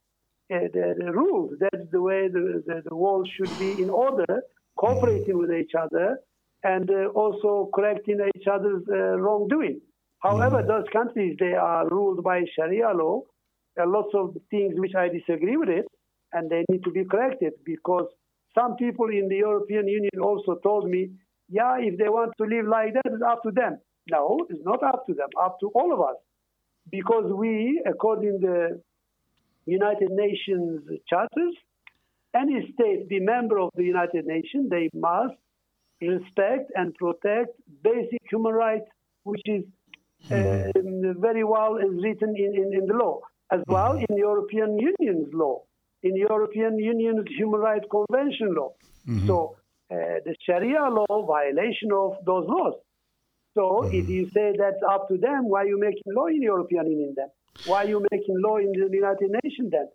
uh, 0.53 0.67
the, 0.73 0.95
the 0.97 1.11
rules. 1.11 1.53
That's 1.59 1.89
the 1.91 2.01
way 2.01 2.27
the, 2.27 2.63
the, 2.65 2.83
the, 2.89 2.95
world 2.95 3.27
should 3.35 3.57
be 3.57 3.81
in 3.81 3.89
order, 3.89 4.41
cooperating 4.77 5.37
with 5.37 5.51
each 5.51 5.71
other 5.79 6.19
and 6.63 6.89
uh, 6.89 7.07
also 7.15 7.69
correcting 7.73 8.19
each 8.35 8.47
other's 8.47 8.83
uh, 8.89 9.17
wrongdoing. 9.17 9.79
However, 10.21 10.57
mm-hmm. 10.57 10.67
those 10.67 10.85
countries, 10.93 11.35
they 11.39 11.53
are 11.53 11.87
ruled 11.87 12.23
by 12.23 12.43
Sharia 12.55 12.91
law. 12.93 13.21
There 13.75 13.85
are 13.85 13.91
lots 13.91 14.13
of 14.13 14.35
things 14.49 14.73
which 14.77 14.93
I 14.95 15.09
disagree 15.09 15.57
with 15.57 15.69
it, 15.69 15.85
and 16.33 16.49
they 16.49 16.63
need 16.69 16.83
to 16.83 16.91
be 16.91 17.05
corrected 17.05 17.53
because 17.65 18.07
some 18.57 18.75
people 18.75 19.09
in 19.09 19.29
the 19.29 19.37
European 19.37 19.87
Union 19.87 20.19
also 20.21 20.55
told 20.63 20.89
me, 20.89 21.09
yeah, 21.49 21.77
if 21.79 21.97
they 21.97 22.09
want 22.09 22.33
to 22.37 22.45
live 22.45 22.67
like 22.67 22.93
that, 22.93 23.05
it's 23.05 23.23
up 23.27 23.43
to 23.43 23.51
them. 23.51 23.77
No, 24.09 24.45
it's 24.49 24.63
not 24.63 24.83
up 24.83 25.05
to 25.07 25.13
them, 25.13 25.27
up 25.41 25.57
to 25.61 25.67
all 25.73 25.93
of 25.93 25.99
us. 26.01 26.15
Because 26.89 27.31
we, 27.31 27.81
according 27.85 28.41
to 28.41 28.47
the 28.47 28.81
United 29.65 30.09
Nations 30.11 30.81
charters, 31.07 31.55
any 32.35 32.73
state 32.73 33.07
be 33.07 33.19
member 33.19 33.59
of 33.59 33.69
the 33.75 33.83
United 33.83 34.25
Nations, 34.25 34.69
they 34.69 34.89
must 34.93 35.33
respect 36.01 36.71
and 36.75 36.93
protect 36.95 37.51
basic 37.83 38.19
human 38.29 38.53
rights, 38.53 38.85
which 39.23 39.41
is 39.45 39.63
uh, 40.29 40.71
very 41.19 41.43
well 41.43 41.77
is 41.77 42.03
written 42.03 42.35
in, 42.35 42.55
in, 42.55 42.73
in, 42.73 42.85
the 42.87 42.93
law, 42.93 43.19
as 43.51 43.61
well 43.67 43.93
in 43.97 44.17
European 44.17 44.77
Union's 44.77 45.33
law, 45.33 45.63
in 46.03 46.15
European 46.15 46.77
Union's 46.77 47.27
Human 47.37 47.59
Rights 47.59 47.85
Convention 47.89 48.53
law. 48.53 48.73
Mm-hmm. 49.07 49.27
So 49.27 49.55
uh, 49.91 49.95
the 50.25 50.35
Sharia 50.45 50.87
law 50.89 51.25
violation 51.25 51.91
of 51.93 52.17
those 52.25 52.45
laws. 52.47 52.75
So 53.53 53.61
mm-hmm. 53.61 53.95
if 53.95 54.09
you 54.09 54.29
say 54.33 54.53
that's 54.57 54.81
up 54.89 55.07
to 55.09 55.17
them, 55.17 55.49
why 55.49 55.63
are 55.63 55.67
you 55.67 55.79
making 55.79 56.03
law 56.07 56.27
in 56.27 56.41
European 56.41 56.89
Union 56.89 57.13
then? 57.15 57.27
Why 57.65 57.83
are 57.83 57.87
you 57.87 58.05
making 58.11 58.35
law 58.39 58.57
in 58.57 58.71
the 58.71 58.89
United 58.91 59.31
Nations 59.43 59.71
then? 59.71 59.89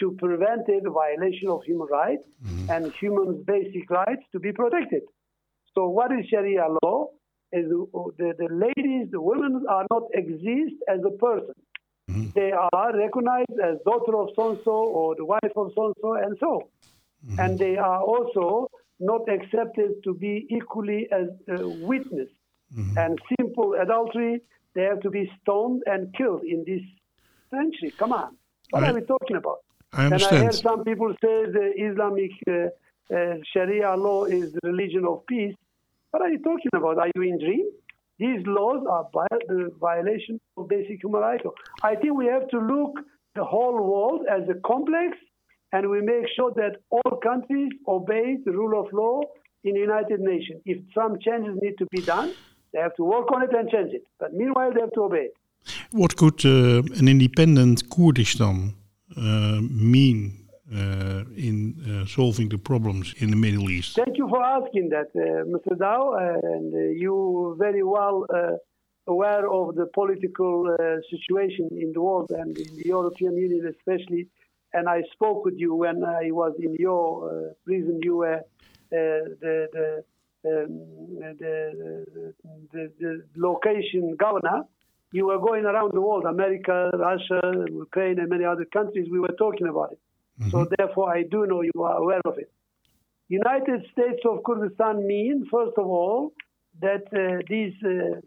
To 0.00 0.16
prevent 0.18 0.66
the 0.66 0.90
violation 0.90 1.48
of 1.48 1.62
human 1.64 1.86
rights 1.88 2.24
mm-hmm. 2.42 2.70
and 2.70 2.92
human 2.94 3.44
basic 3.46 3.90
rights 3.90 4.22
to 4.32 4.40
be 4.40 4.52
protected. 4.52 5.02
So 5.74 5.88
what 5.88 6.10
is 6.12 6.26
Sharia 6.28 6.66
law? 6.82 7.08
The, 7.52 8.34
the 8.38 8.48
ladies, 8.50 9.10
the 9.10 9.20
women 9.20 9.64
are 9.68 9.86
not 9.90 10.04
exist 10.14 10.74
as 10.88 11.00
a 11.06 11.10
person. 11.10 11.54
Mm-hmm. 12.10 12.30
They 12.34 12.52
are 12.52 12.96
recognized 12.96 13.58
as 13.62 13.78
daughter 13.84 14.16
of 14.16 14.30
so-and-so 14.34 14.70
or 14.70 15.14
the 15.14 15.24
wife 15.24 15.52
of 15.56 15.72
so-and-so 15.74 16.14
and 16.14 16.36
so. 16.40 16.68
Mm-hmm. 17.26 17.40
And 17.40 17.58
they 17.58 17.76
are 17.76 18.02
also 18.02 18.68
not 18.98 19.28
accepted 19.28 20.02
to 20.04 20.14
be 20.14 20.46
equally 20.50 21.08
as 21.12 21.28
a 21.48 21.68
witness 21.68 22.28
Mm-hmm. 22.76 22.98
And 22.98 23.18
simple 23.38 23.74
adultery 23.74 24.40
they 24.74 24.82
have 24.82 25.00
to 25.00 25.10
be 25.10 25.30
stoned 25.42 25.82
and 25.84 26.14
killed 26.14 26.44
in 26.44 26.64
this 26.66 26.80
century. 27.50 27.92
Come 27.98 28.12
on. 28.12 28.36
What 28.70 28.84
I- 28.84 28.90
are 28.90 28.94
we 28.94 29.02
talking 29.02 29.36
about? 29.36 29.58
I 29.92 30.06
understand. 30.06 30.36
And 30.36 30.40
I 30.40 30.42
hear 30.44 30.52
some 30.52 30.84
people 30.84 31.12
say 31.22 31.44
the 31.58 31.72
Islamic 31.76 32.30
uh, 32.48 33.14
uh, 33.14 33.34
Sharia 33.52 33.94
law 33.94 34.24
is 34.24 34.52
the 34.54 34.60
religion 34.64 35.04
of 35.04 35.26
peace. 35.26 35.54
What 36.12 36.22
are 36.22 36.28
you 36.28 36.40
talking 36.40 36.70
about? 36.74 36.98
Are 36.98 37.10
you 37.14 37.22
in 37.22 37.38
dream? 37.38 37.66
These 38.18 38.46
laws 38.46 38.84
are 38.88 39.08
the 39.48 39.70
violation 39.80 40.38
of 40.58 40.68
basic 40.68 41.02
human 41.02 41.22
rights. 41.22 41.42
I 41.82 41.94
think 41.96 42.14
we 42.14 42.26
have 42.26 42.48
to 42.48 42.58
look 42.58 43.00
the 43.34 43.42
whole 43.42 43.82
world 43.82 44.26
as 44.30 44.42
a 44.50 44.60
complex, 44.60 45.16
and 45.72 45.88
we 45.88 46.02
make 46.02 46.26
sure 46.36 46.52
that 46.56 46.76
all 46.90 47.16
countries 47.16 47.70
obey 47.88 48.36
the 48.44 48.52
rule 48.52 48.78
of 48.78 48.92
law 48.92 49.22
in 49.64 49.72
the 49.72 49.80
United 49.80 50.20
Nations. 50.20 50.60
If 50.66 50.78
some 50.94 51.18
changes 51.18 51.58
need 51.62 51.78
to 51.78 51.86
be 51.90 52.02
done, 52.02 52.34
they 52.74 52.80
have 52.80 52.94
to 52.96 53.04
work 53.04 53.32
on 53.32 53.42
it 53.42 53.50
and 53.54 53.70
change 53.70 53.94
it. 53.94 54.04
But 54.20 54.34
meanwhile, 54.34 54.70
they 54.74 54.80
have 54.80 54.92
to 54.92 55.04
obey 55.04 55.28
it. 55.30 55.34
What 55.92 56.16
could 56.16 56.44
uh, 56.44 56.82
an 56.98 57.08
independent 57.08 57.88
Kurdistan 57.88 58.74
uh, 59.16 59.60
mean 59.62 60.41
uh, 60.72 61.24
in 61.36 61.74
uh, 61.84 62.06
solving 62.06 62.48
the 62.48 62.58
problems 62.58 63.14
in 63.18 63.30
the 63.30 63.36
Middle 63.36 63.70
East? 63.70 63.96
Thank 63.96 64.16
you 64.16 64.28
for 64.28 64.42
asking 64.42 64.88
that, 64.90 65.10
uh, 65.14 65.44
Mr. 65.44 65.78
Dow, 65.78 66.14
and 66.42 66.72
uh, 66.74 66.78
you 66.78 67.56
very 67.58 67.82
well 67.82 68.26
uh, 68.32 68.52
aware 69.06 69.50
of 69.50 69.74
the 69.74 69.86
political 69.92 70.68
uh, 70.70 70.96
situation 71.10 71.68
in 71.72 71.92
the 71.92 72.00
world 72.00 72.30
and 72.30 72.56
in 72.56 72.76
the 72.76 72.86
European 72.86 73.36
Union 73.36 73.66
especially. 73.66 74.28
And 74.72 74.88
I 74.88 75.02
spoke 75.12 75.44
with 75.44 75.58
you 75.58 75.74
when 75.74 76.02
I 76.02 76.30
was 76.30 76.54
in 76.58 76.74
your 76.78 77.54
prison. 77.66 78.00
You 78.02 78.16
were 78.16 78.40
the, 78.90 79.68
the, 79.72 80.04
um, 80.50 80.80
the, 81.38 82.06
the, 82.72 82.92
the 82.98 83.22
location 83.36 84.16
governor. 84.16 84.62
You 85.12 85.26
were 85.26 85.38
going 85.38 85.66
around 85.66 85.92
the 85.92 86.00
world, 86.00 86.24
America, 86.24 86.90
Russia, 86.94 87.42
Ukraine, 87.70 88.18
and 88.18 88.30
many 88.30 88.46
other 88.46 88.64
countries. 88.64 89.08
We 89.12 89.20
were 89.20 89.36
talking 89.38 89.66
about 89.66 89.92
it. 89.92 89.98
So 90.50 90.66
therefore, 90.76 91.14
I 91.14 91.22
do 91.22 91.46
know 91.46 91.62
you 91.62 91.82
are 91.82 91.96
aware 91.96 92.20
of 92.24 92.38
it. 92.38 92.50
United 93.28 93.86
States 93.92 94.20
of 94.24 94.44
Kurdistan 94.44 95.06
mean, 95.06 95.46
first 95.50 95.72
of 95.78 95.86
all, 95.86 96.32
that 96.80 97.04
uh, 97.14 97.42
these 97.48 97.74
uh, 97.84 98.20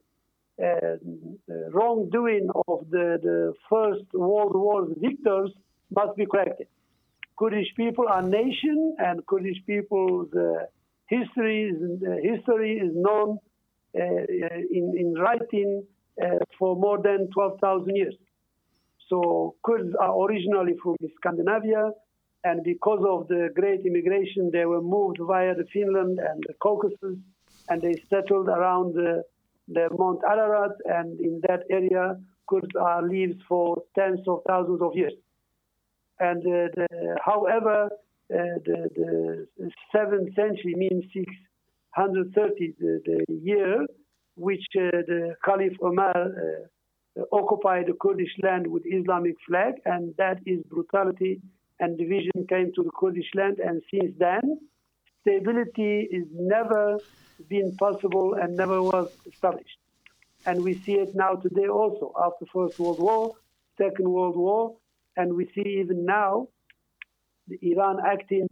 uh, 0.64 0.98
wrongdoing 1.72 2.48
of 2.68 2.90
the, 2.90 3.20
the 3.22 3.54
First 3.70 4.06
World 4.14 4.56
War 4.56 4.88
victors 4.98 5.52
must 5.94 6.16
be 6.16 6.26
corrected. 6.26 6.68
Kurdish 7.38 7.68
people 7.76 8.08
are 8.08 8.22
nation, 8.22 8.96
and 8.98 9.26
Kurdish 9.28 9.58
people's 9.68 10.30
uh, 10.34 10.66
history 11.08 11.64
is 11.70 12.02
uh, 12.02 12.16
history 12.24 12.78
is 12.78 12.92
known 12.96 13.38
uh, 13.98 14.24
in, 14.72 14.94
in 14.98 15.14
writing 15.16 15.84
uh, 16.24 16.40
for 16.58 16.76
more 16.76 17.02
than 17.02 17.30
12,000 17.34 17.96
years. 17.96 18.16
So 19.10 19.56
Kurds 19.66 19.94
are 20.00 20.18
originally 20.24 20.76
from 20.82 20.96
Scandinavia, 21.18 21.92
and 22.46 22.64
because 22.64 23.04
of 23.10 23.28
the 23.28 23.50
great 23.56 23.82
immigration, 23.88 24.52
they 24.54 24.66
were 24.66 24.82
moved 24.82 25.18
via 25.20 25.56
the 25.56 25.66
Finland 25.74 26.20
and 26.20 26.44
the 26.48 26.54
Caucasus, 26.62 27.18
and 27.70 27.82
they 27.82 27.96
settled 28.08 28.50
around 28.50 28.94
the, 28.94 29.24
the 29.68 29.90
Mount 29.98 30.22
Ararat, 30.24 30.76
and 30.86 31.20
in 31.20 31.42
that 31.48 31.62
area, 31.72 32.16
Kurds 32.48 32.76
are 32.80 33.02
lived 33.02 33.42
for 33.50 33.82
tens 33.98 34.20
of 34.28 34.42
thousands 34.48 34.80
of 34.84 34.92
years. 34.94 35.14
And 36.20 36.42
uh, 36.46 36.70
the, 36.76 37.18
however, 37.26 37.90
uh, 38.32 38.58
the, 38.64 38.90
the 39.58 39.72
seventh 39.92 40.36
century 40.36 40.76
means 40.78 41.04
630, 41.16 42.76
the, 42.80 43.02
the 43.06 43.34
year 43.34 43.88
which 44.36 44.66
uh, 44.78 45.02
the 45.08 45.34
Caliph 45.44 45.74
Omar 45.82 46.16
uh, 46.16 47.22
occupied 47.32 47.88
the 47.88 47.94
Kurdish 48.00 48.36
land 48.44 48.68
with 48.68 48.84
Islamic 48.86 49.34
flag, 49.48 49.74
and 49.86 50.14
that 50.20 50.38
is 50.46 50.62
brutality 50.70 51.42
and 51.80 51.98
division 51.98 52.46
came 52.48 52.72
to 52.76 52.84
the 52.84 52.92
Kurdish 52.98 53.30
land. 53.36 53.60
And 53.60 53.82
since 53.92 54.14
then, 54.18 54.60
stability 55.22 56.08
is 56.12 56.26
never 56.32 57.00
been 57.50 57.76
possible 57.78 58.36
and 58.42 58.56
never 58.56 58.82
was 58.82 59.10
established. 59.32 59.78
And 60.46 60.64
we 60.64 60.82
see 60.86 60.94
it 60.94 61.10
now 61.16 61.34
today 61.36 61.68
also 61.68 62.14
after 62.24 62.46
First 62.54 62.80
World 62.80 63.00
War, 63.00 63.34
Second 63.78 64.10
World 64.10 64.38
War, 64.38 64.76
and 65.18 65.36
we 65.36 65.50
see 65.56 65.80
even 65.82 66.06
now 66.06 66.48
Iran 67.62 67.98
acting 68.06 68.48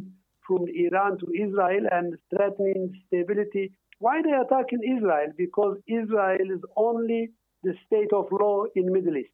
from 0.48 0.66
Iran 0.74 1.18
to 1.20 1.28
Israel 1.34 1.86
and 1.92 2.16
threatening 2.30 2.92
stability. 3.08 3.72
Why 4.00 4.22
they 4.22 4.32
attacking 4.32 4.82
Israel? 4.98 5.28
Because 5.38 5.78
Israel 5.88 6.52
is 6.54 6.62
only 6.76 7.32
the 7.64 7.74
state 7.86 8.12
of 8.14 8.28
law 8.32 8.66
in 8.76 8.92
Middle 8.92 9.18
East. 9.18 9.32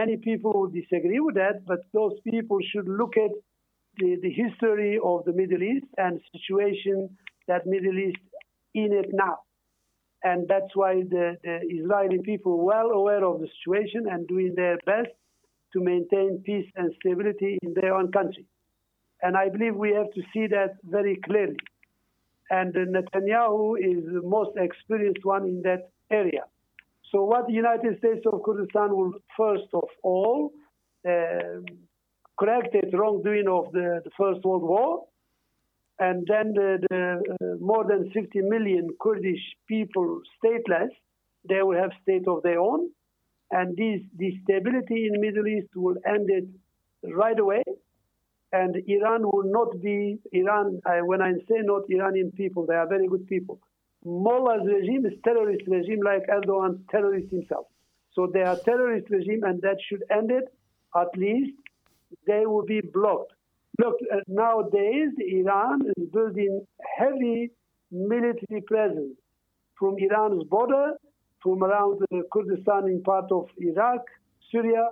Many 0.00 0.18
people 0.18 0.52
will 0.52 0.72
disagree 0.80 1.20
with 1.20 1.36
that, 1.36 1.64
but 1.66 1.80
those 1.94 2.16
people 2.30 2.58
should 2.70 2.86
look 2.86 3.14
at 3.16 3.30
the, 3.96 4.16
the 4.20 4.30
history 4.30 4.98
of 5.02 5.24
the 5.24 5.32
Middle 5.32 5.62
East 5.62 5.86
and 5.96 6.20
situation 6.34 7.16
that 7.48 7.66
Middle 7.66 7.98
East 7.98 8.18
in 8.74 8.92
it 8.92 9.08
now. 9.14 9.36
And 10.22 10.46
that's 10.48 10.72
why 10.74 10.92
the, 11.14 11.38
the 11.42 11.60
Israeli 11.78 12.18
people 12.22 12.62
well 12.62 12.88
aware 13.00 13.24
of 13.24 13.40
the 13.40 13.48
situation 13.56 14.02
and 14.10 14.28
doing 14.28 14.52
their 14.54 14.76
best 14.84 15.14
to 15.72 15.80
maintain 15.80 16.42
peace 16.44 16.70
and 16.76 16.92
stability 17.00 17.58
in 17.62 17.72
their 17.72 17.94
own 17.94 18.12
country. 18.12 18.44
And 19.22 19.34
I 19.34 19.48
believe 19.48 19.76
we 19.76 19.92
have 19.92 20.10
to 20.12 20.22
see 20.34 20.46
that 20.48 20.72
very 20.84 21.16
clearly. 21.24 21.56
And 22.50 22.74
Netanyahu 22.74 23.78
is 23.78 24.04
the 24.12 24.20
most 24.22 24.50
experienced 24.58 25.24
one 25.24 25.44
in 25.44 25.62
that 25.62 25.88
area. 26.10 26.44
So, 27.12 27.24
what 27.24 27.46
the 27.46 27.52
United 27.52 27.98
States 27.98 28.24
of 28.30 28.42
Kurdistan 28.44 28.96
will 28.96 29.12
first 29.36 29.68
of 29.72 29.88
all 30.02 30.52
um 31.06 31.64
correct 32.38 32.72
the 32.72 32.96
wrongdoing 32.96 33.48
of 33.48 33.72
the, 33.72 34.00
the 34.04 34.10
First 34.18 34.44
World 34.44 34.62
War, 34.62 35.04
and 35.98 36.26
then 36.28 36.52
the, 36.52 36.78
the 36.90 37.22
uh, 37.40 37.56
more 37.60 37.84
than 37.84 38.10
50 38.12 38.40
million 38.42 38.90
Kurdish 39.00 39.40
people 39.66 40.20
stateless, 40.36 40.90
they 41.48 41.62
will 41.62 41.78
have 41.78 41.90
state 42.02 42.28
of 42.28 42.42
their 42.42 42.60
own, 42.60 42.90
and 43.50 43.76
this 43.76 44.00
the 44.18 44.38
stability 44.42 45.06
in 45.06 45.12
the 45.14 45.18
Middle 45.18 45.46
East 45.46 45.68
will 45.74 45.96
end 46.06 46.28
it 46.28 46.46
right 47.14 47.38
away, 47.38 47.62
and 48.52 48.76
Iran 48.86 49.22
will 49.22 49.44
not 49.44 49.80
be 49.82 50.18
Iran. 50.32 50.80
I, 50.84 51.02
when 51.02 51.22
I 51.22 51.32
say 51.48 51.60
not 51.62 51.82
Iranian 51.88 52.32
people, 52.32 52.66
they 52.66 52.74
are 52.74 52.88
very 52.88 53.06
good 53.08 53.26
people. 53.26 53.60
Mullah's 54.06 54.64
regime 54.64 55.04
is 55.04 55.14
terrorist 55.24 55.62
regime 55.66 56.00
like 56.04 56.22
Erdogan's 56.28 56.80
terrorist 56.90 57.28
himself. 57.30 57.66
So 58.12 58.30
they 58.32 58.42
are 58.42 58.56
terrorist 58.64 59.10
regime, 59.10 59.42
and 59.42 59.60
that 59.62 59.78
should 59.86 60.04
end 60.10 60.30
it. 60.30 60.44
At 60.94 61.08
least 61.16 61.58
they 62.26 62.46
will 62.46 62.64
be 62.64 62.80
blocked. 62.80 63.32
Look, 63.78 63.96
uh, 64.12 64.20
nowadays 64.28 65.10
Iran 65.18 65.82
is 65.96 66.08
building 66.10 66.66
heavy 66.96 67.50
military 67.90 68.62
presence 68.66 69.16
from 69.78 69.96
Iran's 69.98 70.44
border, 70.44 70.92
from 71.42 71.62
around 71.64 72.00
Kurdistan 72.32 72.86
in 72.86 73.02
part 73.02 73.30
of 73.32 73.48
Iraq, 73.58 74.02
Syria, 74.50 74.88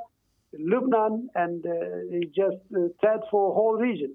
Lebanon, 0.59 1.29
and 1.35 1.65
uh, 1.65 1.71
just 2.35 2.59
uh, 2.77 2.89
threat 3.01 3.21
for 3.31 3.55
whole 3.55 3.77
region. 3.77 4.15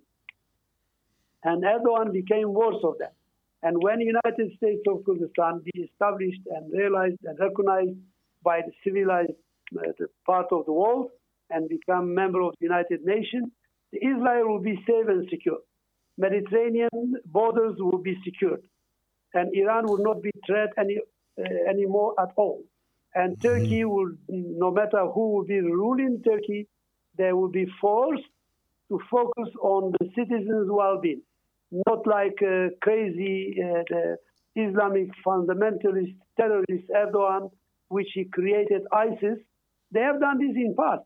And 1.44 1.64
Erdogan 1.64 2.12
became 2.12 2.54
worse 2.54 2.84
of 2.84 2.96
that. 3.00 3.14
And 3.62 3.82
when 3.84 4.00
United 4.00 4.56
States 4.58 4.82
of 4.88 5.04
Kurdistan 5.06 5.62
be 5.66 5.82
established 5.82 6.42
and 6.56 6.72
realized 6.72 7.18
and 7.24 7.38
recognized 7.40 7.98
by 8.44 8.62
the 8.62 8.72
civilized 8.84 9.34
uh, 9.78 10.06
part 10.26 10.48
of 10.52 10.66
the 10.66 10.72
world 10.72 11.10
and 11.50 11.68
become 11.68 12.14
member 12.14 12.42
of 12.42 12.54
the 12.60 12.66
United 12.66 13.04
Nations, 13.04 13.50
Israel 13.94 14.48
will 14.48 14.62
be 14.62 14.76
safe 14.88 15.08
and 15.08 15.28
secure. 15.30 15.60
Mediterranean 16.18 17.16
borders 17.26 17.76
will 17.80 17.98
be 17.98 18.16
secured, 18.24 18.62
and 19.34 19.54
Iran 19.56 19.88
will 19.88 20.04
not 20.04 20.22
be 20.22 20.32
threat 20.46 20.70
any 20.78 20.98
uh, 21.00 21.70
anymore 21.70 22.14
at 22.20 22.30
all. 22.36 22.62
And 23.16 23.42
Turkey 23.42 23.86
will, 23.86 24.12
no 24.28 24.72
matter 24.72 25.06
who 25.08 25.32
will 25.34 25.46
be 25.46 25.60
ruling 25.60 26.22
Turkey, 26.24 26.68
they 27.18 27.34
will 27.34 27.50
be 27.50 27.66
forced 27.82 28.24
to 28.90 29.00
focus 29.10 29.50
on 29.62 29.94
the 30.00 30.10
citizens' 30.16 30.68
well-being, 30.70 31.22
not 31.72 32.06
like 32.08 32.40
uh, 32.42 32.70
crazy 32.82 33.56
uh, 33.64 34.16
Islamic 34.56 35.10
fundamentalist 35.26 36.16
terrorist 36.38 36.88
Erdogan, 36.96 37.52
which 37.90 38.10
he 38.14 38.26
created 38.26 38.84
ISIS. 38.92 39.40
They 39.92 40.02
have 40.02 40.20
done 40.20 40.40
this 40.40 40.56
in 40.56 40.76
past. 40.78 41.04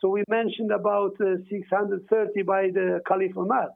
So 0.00 0.08
we 0.08 0.24
mentioned 0.28 0.72
about 0.72 1.12
uh, 1.20 1.36
630 1.48 2.42
by 2.42 2.68
the 2.72 3.00
Caliph 3.06 3.36
Omar, 3.36 3.68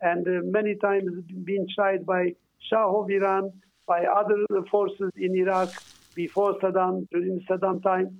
and 0.00 0.26
uh, 0.26 0.40
many 0.44 0.74
times 0.76 1.10
been 1.44 1.66
tried 1.74 2.04
by 2.04 2.34
Shah 2.68 2.90
of 2.90 3.10
Iran, 3.10 3.52
by 3.86 4.04
other 4.04 4.44
forces 4.70 5.10
in 5.16 5.36
Iraq 5.36 5.70
before 6.14 6.58
Saddam, 6.60 7.06
during 7.12 7.40
Saddam 7.48 7.82
time, 7.82 8.18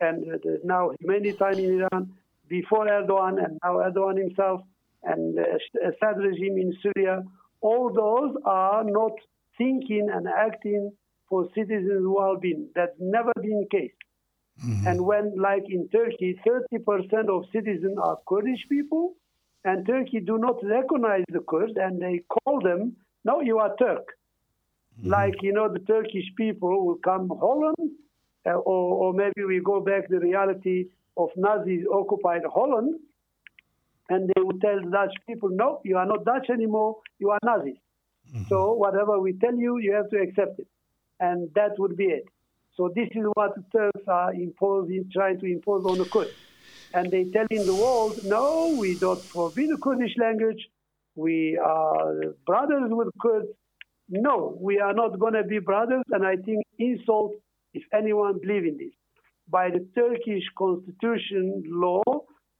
and 0.00 0.24
now 0.62 0.90
many 1.00 1.32
time 1.32 1.58
in 1.58 1.80
Iran, 1.80 2.12
before 2.48 2.86
Erdogan, 2.86 3.42
and 3.42 3.58
now 3.64 3.76
Erdogan 3.76 4.18
himself, 4.18 4.60
and 5.02 5.38
uh, 5.38 5.88
Assad 5.88 6.18
regime 6.18 6.58
in 6.58 6.72
Syria. 6.82 7.22
All 7.60 7.92
those 7.92 8.36
are 8.44 8.84
not 8.84 9.12
thinking 9.58 10.08
and 10.12 10.26
acting 10.26 10.92
for 11.28 11.48
citizens' 11.54 12.04
well-being. 12.06 12.68
That's 12.74 12.96
never 12.98 13.32
been 13.36 13.60
the 13.60 13.78
case. 13.78 13.92
And 14.86 15.00
when, 15.06 15.34
like 15.40 15.64
in 15.70 15.88
Turkey, 15.88 16.38
30% 16.46 17.28
of 17.28 17.44
citizens 17.50 17.96
are 18.02 18.18
Kurdish 18.28 18.66
people, 18.68 19.14
and 19.64 19.86
Turkey 19.86 20.20
do 20.20 20.38
not 20.38 20.56
recognize 20.62 21.24
the 21.30 21.40
Kurds, 21.40 21.72
and 21.76 22.00
they 22.00 22.22
call 22.28 22.60
them, 22.60 22.96
no, 23.24 23.40
you 23.40 23.58
are 23.58 23.74
Turk. 23.76 24.06
Like, 25.02 25.36
you 25.40 25.52
know, 25.52 25.72
the 25.72 25.78
Turkish 25.78 26.26
people 26.36 26.86
will 26.86 26.98
come 27.02 27.30
Holland, 27.40 27.90
uh, 28.46 28.50
or, 28.50 28.94
or 29.02 29.12
maybe 29.14 29.44
we 29.46 29.60
go 29.60 29.80
back 29.80 30.08
the 30.08 30.20
reality 30.20 30.86
of 31.16 31.30
Nazis 31.36 31.84
occupied 31.90 32.42
Holland, 32.52 32.96
and 34.10 34.28
they 34.28 34.42
would 34.42 34.60
tell 34.60 34.78
Dutch 34.80 35.14
people, 35.26 35.48
no, 35.50 35.80
you 35.84 35.96
are 35.96 36.04
not 36.04 36.24
Dutch 36.24 36.50
anymore, 36.50 36.96
you 37.18 37.30
are 37.30 37.38
Nazis. 37.42 37.76
Mm-hmm. 38.34 38.44
So 38.48 38.74
whatever 38.74 39.18
we 39.18 39.32
tell 39.34 39.54
you, 39.54 39.78
you 39.78 39.94
have 39.94 40.10
to 40.10 40.18
accept 40.18 40.58
it. 40.58 40.66
And 41.20 41.48
that 41.54 41.78
would 41.78 41.96
be 41.96 42.06
it. 42.06 42.24
So 42.76 42.90
this 42.94 43.08
is 43.12 43.24
what 43.34 43.54
the 43.54 43.64
Turks 43.72 44.06
are 44.08 44.34
imposing, 44.34 45.10
trying 45.12 45.38
to 45.40 45.46
impose 45.46 45.84
on 45.84 45.98
the 45.98 46.04
Kurds. 46.04 46.30
And 46.92 47.10
they 47.10 47.24
tell 47.24 47.46
in 47.50 47.66
the 47.66 47.74
world, 47.74 48.18
no, 48.24 48.76
we 48.78 48.98
don't 48.98 49.20
forbid 49.20 49.70
the 49.70 49.76
Kurdish 49.76 50.16
language. 50.18 50.68
We 51.14 51.56
are 51.58 52.34
brothers 52.46 52.90
with 52.90 53.08
Kurds. 53.20 53.48
No, 54.08 54.56
we 54.60 54.80
are 54.80 54.92
not 54.92 55.18
going 55.20 55.34
to 55.34 55.44
be 55.44 55.60
brothers. 55.60 56.04
And 56.10 56.26
I 56.26 56.36
think 56.36 56.64
insult 56.78 57.34
if 57.74 57.84
anyone 57.92 58.40
believe 58.40 58.64
in 58.64 58.76
this. 58.76 58.92
By 59.48 59.70
the 59.70 59.86
Turkish 59.94 60.44
constitution 60.56 61.62
law, 61.66 62.02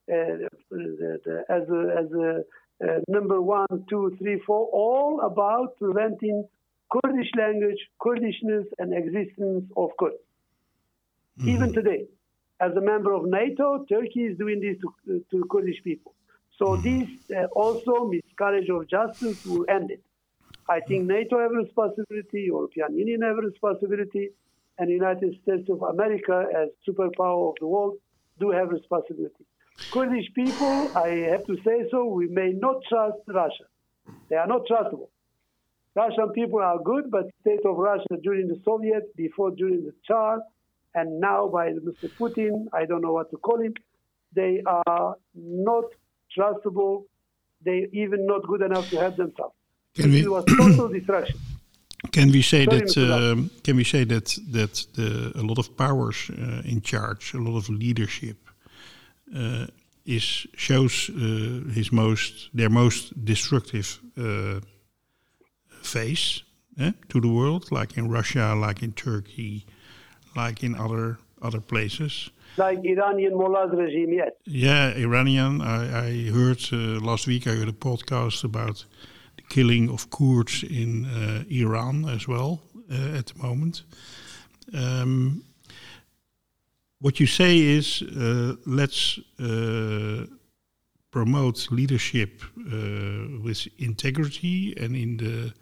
as 0.09 1.69
a, 1.69 1.95
as 1.99 2.11
a 2.11 2.43
uh, 2.83 2.99
number 3.07 3.41
one, 3.41 3.67
two, 3.89 4.15
three, 4.17 4.41
four, 4.45 4.67
all 4.73 5.21
about 5.21 5.77
preventing 5.77 6.47
Kurdish 6.91 7.29
language, 7.37 7.77
Kurdishness, 8.01 8.65
and 8.79 8.93
existence 8.93 9.65
of 9.77 9.91
Kurds. 9.99 10.15
Even 11.45 11.73
today, 11.73 12.05
as 12.59 12.71
a 12.75 12.81
member 12.81 13.13
of 13.13 13.25
NATO, 13.25 13.85
Turkey 13.89 14.21
is 14.21 14.37
doing 14.37 14.59
this 14.59 14.77
to, 14.81 15.23
to 15.31 15.45
Kurdish 15.49 15.81
people. 15.83 16.13
So 16.57 16.75
this 16.75 17.07
uh, 17.35 17.45
also 17.55 18.05
miscarriage 18.05 18.69
of 18.69 18.87
justice 18.87 19.43
will 19.45 19.65
end 19.69 19.91
it. 19.91 20.03
I 20.69 20.79
think 20.79 21.05
NATO 21.05 21.39
have 21.39 21.51
a 21.51 21.55
responsibility, 21.55 22.43
European 22.47 22.95
Union 22.95 23.21
have 23.23 23.37
a 23.37 23.41
responsibility, 23.41 24.29
and 24.77 24.89
United 24.89 25.35
States 25.41 25.69
of 25.69 25.81
America 25.81 26.45
as 26.55 26.69
superpower 26.87 27.49
of 27.49 27.55
the 27.59 27.67
world 27.67 27.97
do 28.39 28.51
have 28.51 28.69
responsibility. 28.69 29.45
Kurdish 29.91 30.27
people, 30.33 30.91
I 30.95 31.09
have 31.31 31.45
to 31.47 31.55
say 31.65 31.87
so, 31.91 32.05
we 32.05 32.27
may 32.27 32.51
not 32.53 32.77
trust 32.87 33.17
Russia. 33.27 33.65
They 34.29 34.35
are 34.35 34.47
not 34.47 34.61
trustable. 34.65 35.09
Russian 35.95 36.29
people 36.29 36.59
are 36.59 36.79
good, 36.79 37.11
but 37.11 37.25
state 37.41 37.65
of 37.65 37.75
Russia 37.77 38.15
during 38.23 38.47
the 38.47 38.59
Soviet, 38.63 39.15
before 39.17 39.51
during 39.51 39.83
the 39.83 39.93
Tsar, 40.05 40.39
and 40.95 41.19
now 41.19 41.47
by 41.47 41.69
Mr. 41.71 42.09
Putin, 42.19 42.67
I 42.73 42.85
don't 42.85 43.01
know 43.01 43.11
what 43.11 43.29
to 43.31 43.37
call 43.37 43.59
him, 43.59 43.73
they 44.33 44.61
are 44.65 45.15
not 45.35 45.85
trustable. 46.37 47.03
They 47.63 47.87
even 47.91 48.25
not 48.25 48.47
good 48.47 48.61
enough 48.61 48.89
to 48.89 48.97
help 48.97 49.17
themselves. 49.17 49.53
Can 49.95 50.11
we- 50.11 50.21
it 50.21 50.31
was 50.31 50.45
total 50.45 50.87
destruction. 50.97 51.37
Can 52.11 52.31
we 52.31 52.41
say 52.41 52.65
Sorry, 52.65 52.79
that? 52.79 52.97
Um, 52.97 53.51
can 53.63 53.75
we 53.75 53.83
say 53.83 54.03
that 54.05 54.35
that 54.51 54.73
the, 54.95 55.31
a 55.35 55.43
lot 55.43 55.59
of 55.59 55.77
powers 55.77 56.31
uh, 56.31 56.61
in 56.65 56.81
charge, 56.81 57.33
a 57.35 57.37
lot 57.37 57.57
of 57.57 57.69
leadership, 57.69 58.40
is 60.05 60.47
shows 60.55 61.09
uh, 61.09 61.73
his 61.73 61.91
most 61.91 62.49
their 62.53 62.69
most 62.69 63.13
destructive 63.23 63.99
uh, 64.17 64.59
face 65.81 66.43
eh, 66.79 66.91
to 67.09 67.19
the 67.19 67.27
world, 67.27 67.71
like 67.71 67.97
in 67.97 68.09
Russia, 68.09 68.55
like 68.55 68.83
in 68.83 68.93
Turkey, 68.93 69.65
like 70.35 70.63
in 70.63 70.75
other 70.75 71.17
other 71.41 71.61
places. 71.61 72.31
Like 72.57 72.79
Iranian 72.83 73.33
mullahs 73.37 73.71
regime, 73.71 74.13
yes. 74.13 74.31
Yeah, 74.45 74.93
Iranian. 74.95 75.61
I, 75.61 76.07
I 76.07 76.31
heard 76.31 76.61
uh, 76.73 76.99
last 76.99 77.27
week. 77.27 77.47
I 77.47 77.51
heard 77.51 77.69
a 77.69 77.73
podcast 77.73 78.43
about 78.43 78.85
the 79.37 79.43
killing 79.49 79.89
of 79.89 80.09
Kurds 80.09 80.63
in 80.63 81.05
uh, 81.05 81.43
Iran 81.49 82.05
as 82.09 82.27
well 82.27 82.61
uh, 82.91 83.17
at 83.17 83.27
the 83.27 83.41
moment. 83.41 83.83
Um, 84.73 85.43
what 87.01 87.19
you 87.19 87.25
say 87.25 87.57
is 87.59 88.03
uh, 88.03 88.55
let's 88.65 89.19
uh, 89.39 90.25
promote 91.09 91.67
leadership 91.71 92.41
uh, 92.59 93.41
with 93.43 93.67
integrity 93.79 94.73
and 94.77 94.95
in 94.95 95.17
the 95.17 95.53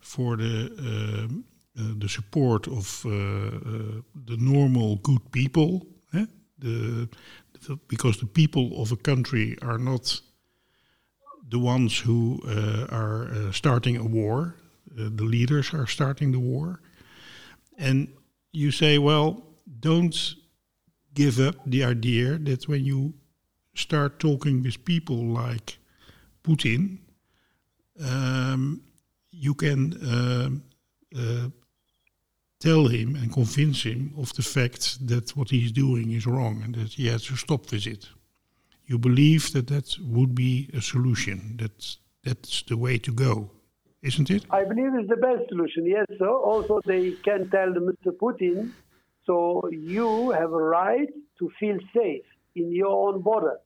for 0.00 0.36
the 0.36 0.70
um, 0.78 1.44
uh, 1.78 1.92
the 1.98 2.08
support 2.08 2.68
of 2.68 3.04
uh, 3.04 3.10
the 4.24 4.36
normal 4.38 4.96
good 4.96 5.30
people. 5.32 5.86
eh? 6.14 6.26
The, 6.58 7.08
the 7.66 7.76
because 7.88 8.18
the 8.18 8.26
people 8.26 8.80
of 8.80 8.92
a 8.92 8.96
country 8.96 9.58
are 9.60 9.78
not 9.78 10.20
the 11.48 11.58
ones 11.58 11.98
who 11.98 12.40
are 12.90 13.52
starting 13.52 13.96
a 13.96 14.04
war. 14.04 14.54
The 14.94 15.24
leaders 15.24 15.74
are 15.74 15.86
starting 15.86 16.32
the 16.32 16.38
war, 16.38 16.80
and 17.76 18.08
you 18.52 18.70
say, 18.70 18.98
well, 18.98 19.42
don't 19.80 20.36
give 21.16 21.40
up 21.40 21.56
the 21.66 21.82
idea 21.82 22.38
that 22.38 22.68
when 22.68 22.84
you 22.84 23.14
start 23.74 24.20
talking 24.20 24.62
with 24.62 24.84
people 24.84 25.16
like 25.42 25.78
Putin, 26.44 26.98
um, 28.00 28.82
you 29.30 29.54
can 29.54 29.80
um, 30.14 30.62
uh, 31.18 31.48
tell 32.60 32.86
him 32.86 33.16
and 33.16 33.32
convince 33.32 33.82
him 33.82 34.12
of 34.16 34.32
the 34.34 34.42
fact 34.42 35.06
that 35.08 35.36
what 35.36 35.50
he's 35.50 35.72
doing 35.72 36.12
is 36.12 36.26
wrong 36.26 36.62
and 36.64 36.74
that 36.74 36.92
he 36.92 37.08
has 37.08 37.24
to 37.24 37.36
stop 37.36 37.72
with 37.72 37.86
it. 37.86 38.08
You 38.86 38.98
believe 38.98 39.52
that 39.52 39.66
that 39.68 39.96
would 40.00 40.34
be 40.34 40.70
a 40.72 40.80
solution. 40.80 41.56
That 41.60 41.96
that's 42.24 42.62
the 42.62 42.76
way 42.76 42.98
to 42.98 43.12
go, 43.12 43.50
isn't 44.02 44.30
it? 44.30 44.44
I 44.50 44.64
believe 44.64 44.92
it's 44.94 45.08
the 45.08 45.16
best 45.16 45.48
solution. 45.48 45.86
Yes, 45.86 46.06
sir. 46.18 46.28
Also, 46.28 46.80
they 46.84 47.12
can 47.26 47.48
tell 47.50 47.70
Mr. 47.88 48.10
Putin, 48.22 48.72
so 49.26 49.68
you 49.72 50.30
have 50.30 50.52
a 50.52 50.62
right 50.62 51.08
to 51.38 51.50
feel 51.58 51.78
safe 51.94 52.24
in 52.54 52.72
your 52.72 53.08
own 53.08 53.20
border. 53.20 53.58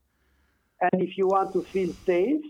And 0.80 1.02
if 1.02 1.18
you 1.18 1.26
want 1.28 1.52
to 1.52 1.62
feel 1.62 1.92
safe 2.06 2.42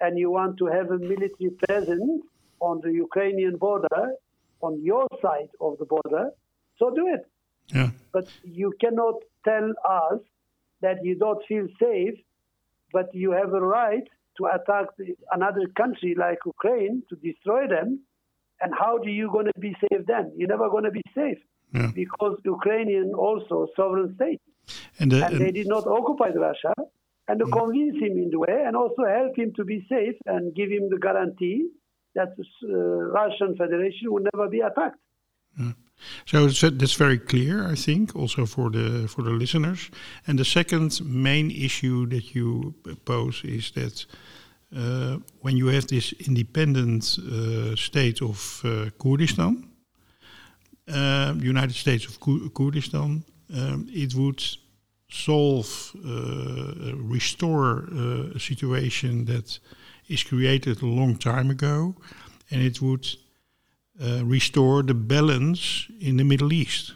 and 0.00 0.16
you 0.16 0.30
want 0.30 0.56
to 0.58 0.66
have 0.66 0.90
a 0.92 0.98
military 0.98 1.50
presence 1.66 2.22
on 2.60 2.80
the 2.82 2.92
Ukrainian 2.92 3.56
border, 3.56 4.12
on 4.60 4.80
your 4.82 5.06
side 5.20 5.50
of 5.60 5.76
the 5.78 5.84
border, 5.84 6.30
so 6.78 6.90
do 6.90 7.08
it. 7.08 7.26
Yeah. 7.74 7.90
But 8.12 8.28
you 8.44 8.72
cannot 8.80 9.16
tell 9.44 9.68
us 9.88 10.20
that 10.82 11.04
you 11.04 11.16
don't 11.16 11.44
feel 11.48 11.66
safe, 11.80 12.14
but 12.92 13.12
you 13.12 13.32
have 13.32 13.52
a 13.52 13.60
right 13.60 14.06
to 14.38 14.46
attack 14.46 14.86
another 15.32 15.66
country 15.76 16.14
like 16.16 16.38
Ukraine 16.46 17.02
to 17.08 17.16
destroy 17.16 17.66
them. 17.66 18.00
And 18.60 18.72
how 18.78 18.98
do 18.98 19.10
you 19.10 19.30
going 19.32 19.46
to 19.46 19.60
be 19.60 19.74
safe 19.80 20.06
then? 20.06 20.32
You're 20.36 20.48
never 20.48 20.70
going 20.70 20.84
to 20.84 20.90
be 20.90 21.02
safe 21.14 21.38
Yeah. 21.74 21.90
because 21.94 22.36
Ukrainian 22.44 23.12
also 23.14 23.66
sovereign 23.76 24.14
state, 24.14 24.40
And, 25.00 25.10
the, 25.12 25.18
and 25.26 25.40
they 25.42 25.52
did 25.52 25.68
not 25.68 25.84
occupy 25.86 26.28
Russia. 26.48 26.72
And 27.28 27.40
to 27.40 27.46
convince 27.46 27.96
him 28.04 28.14
in 28.24 28.30
the 28.30 28.38
way, 28.38 28.62
and 28.66 28.76
also 28.76 29.02
help 29.04 29.36
him 29.36 29.52
to 29.58 29.64
be 29.64 29.78
safe 29.88 30.14
and 30.26 30.54
give 30.54 30.70
him 30.70 30.84
the 30.90 30.98
guarantee 31.06 31.58
that 32.14 32.28
the 32.36 32.44
uh, 32.44 32.72
Russian 33.20 33.56
Federation 33.56 34.12
will 34.12 34.24
never 34.32 34.48
be 34.48 34.60
attacked. 34.60 35.00
So 36.26 36.36
it's- 36.46 36.60
that's 36.78 36.94
very 37.06 37.18
clear, 37.18 37.66
I 37.72 37.74
think, 37.74 38.14
also 38.14 38.46
for 38.46 38.70
the 38.70 38.86
for 39.08 39.22
the 39.24 39.30
listeners. 39.42 39.90
And 40.26 40.38
the 40.38 40.44
second 40.44 41.00
main 41.04 41.50
issue 41.50 42.06
that 42.14 42.34
you 42.34 42.74
pose 43.04 43.38
is 43.44 43.70
that 43.72 44.06
uh, 44.76 45.16
when 45.40 45.56
you 45.56 45.66
have 45.68 45.86
this 45.86 46.12
independent 46.28 47.02
uh, 47.18 47.74
state 47.76 48.20
of 48.22 48.60
uh, 48.64 48.90
Kurdistan, 48.98 49.52
uh, 49.56 49.75
United 50.88 51.74
States 51.74 52.06
of 52.06 52.20
Kurdistan, 52.54 53.24
um, 53.54 53.88
it 53.90 54.14
would 54.14 54.42
solve, 55.08 55.92
uh, 56.04 56.94
restore 56.96 57.88
uh, 57.92 58.36
a 58.36 58.40
situation 58.40 59.24
that 59.26 59.58
is 60.08 60.22
created 60.22 60.82
a 60.82 60.86
long 60.86 61.16
time 61.16 61.50
ago, 61.50 61.94
and 62.50 62.62
it 62.62 62.80
would 62.80 63.06
uh, 64.00 64.24
restore 64.24 64.82
the 64.82 64.94
balance 64.94 65.86
in 66.00 66.16
the 66.16 66.24
Middle 66.24 66.52
East. 66.52 66.94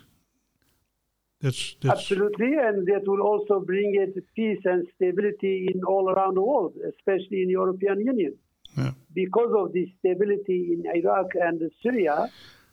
That's 1.41 1.74
that's 1.80 2.01
Absolutely, 2.01 2.53
and 2.55 2.86
that 2.86 3.03
will 3.07 3.22
also 3.22 3.61
bring 3.61 3.95
it 3.95 4.14
peace 4.34 4.61
and 4.64 4.86
stability 4.97 5.68
in 5.72 5.82
all 5.84 6.11
around 6.11 6.36
the 6.36 6.43
world, 6.43 6.74
especially 6.86 7.43
in 7.43 7.49
European 7.49 8.01
Union. 8.01 8.34
yeah. 8.76 8.93
Because 9.14 9.53
of 9.57 9.72
the 9.72 9.91
stability 9.99 10.74
in 10.74 10.84
Iraq 10.95 11.28
and 11.41 11.59
Syria, 11.82 12.30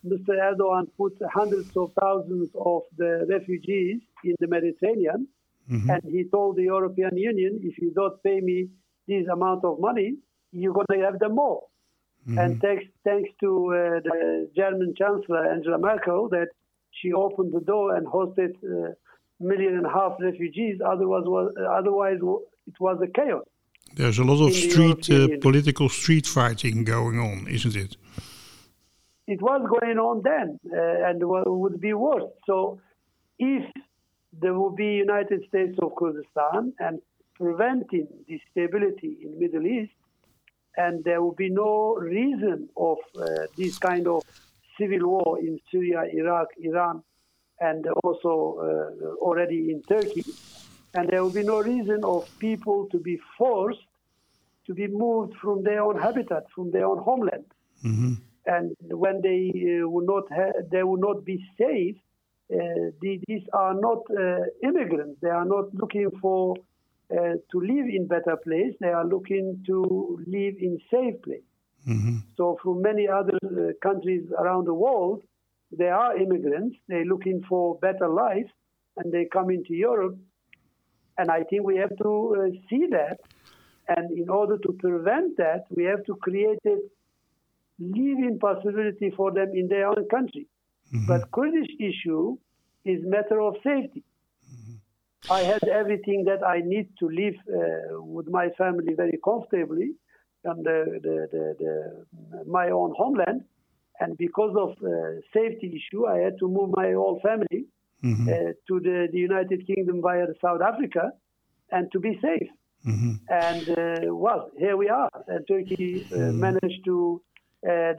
Mr. 0.10 0.34
Erdogan 0.50 0.88
put 0.98 1.18
hundreds 1.34 1.76
of 1.76 1.92
thousands 2.00 2.50
of 2.56 2.82
the 2.98 3.26
refugees 3.30 4.02
in 4.24 4.36
the 4.40 4.48
Mediterranean, 4.48 5.28
and 5.70 6.02
he 6.10 6.24
told 6.32 6.56
the 6.56 6.64
European 6.64 7.18
Union, 7.18 7.60
if 7.64 7.78
you 7.78 7.92
don't 7.94 8.22
pay 8.24 8.40
me 8.40 8.70
this 9.08 9.28
amount 9.28 9.64
of 9.66 9.80
money, 9.80 10.16
you're 10.52 10.74
going 10.74 10.88
to 10.92 11.00
have 11.00 11.20
them 11.20 11.36
more. 11.36 11.64
And 12.28 12.62
thanks, 12.62 12.84
thanks 13.06 13.30
to 13.40 13.50
uh, 13.68 14.00
the 14.04 14.50
German 14.56 14.94
Chancellor 14.98 15.46
Angela 15.50 15.78
Merkel, 15.78 16.28
that 16.30 16.50
she 16.92 17.14
opened 17.14 17.54
the 17.54 17.62
door 17.62 17.96
and 17.96 18.06
hosted 18.06 18.54
a 18.64 18.96
million 19.40 19.78
and 19.78 19.86
a 19.86 19.90
half 19.90 20.14
refugees. 20.20 20.80
Otherwise, 20.86 21.24
was, 21.26 21.54
otherwise 21.72 22.18
it 22.68 22.74
was 22.80 22.98
a 23.02 23.08
chaos. 23.08 23.46
There's 23.96 24.20
a 24.20 24.24
lot 24.26 24.46
of 24.46 24.54
street 24.54 25.10
uh, 25.10 25.38
political 25.42 25.88
street 25.88 26.28
fighting 26.28 26.84
going 26.84 27.20
on, 27.20 27.48
isn't 27.48 27.76
it? 27.76 27.96
It 29.28 29.42
was 29.42 29.62
going 29.80 29.98
on 29.98 30.22
then 30.24 30.58
uh, 30.72 31.10
and 31.10 31.22
would 31.24 31.82
be 31.82 31.94
worse. 31.94 32.32
So 32.46 32.80
if 33.38 33.66
there 34.32 34.54
will 34.54 34.72
be 34.72 34.86
United 34.86 35.44
States 35.50 35.78
of 35.82 35.92
Kurdistan 35.98 36.74
and 36.80 37.02
preventing 37.36 38.08
the 38.28 38.40
stability 38.50 39.18
in 39.22 39.38
Middle 39.38 39.68
East, 39.68 39.92
and 40.78 41.04
there 41.04 41.22
will 41.22 41.34
be 41.36 41.50
no 41.50 41.96
reason 41.96 42.70
of 42.78 42.98
uh, 43.20 43.26
this 43.58 43.78
kind 43.78 44.08
of 44.08 44.22
civil 44.80 45.10
war 45.10 45.40
in 45.40 45.60
Syria, 45.72 46.04
Iraq, 46.14 46.48
Iran, 46.60 47.04
and 47.60 47.86
also 48.04 48.60
uh, 48.60 49.26
already 49.26 49.72
in 49.72 49.82
Turkey, 49.84 50.24
and 50.94 51.10
there 51.10 51.24
will 51.24 51.32
be 51.32 51.44
no 51.44 51.60
reason 51.60 52.02
of 52.04 52.28
people 52.40 52.88
to 52.92 53.00
be 53.00 53.20
forced 53.38 53.80
to 54.68 54.74
be 54.74 54.88
moved 54.88 55.34
from 55.42 55.64
their 55.64 55.82
own 55.82 56.00
habitat, 56.00 56.44
from 56.54 56.72
their 56.72 56.86
own 56.86 57.00
homeland 57.00 57.46
and 58.48 58.76
when 59.04 59.22
they 59.22 59.42
uh, 59.54 59.88
will 59.90 60.06
not 60.14 60.26
ha- 60.38 60.60
they 60.72 60.84
will 60.84 61.02
not 61.10 61.26
be 61.26 61.38
safe. 61.58 61.98
Uh, 62.52 62.92
the- 63.02 63.20
these 63.28 63.46
are 63.54 63.74
not 63.88 64.02
uh, 64.24 64.44
immigrants. 64.70 65.18
They 65.22 65.30
are 65.42 65.46
not 65.46 65.74
looking 65.82 66.10
for 66.22 66.56
uh, 67.12 67.36
to 67.52 67.58
live 67.74 67.88
in 67.98 68.08
better 68.08 68.36
place. 68.48 68.74
They 68.80 68.94
are 69.00 69.06
looking 69.06 69.64
to 69.68 69.78
live 70.38 70.56
in 70.68 70.80
safe 70.92 71.22
place. 71.26 71.48
So, 72.38 72.58
from 72.62 72.82
many 72.82 73.08
other 73.08 73.38
uh, 73.44 73.72
countries 73.88 74.24
around 74.42 74.66
the 74.68 74.74
world, 74.74 75.24
they 75.72 75.88
are 75.90 76.18
immigrants. 76.18 76.76
They're 76.88 77.06
looking 77.14 77.44
for 77.50 77.78
better 77.88 78.10
life, 78.10 78.50
and 78.98 79.12
they 79.14 79.26
come 79.32 79.50
into 79.50 79.74
Europe. 79.74 80.18
And 81.18 81.30
I 81.32 81.44
think 81.44 81.64
we 81.64 81.78
have 81.78 81.96
to 82.04 82.36
uh, 82.38 82.50
see 82.70 82.86
that. 82.92 83.18
And 83.88 84.12
in 84.18 84.30
order 84.30 84.58
to 84.58 84.74
prevent 84.74 85.38
that, 85.38 85.64
we 85.70 85.84
have 85.86 86.04
to 86.06 86.16
create 86.16 86.60
a 87.80 87.84
living 87.84 88.38
possibility 88.40 89.12
for 89.16 89.32
them 89.32 89.52
in 89.54 89.68
their 89.68 89.88
own 89.88 90.08
country. 90.10 90.48
But 91.08 91.32
Kurdish 91.32 91.70
issue 91.80 92.38
is 92.86 93.00
matter 93.04 93.42
of 93.42 93.56
safety. 93.64 94.04
I 95.30 95.42
had 95.42 95.68
everything 95.68 96.24
that 96.26 96.46
I 96.46 96.62
need 96.64 96.88
to 97.00 97.10
live 97.10 97.36
uh, 97.50 98.02
with 98.02 98.28
my 98.30 98.50
family 98.58 98.94
very 98.94 99.20
comfortably 99.24 99.96
on 100.48 100.64
the, 100.64 101.00
the, 101.04 101.28
the, 101.32 101.56
the, 101.60 102.46
my 102.50 102.70
own 102.70 102.94
homeland. 102.98 103.44
And 104.00 104.18
because 104.18 104.56
of 104.56 104.72
uh, 104.82 105.20
safety 105.34 105.74
issue, 105.76 106.06
I 106.06 106.20
had 106.20 106.38
to 106.40 106.48
move 106.48 106.70
my 106.76 106.94
whole 106.94 107.20
family 107.22 107.66
uh, 108.30 108.54
to 108.68 108.80
the, 108.80 109.08
the 109.12 109.18
United 109.18 109.68
Kingdom 109.68 110.02
via 110.02 110.28
South 110.42 110.62
Africa 110.62 111.12
and 111.72 111.92
to 111.92 112.00
be 112.00 112.18
safe. 112.22 112.50
And 113.30 113.70
uh, 113.70 114.16
well, 114.16 114.52
here 114.58 114.78
we 114.78 114.88
are. 114.88 115.10
And 115.28 115.46
Turkey 115.48 116.06
uh, 116.14 116.32
managed 116.32 116.86
to 116.86 117.22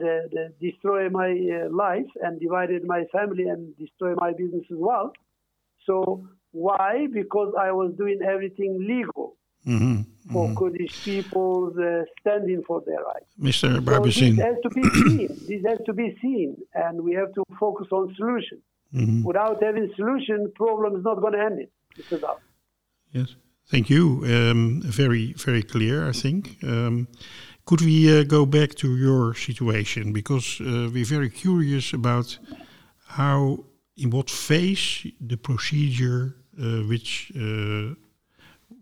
the, 0.03 0.29
the 0.31 0.43
destroy 0.71 1.09
my 1.09 1.29
uh, 1.29 1.69
life 1.69 2.09
and 2.21 2.39
divided 2.39 2.83
my 2.85 3.03
family 3.11 3.43
and 3.43 3.77
destroy 3.77 4.13
my 4.15 4.31
business 4.31 4.65
as 4.71 4.77
well. 4.77 5.13
So 5.85 6.27
why? 6.51 7.07
Because 7.11 7.53
I 7.59 7.71
was 7.71 7.93
doing 7.97 8.19
everything 8.27 8.71
legal 8.87 9.35
for 10.31 10.53
Kurdish 10.55 11.03
people 11.03 11.71
uh, 11.77 12.03
standing 12.21 12.63
for 12.65 12.81
their 12.85 13.01
rights. 13.03 13.31
Mr. 13.39 13.83
So 13.85 14.03
this 14.03 14.45
has 14.47 14.57
to 14.63 14.69
be 14.69 14.83
seen. 14.83 15.27
This 15.47 15.61
has 15.67 15.79
to 15.85 15.93
be 15.93 16.17
seen, 16.21 16.55
and 16.73 17.01
we 17.01 17.13
have 17.13 17.33
to 17.33 17.43
focus 17.59 17.87
on 17.91 18.13
solution. 18.15 18.59
Without 19.23 19.61
having 19.61 19.91
solution, 19.95 20.51
problem 20.55 20.95
is 20.97 21.03
not 21.03 21.21
going 21.21 21.33
to 21.33 21.39
end 21.39 21.59
it. 21.59 21.71
Yes, 23.11 23.35
thank 23.69 23.89
you. 23.89 24.23
Um, 24.25 24.81
very, 24.83 25.33
very 25.33 25.63
clear, 25.63 26.07
I 26.07 26.11
think. 26.11 26.57
Um, 26.63 27.07
could 27.69 27.81
we 27.81 28.19
uh, 28.19 28.23
go 28.23 28.47
back 28.47 28.73
to 28.73 28.97
your 28.97 29.35
situation 29.35 30.11
because 30.11 30.59
uh, 30.59 30.89
we're 30.91 31.05
very 31.05 31.29
curious 31.29 31.93
about 31.93 32.39
how, 33.05 33.63
in 33.95 34.09
what 34.09 34.27
phase 34.27 35.05
the 35.21 35.37
procedure 35.37 36.35
uh, 36.59 36.81
which 36.87 37.31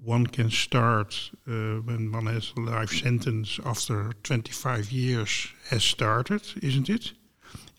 one 0.05 0.25
can 0.25 0.49
start 0.49 1.31
uh, 1.49 1.83
when 1.83 2.13
one 2.13 2.27
has 2.27 2.53
a 2.55 2.61
life 2.61 2.91
sentence 2.91 3.59
after 3.65 4.13
25 4.23 4.89
years 4.89 5.49
has 5.69 5.83
started, 5.83 6.41
isn't 6.61 6.89
it? 6.89 7.11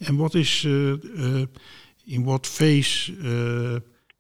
And 0.07 0.19
what 0.19 0.35
is 0.35 0.67
uh, 0.67 0.99
uh, 1.25 1.47
in 2.07 2.27
what 2.27 2.47
phase 2.47 3.09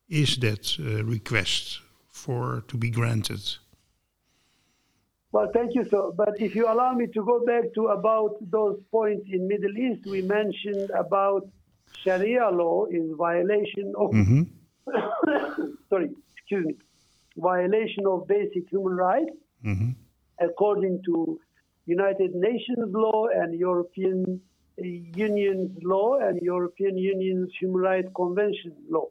is 0.08 0.36
that 0.38 0.78
request 1.04 1.80
for 2.08 2.64
to 2.68 2.78
be 2.78 2.88
granted? 2.88 3.42
Well, 5.30 5.50
thank 5.52 5.74
you. 5.74 5.84
So, 5.90 6.14
but 6.16 6.40
if 6.40 6.54
you 6.54 6.66
allow 6.66 6.94
me 6.94 7.06
to 7.08 7.24
go 7.24 7.44
back 7.44 7.74
to 7.74 7.88
about 7.88 8.36
those 8.40 8.80
points 8.90 9.26
in 9.30 9.46
Middle 9.46 9.76
East, 9.76 10.06
we 10.06 10.22
mentioned 10.22 10.90
about 10.90 11.46
Sharia 12.02 12.48
law 12.50 12.86
is 12.86 13.10
violation 13.16 13.92
of 13.96 14.14
sorry, 15.90 16.10
excuse 16.36 16.66
me, 16.66 16.74
violation 17.36 18.06
of 18.06 18.26
basic 18.26 18.70
human 18.70 18.96
rights 18.96 19.30
according 20.40 21.02
to 21.04 21.38
United 21.86 22.34
Nations 22.34 22.92
law 22.92 23.26
and 23.26 23.58
European 23.58 24.40
Union's 24.78 25.76
law 25.82 26.18
and 26.18 26.40
European 26.40 26.96
Union's 26.96 27.50
Human 27.60 27.80
Rights 27.82 28.08
Convention 28.14 28.74
law. 28.88 29.06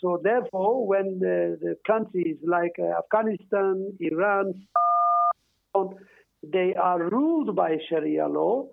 So 0.00 0.18
therefore, 0.22 0.86
when 0.86 1.18
the, 1.18 1.58
the 1.60 1.76
countries 1.86 2.38
like 2.42 2.74
uh, 2.78 2.98
Afghanistan, 2.98 3.92
Iran, 4.00 4.54
they 6.42 6.74
are 6.74 7.02
ruled 7.10 7.54
by 7.56 7.76
Sharia 7.88 8.26
law. 8.26 8.66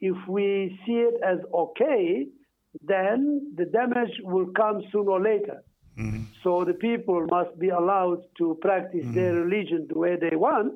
If 0.00 0.16
we 0.28 0.78
see 0.84 0.92
it 1.10 1.14
as 1.24 1.38
okay, 1.52 2.26
then 2.82 3.52
the 3.56 3.64
damage 3.66 4.12
will 4.22 4.46
come 4.56 4.82
sooner 4.92 5.10
or 5.12 5.20
later. 5.22 5.62
So 6.42 6.64
the 6.64 6.74
people 6.74 7.24
must 7.30 7.56
be 7.58 7.68
allowed 7.70 8.18
to 8.38 8.58
practice 8.60 9.06
their 9.14 9.32
religion 9.44 9.86
the 9.88 9.98
way 9.98 10.16
they 10.20 10.36
want, 10.36 10.74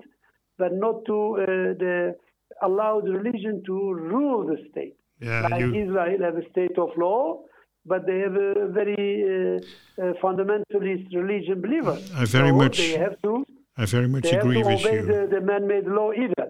but 0.57 0.73
not 0.73 1.05
to 1.07 1.19
uh, 1.43 1.47
the 1.83 2.15
allow 2.63 3.01
the 3.01 3.11
religion 3.13 3.63
to 3.67 3.93
rule 3.93 4.47
the 4.47 4.57
state. 4.71 4.95
Yeah, 5.21 5.43
like 5.51 5.61
you- 5.61 5.75
Israel 5.85 6.21
have 6.23 6.37
a 6.37 6.49
state 6.53 6.79
of 6.79 6.91
law, 6.97 7.43
but 7.85 8.07
they 8.07 8.19
have 8.21 8.37
a 8.37 8.69
very 8.81 9.05
uh, 9.35 9.59
uh, 10.03 10.13
fundamentalist 10.23 11.13
religion 11.23 11.61
believer. 11.61 11.99
I 12.21 12.25
very 12.37 12.51
so 12.51 12.55
much 12.63 12.79
they 12.79 12.93
have 13.07 13.17
to 13.23 13.45
I 13.81 13.85
very 13.87 14.09
much 14.09 14.25
they 14.25 14.33
have 14.33 14.41
agree 14.45 14.63
to 14.63 14.69
with 14.69 14.81
obey 14.85 14.97
you. 14.97 15.07
the, 15.13 15.21
the 15.35 15.41
man-made 15.41 15.87
law 15.87 16.11
either. 16.13 16.47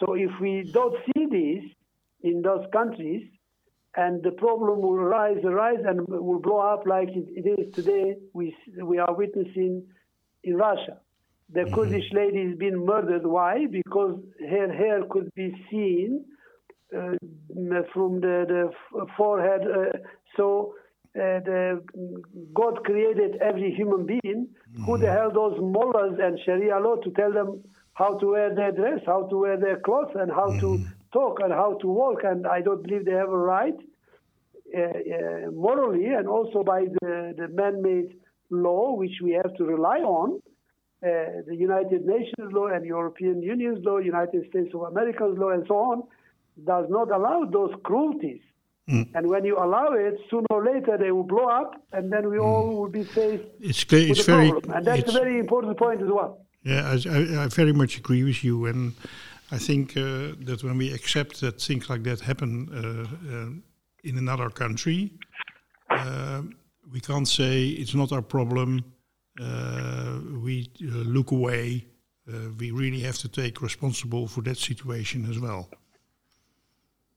So 0.00 0.06
if 0.14 0.32
we 0.40 0.52
don't 0.78 0.96
see 1.06 1.22
this 1.38 1.62
in 2.28 2.42
those 2.42 2.64
countries, 2.72 3.22
and 3.96 4.22
the 4.22 4.32
problem 4.32 4.82
will 4.82 4.98
rise, 5.16 5.38
rise, 5.44 5.82
and 5.90 6.06
will 6.08 6.40
blow 6.40 6.58
up 6.74 6.82
like 6.86 7.08
it, 7.20 7.26
it 7.40 7.46
is 7.60 7.74
today. 7.74 8.16
We 8.34 8.54
we 8.82 8.98
are 8.98 9.14
witnessing 9.22 9.74
in 10.48 10.54
Russia. 10.56 10.96
The 11.54 11.60
Mm-hmm. 11.60 11.74
Kurdish 11.74 12.08
lady 12.12 12.40
is 12.48 12.58
being 12.58 12.80
murdered. 12.84 13.24
Why? 13.36 13.54
Because 13.80 14.14
her 14.54 14.68
hair 14.80 14.98
could 15.12 15.28
be 15.34 15.48
seen 15.70 16.24
uh, 16.94 17.14
from 17.94 18.10
the, 18.20 18.36
the 18.52 19.06
forehead. 19.16 19.62
Uh, 19.62 19.96
so 20.36 20.74
uh, 21.16 21.40
the, 21.48 21.82
God 22.52 22.84
created 22.84 23.36
every 23.40 23.72
human 23.74 24.06
being. 24.06 24.48
Who 24.84 24.98
the 24.98 25.10
hell 25.10 25.30
those 25.32 25.58
mullahs 25.58 26.18
and 26.20 26.38
Sharia 26.44 26.78
law 26.78 26.96
to 26.96 27.10
tell 27.12 27.32
them 27.32 27.64
how 27.94 28.18
to 28.18 28.26
wear 28.26 28.54
their 28.54 28.72
dress, 28.72 29.00
how 29.06 29.26
to 29.28 29.36
wear 29.38 29.56
their 29.56 29.78
clothes, 29.80 30.14
and 30.14 30.30
how 30.30 30.48
to 30.60 30.84
talk 31.12 31.40
and 31.40 31.52
how 31.52 31.78
to 31.80 31.86
walk? 31.86 32.20
And 32.24 32.46
I 32.46 32.60
don't 32.60 32.82
believe 32.82 33.04
they 33.06 33.12
have 33.12 33.30
a 33.30 33.38
right 33.38 33.78
uh, 34.76 34.80
uh, 34.80 35.50
morally 35.52 36.06
and 36.06 36.28
also 36.28 36.62
by 36.62 36.84
the, 37.00 37.34
the 37.36 37.48
man-made 37.48 38.18
law, 38.50 38.94
which 38.94 39.20
we 39.22 39.32
have 39.32 39.54
to 39.56 39.64
rely 39.64 39.98
on, 39.98 40.40
uh, 41.02 41.08
the 41.46 41.56
United 41.56 42.04
Nations 42.04 42.52
law 42.52 42.66
and 42.66 42.84
European 42.84 43.42
Union's 43.42 43.84
law, 43.84 43.98
United 43.98 44.48
States 44.50 44.74
of 44.74 44.82
America's 44.82 45.36
law, 45.38 45.50
and 45.50 45.64
so 45.66 45.74
on, 45.74 46.02
does 46.64 46.86
not 46.88 47.10
allow 47.10 47.44
those 47.44 47.72
cruelties. 47.84 48.40
And 48.88 49.26
when 49.28 49.44
you 49.44 49.56
allow 49.58 49.92
it, 49.94 50.14
sooner 50.30 50.46
or 50.50 50.64
later 50.64 50.96
they 50.96 51.10
will 51.10 51.24
blow 51.24 51.46
up, 51.48 51.74
and 51.92 52.12
then 52.12 52.30
we 52.30 52.38
all 52.38 52.76
will 52.76 52.88
be 52.88 53.02
faced 53.02 53.42
It's 53.60 53.82
clear. 53.84 54.08
with 54.08 54.18
It's 54.18 54.26
very. 54.26 54.50
problem. 54.50 54.72
And 54.76 54.86
that's 54.86 55.08
a 55.08 55.12
very 55.12 55.38
important 55.40 55.76
point 55.76 56.02
as 56.02 56.08
well. 56.08 56.46
Yeah, 56.62 56.94
I, 56.94 56.94
I, 57.08 57.44
I 57.44 57.48
very 57.48 57.72
much 57.72 57.98
agree 57.98 58.22
with 58.22 58.44
you, 58.44 58.66
and 58.66 58.92
I 59.50 59.58
think 59.58 59.96
uh, 59.96 60.34
that 60.44 60.62
when 60.62 60.78
we 60.78 60.92
accept 60.92 61.40
that 61.40 61.60
things 61.60 61.90
like 61.90 62.04
that 62.04 62.20
happen 62.20 62.68
uh, 62.72 63.34
uh, 63.34 63.50
in 64.04 64.18
another 64.18 64.50
country, 64.50 65.12
uh, 65.90 66.42
we 66.92 67.00
can't 67.00 67.26
say 67.28 67.66
it's 67.68 67.94
not 67.94 68.12
our 68.12 68.22
problem. 68.22 68.84
Uh, 69.40 70.20
we 70.44 70.70
uh, 70.82 70.86
look 71.16 71.32
away. 71.32 71.84
Uh, 72.28 72.50
we 72.58 72.70
really 72.70 73.00
have 73.00 73.18
to 73.18 73.28
take 73.28 73.60
responsible 73.62 74.26
for 74.28 74.42
that 74.42 74.58
situation 74.58 75.28
as 75.30 75.38
well. 75.38 75.68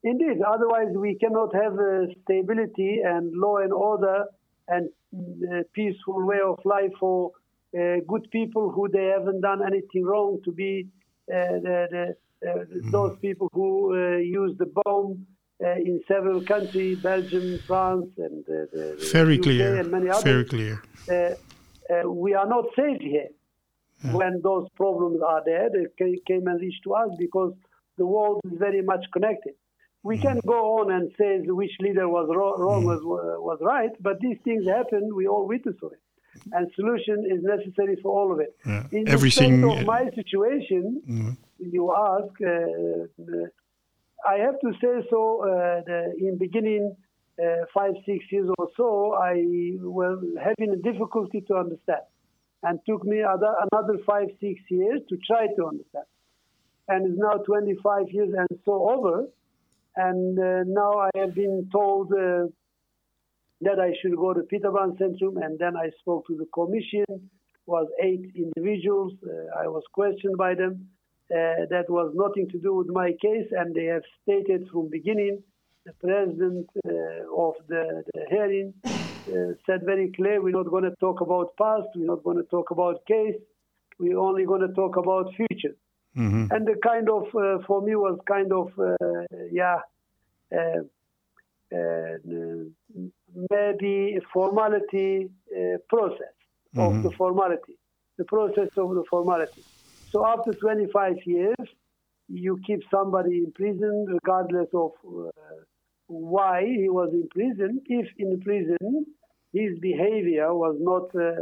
Indeed, 0.04 0.41
otherwise 0.47 0.95
we 0.95 1.16
cannot 1.16 1.54
have 1.54 1.74
uh, 1.74 2.06
stability 2.24 3.02
and 3.04 3.34
law 3.36 3.58
and 3.58 3.74
order 3.74 4.26
and 4.68 4.89
uh, 5.14 5.64
peaceful 5.74 6.26
way 6.26 6.39
of 6.45 6.60
life 6.64 6.91
for 7.00 7.32
uh, 7.78 7.97
good 8.08 8.30
people 8.32 8.72
who 8.72 8.88
they 8.89 9.06
haven't 9.06 9.41
done 9.41 9.62
anything 9.66 10.04
wrong 10.06 10.39
to 10.45 10.52
be 10.52 10.88
uh, 11.32 11.60
the, 11.66 11.88
the, 12.41 12.50
uh, 12.50 12.64
those 12.91 13.18
people 13.20 13.50
who 13.54 13.93
uh, 13.93 14.18
use 14.18 14.58
the 14.58 14.72
bomb 14.84 15.26
uh, 15.64 15.72
in 15.76 16.02
several 16.08 16.41
countries, 16.41 16.97
Belgium, 17.00 17.60
France, 17.68 18.08
and 18.18 18.43
uh, 18.47 18.66
the, 18.72 19.10
Very 19.12 19.38
UK 19.38 19.43
clear. 19.43 19.76
and 19.80 19.91
many 19.91 20.10
others. 20.10 20.24
Very 20.24 20.45
clear. 20.45 20.82
uh, 21.12 21.14
uh, 21.93 22.10
we 22.10 22.34
are 22.34 22.47
not 22.47 22.66
safe 22.76 23.02
here 23.02 23.28
when 24.12 24.39
those 24.41 24.68
problems 24.76 25.20
are 25.22 25.41
there. 25.45 25.70
They 25.70 26.20
came 26.26 26.47
and 26.47 26.62
reached 26.62 26.84
to 26.86 26.93
us 26.93 27.10
because 27.18 27.54
the 27.97 28.06
world 28.06 28.39
is 28.45 28.58
very 28.58 28.82
much 28.82 29.06
connected. 29.12 29.54
We 30.04 30.18
can 30.18 30.39
go 30.45 30.80
on 30.80 30.91
and 30.91 31.12
say 31.18 31.39
which 31.45 31.72
leader 31.82 32.08
was 32.08 32.28
ro- 32.34 32.56
wrong 32.58 32.86
was 32.86 33.02
was 33.04 33.60
right, 33.62 33.91
but 34.02 34.20
these 34.22 34.38
things 34.45 34.66
happen. 34.66 35.14
We 35.14 35.28
all 35.28 35.45
witness 35.47 35.76
it, 35.84 36.00
and 36.54 36.72
solution 36.76 37.26
is 37.30 37.43
necessary 37.43 37.97
for 38.02 38.12
all 38.18 38.32
of 38.32 38.39
it. 38.39 38.56
Yeah. 38.66 38.88
In 38.91 39.10
Everything- 39.10 39.64
of 39.70 39.86
my 39.86 40.10
situation, 40.16 41.38
you 41.60 41.93
ask. 42.12 42.32
Uh, 42.41 42.50
uh, 42.50 43.47
I 44.26 44.36
have 44.45 44.58
to 44.62 44.72
say 44.82 44.95
so. 45.10 45.43
Uh, 45.43 45.82
the, 45.86 46.14
in 46.20 46.38
beginning, 46.38 46.95
uh, 47.41 47.66
five 47.74 47.93
six 48.06 48.20
years 48.32 48.50
or 48.58 48.68
so, 48.78 49.14
I 49.14 49.34
was 49.80 50.18
having 50.41 50.70
a 50.74 50.78
difficulty 50.78 51.41
to 51.50 51.56
understand, 51.56 52.04
and 52.64 52.80
took 52.88 53.04
me 53.04 53.22
other, 53.22 53.54
another 53.72 53.97
five 54.06 54.28
six 54.39 54.62
years 54.70 55.02
to 55.10 55.18
try 55.30 55.47
to 55.58 55.68
understand. 55.68 56.06
And 56.88 57.06
it's 57.08 57.20
now 57.20 57.36
25 57.43 58.10
years 58.12 58.34
and 58.36 58.50
so 58.66 58.89
over, 58.89 59.28
and 60.08 60.39
uh, 60.39 60.64
now 60.66 60.91
I 61.08 61.10
have 61.22 61.34
been 61.36 61.70
told 61.72 62.12
uh, 62.14 62.47
that 63.62 63.80
I 63.80 63.91
should 64.02 64.16
go 64.16 64.34
to 64.34 64.41
Pieter 64.43 64.72
Baan 64.72 64.97
Centrum, 64.97 65.36
and 65.43 65.60
then 65.60 65.76
I 65.76 65.89
spoke 66.00 66.28
to 66.28 66.36
the 66.38 66.45
commission. 66.54 67.06
Was 67.66 67.88
eight 68.02 68.26
individuals. 68.36 69.14
Uh, 69.24 69.62
I 69.64 69.68
was 69.68 69.84
questioned 69.93 70.38
by 70.38 70.56
them. 70.56 70.88
That 71.30 71.86
was 71.89 72.12
nothing 72.16 72.50
to 72.50 72.60
do 72.60 72.74
with 72.74 72.88
my 72.89 73.12
case, 73.22 73.47
and 73.52 73.76
they 73.76 73.86
have 73.86 74.02
stated 74.24 74.68
from 74.72 74.89
beginning. 74.89 75.43
The 75.86 75.93
president 75.93 76.68
of 76.86 77.54
the, 77.68 78.04
the 78.14 78.26
hearing 78.30 78.74
uh, 79.32 79.54
said 79.66 79.82
very 79.86 80.12
clear: 80.16 80.41
we're 80.41 80.58
not 80.62 80.70
going 80.72 80.84
to 80.86 80.95
talk 81.00 81.22
about 81.22 81.56
past. 81.58 81.88
We're 81.95 82.08
not 82.14 82.24
going 82.24 82.38
to 82.38 82.43
talk 82.56 82.72
about 82.72 83.06
case. 83.06 83.36
We're 84.00 84.18
only 84.18 84.45
going 84.45 84.62
to 84.68 84.74
talk 84.74 84.97
about 84.97 85.34
future. 85.36 85.76
And 86.51 86.67
the 86.67 86.76
kind 86.84 87.09
of 87.09 87.24
uh, 87.36 87.63
for 87.65 87.82
me 87.82 87.95
was 87.95 88.20
kind 88.28 88.51
of 88.51 88.72
uh, 88.78 89.26
yeah. 89.51 89.80
Uh, 90.51 90.82
uh, 91.72 92.17
maybe 93.51 94.17
a 94.17 94.22
formality 94.34 95.30
uh, 95.55 95.78
process 95.88 96.34
of 96.76 97.03
the 97.03 97.11
formality, 97.17 97.78
the 98.17 98.24
process 98.26 98.70
of 98.78 98.95
the 98.95 99.03
formality. 99.09 99.63
So 100.11 100.26
after 100.26 100.53
25 100.53 101.17
years, 101.26 101.67
you 102.28 102.59
keep 102.65 102.82
somebody 102.89 103.38
in 103.39 103.51
prison 103.51 104.05
regardless 104.07 104.70
of 104.74 104.91
uh, 105.05 105.30
why 106.07 106.63
he 106.65 106.89
was 106.89 107.09
in 107.13 107.28
prison. 107.30 107.82
If 107.86 108.07
in 108.17 108.39
prison 108.41 109.05
his 109.53 109.78
behavior 109.80 110.53
was 110.53 110.76
not 110.80 111.13
uh, 111.15 111.36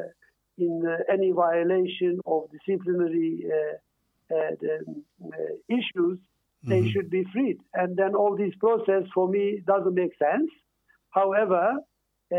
in 0.58 0.84
uh, 0.86 1.14
any 1.14 1.32
violation 1.32 2.20
of 2.26 2.50
disciplinary 2.52 3.46
the, 4.30 4.86
uh, 5.24 5.56
issues, 5.70 6.20
they 6.64 6.90
should 6.90 7.10
be 7.10 7.24
freed. 7.32 7.58
And 7.74 7.96
then 7.96 8.14
all 8.16 8.36
this 8.36 8.54
process 8.60 9.04
for 9.14 9.28
me 9.30 9.62
doesn't 9.66 9.94
make 9.94 10.12
sense. 10.18 10.50
However, 11.12 11.78
uh, 12.34 12.38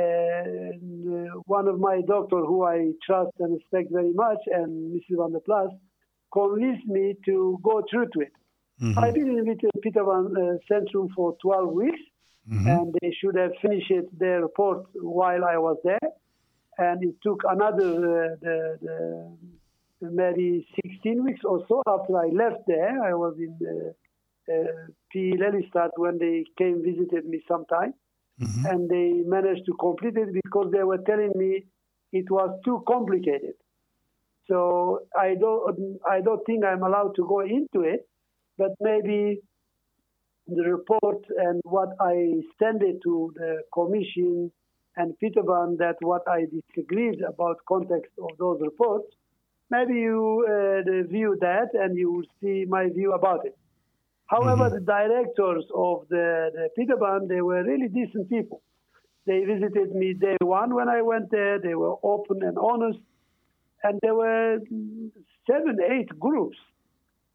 one 1.47 1.67
of 1.67 1.81
my 1.81 2.03
doctor 2.07 2.41
who 2.45 2.65
I 2.65 2.93
trust 3.07 3.33
and 3.39 3.55
respect 3.55 3.91
very 3.91 4.13
much, 4.13 4.39
and 4.47 4.93
Mrs. 4.95 5.17
Van 5.19 5.33
der 5.33 5.41
Plas, 5.41 5.71
convinced 6.33 6.87
me 6.87 7.15
to 7.25 7.59
go 7.63 7.83
through 7.91 8.09
to 8.13 8.21
it. 8.21 8.33
I've 8.97 9.15
been 9.15 9.29
in 9.29 9.47
with 9.49 9.59
Pieter 9.83 10.05
Baan 10.05 10.27
uh, 10.37 10.59
Centrum 10.71 11.09
for 11.17 11.37
12 11.43 11.73
weeks, 11.73 12.01
and 12.69 12.95
they 13.01 13.13
should 13.19 13.37
have 13.37 13.53
finished 13.61 13.93
their 14.19 14.43
report 14.43 14.85
while 14.95 15.45
I 15.45 15.57
was 15.57 15.79
there. 15.85 15.99
And 16.79 17.03
it 17.03 17.17
took 17.23 17.43
another 17.49 17.91
uh, 18.33 18.37
the, 18.41 18.79
the, 18.81 19.33
maybe 20.01 20.67
16 20.85 21.25
weeks 21.25 21.41
or 21.45 21.65
so 21.69 21.83
after 21.87 22.17
I 22.17 22.29
left 22.29 22.63
there. 22.67 23.03
I 23.03 23.15
was 23.15 23.35
in 23.39 23.57
uh, 23.67 24.53
uh, 24.53 24.87
P. 25.13 25.35
Lelystad 25.37 25.91
when 25.97 26.19
they 26.19 26.45
came 26.57 26.83
visited 26.83 27.27
me 27.27 27.43
sometime, 27.49 27.95
and 28.67 28.89
they 28.89 29.23
managed 29.27 29.67
to 29.67 29.75
complete 29.81 30.17
it 30.17 30.33
because 30.33 30.71
they 30.73 30.83
were 30.83 30.99
telling 31.07 31.33
me 31.35 31.65
it 32.13 32.31
was 32.31 32.59
too 32.65 32.83
complicated. 32.87 33.55
So 34.49 35.01
I 35.19 35.35
don't 35.39 35.99
I 36.09 36.21
don't 36.21 36.45
think 36.47 36.65
I'm 36.65 36.83
allowed 36.83 37.15
to 37.17 37.27
go 37.27 37.41
into 37.41 37.81
it, 37.83 38.09
but 38.57 38.71
maybe 38.81 39.41
the 40.47 40.63
report 40.65 41.23
and 41.37 41.61
what 41.65 41.91
I 42.01 42.33
sent 42.59 42.83
it 42.83 42.97
to 43.05 43.33
the 43.37 43.63
commission 43.75 44.51
and 44.97 45.15
Pieter 45.19 45.43
Baan 45.43 45.77
that 45.79 45.97
what 46.01 46.23
I 46.27 46.47
disagreed 46.47 47.21
about 47.23 47.59
context 47.69 48.13
of 48.19 48.37
those 48.39 48.59
reports. 48.63 49.09
Maybe 49.71 49.95
you 49.95 50.47
uh, 50.49 50.91
review 50.91 51.37
that 51.41 51.69
and 51.75 51.97
you 51.97 52.13
will 52.13 52.29
see 52.41 52.65
my 52.69 52.89
view 52.89 53.13
about 53.13 53.45
it. 53.45 53.57
However, 54.27 54.71
the 54.71 54.81
directors 54.81 55.65
of 55.75 56.07
the, 56.11 56.51
the 56.77 57.27
they 57.29 57.41
were 57.41 57.63
really 57.65 57.89
decent 57.89 58.29
people. 58.29 58.63
They 59.27 59.45
visited 59.45 59.95
me 59.95 60.15
day 60.15 60.37
one 60.43 60.75
when 60.75 60.89
I 60.89 61.03
went 61.03 61.31
there. 61.31 61.59
They 61.61 61.75
were 61.75 61.97
open 62.03 62.43
and 62.43 62.57
honest. 62.59 62.99
And 63.83 63.99
there 64.03 64.15
were 64.15 64.59
seven, 65.51 65.79
eight 65.83 66.09
groups 66.19 66.59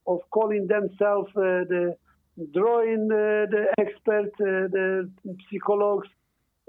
of 0.06 0.20
calling 0.32 0.68
themselves 0.68 1.30
uh, 1.36 1.66
the 1.74 1.96
drawing 2.54 3.10
uh, 3.12 3.46
the 3.54 3.66
experts, 3.80 4.34
uh, 4.42 4.68
the 4.76 5.10
psychologues, 5.52 6.10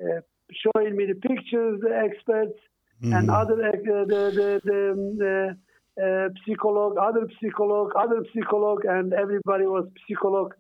uh, 0.03 0.21
showing 0.53 0.97
me 0.97 1.07
the 1.07 1.15
pictures, 1.15 1.81
the 1.81 1.95
experts, 1.97 2.59
and 3.13 3.31
other 3.31 3.55
uh, 3.69 3.73
the 3.83 4.23
the, 4.39 4.61
the, 4.65 4.91
um, 4.93 5.19
the 5.19 5.57
uh, 6.03 6.29
psychologue, 6.47 6.97
other 6.99 7.29
psychologue, 7.41 7.93
other 7.97 8.25
psychologue, 8.35 8.85
and 8.85 9.13
everybody 9.13 9.65
was 9.65 9.87
psychologue. 10.09 10.55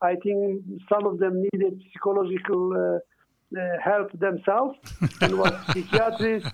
I 0.00 0.14
think 0.22 0.62
some 0.88 1.06
of 1.06 1.18
them 1.18 1.42
needed 1.52 1.82
psychological 1.92 2.72
uh, 2.72 2.98
uh, 3.56 3.78
help 3.82 4.12
themselves 4.12 4.78
and 5.20 5.38
was 5.38 5.52
psychiatrists. 5.72 6.50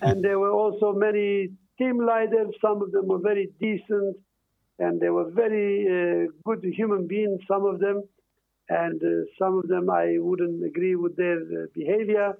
And 0.00 0.24
there 0.24 0.38
were 0.38 0.52
also 0.52 0.92
many 0.92 1.50
team 1.78 1.98
leaders. 1.98 2.54
Some 2.60 2.82
of 2.82 2.92
them 2.92 3.08
were 3.08 3.18
very 3.18 3.50
decent 3.60 4.16
and 4.78 5.00
they 5.00 5.10
were 5.10 5.30
very 5.30 5.86
uh, 5.86 6.30
good 6.44 6.64
human 6.64 7.06
beings, 7.06 7.40
some 7.48 7.64
of 7.64 7.80
them. 7.80 8.02
And 8.68 9.02
uh, 9.02 9.24
some 9.38 9.58
of 9.58 9.68
them 9.68 9.90
I 9.90 10.16
wouldn't 10.18 10.64
agree 10.64 10.94
with 10.94 11.16
their 11.16 11.38
uh, 11.38 11.66
behavior 11.74 12.34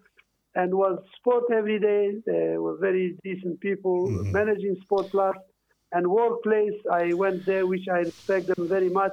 and 0.55 0.75
was 0.75 0.99
sport 1.17 1.45
every 1.53 1.79
day. 1.79 2.13
They 2.27 2.57
were 2.59 2.77
very 2.79 3.17
decent 3.25 3.61
people 3.61 4.09
managing 4.09 4.77
sport 4.83 5.11
class 5.11 5.35
plus 5.35 5.45
and 5.93 6.07
workplace. 6.07 6.75
I 6.93 7.13
went 7.15 7.47
there, 7.47 7.67
which 7.67 7.87
I 7.91 7.99
respect 7.99 8.47
them 8.49 8.69
very 8.69 8.89
much. 8.89 9.13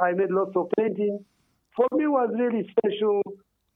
I 0.00 0.12
made 0.12 0.30
lots 0.30 0.56
of 0.56 0.68
painting. 0.76 1.24
For 1.76 1.86
me, 1.96 2.06
was 2.06 2.30
really 2.38 2.68
special 2.76 3.22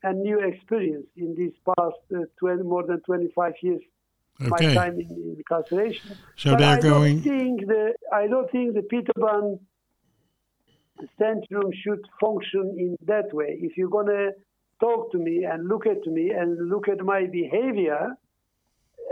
and 0.02 0.20
new 0.22 0.38
experience 0.40 1.06
in 1.16 1.34
these 1.34 1.52
past 1.66 1.96
uh, 2.14 2.20
20, 2.38 2.62
more 2.64 2.84
than 2.86 3.00
25 3.00 3.52
years. 3.62 3.80
My 4.38 4.58
time 4.58 5.00
in, 5.00 5.08
in 5.10 5.36
incarceration. 5.38 6.10
So 6.36 6.50
But 6.50 6.58
they're 6.58 6.76
I 6.76 6.80
going- 6.80 7.20
Don't 7.22 7.38
think 7.38 7.66
the, 7.66 7.94
I 8.12 8.26
don't 8.26 8.50
think 8.52 8.74
the 8.74 8.82
Pieter 8.82 9.12
Baan 9.16 9.58
Centrum 11.20 11.70
should 11.82 12.00
function 12.20 12.74
in 12.78 12.96
that 13.06 13.32
way. 13.32 13.58
If 13.60 13.76
you're 13.76 13.88
going 13.90 14.06
to 14.08 14.32
talk 14.80 15.10
to 15.12 15.18
me 15.18 15.44
and 15.44 15.68
look 15.68 15.86
at 15.86 16.06
me 16.06 16.30
and 16.30 16.68
look 16.68 16.88
at 16.88 17.00
my 17.04 17.26
behavior 17.26 18.16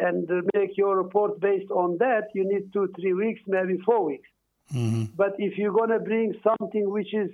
and 0.00 0.28
make 0.54 0.76
your 0.76 0.96
report 0.96 1.40
based 1.40 1.70
on 1.70 1.98
that, 1.98 2.28
you 2.34 2.44
need 2.44 2.72
two, 2.72 2.88
three 3.00 3.12
weeks, 3.12 3.40
maybe 3.46 3.78
four 3.84 4.04
weeks. 4.04 4.28
But 5.16 5.34
if 5.38 5.56
you're 5.58 5.72
going 5.72 5.90
to 5.90 6.00
bring 6.00 6.34
something 6.42 6.90
which 6.90 7.14
is 7.14 7.30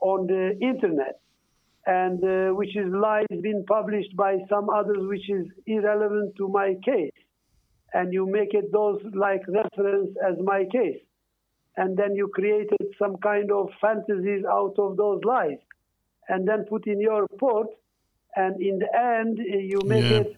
on 0.00 0.26
the 0.26 0.56
internet 0.60 1.20
and 1.86 2.22
uh, 2.22 2.54
which 2.54 2.76
is 2.76 2.86
lies 2.92 3.26
being 3.42 3.64
published 3.66 4.14
by 4.14 4.38
some 4.48 4.68
others, 4.70 4.98
which 5.00 5.28
is 5.28 5.46
irrelevant 5.66 6.36
to 6.36 6.48
my 6.48 6.74
case, 6.84 7.18
and 7.94 8.12
you 8.12 8.26
make 8.26 8.52
it 8.52 8.70
those 8.70 9.00
like 9.14 9.42
reference 9.48 10.10
as 10.28 10.36
my 10.44 10.64
case, 10.70 11.00
and 11.76 11.96
then 11.96 12.14
you 12.14 12.28
created 12.28 12.86
some 12.98 13.16
kind 13.16 13.50
of 13.50 13.70
fantasies 13.80 14.44
out 14.44 14.74
of 14.78 14.96
those 14.96 15.20
lies, 15.24 15.58
and 16.28 16.46
then 16.48 16.64
put 16.64 16.86
in 16.86 17.00
your 17.00 17.22
report, 17.22 17.68
and 18.36 18.60
in 18.60 18.78
the 18.78 18.90
end 19.14 19.38
uh, 19.40 19.58
you 19.72 19.80
make 19.84 20.10
Yeah. 20.10 20.20
it 20.22 20.36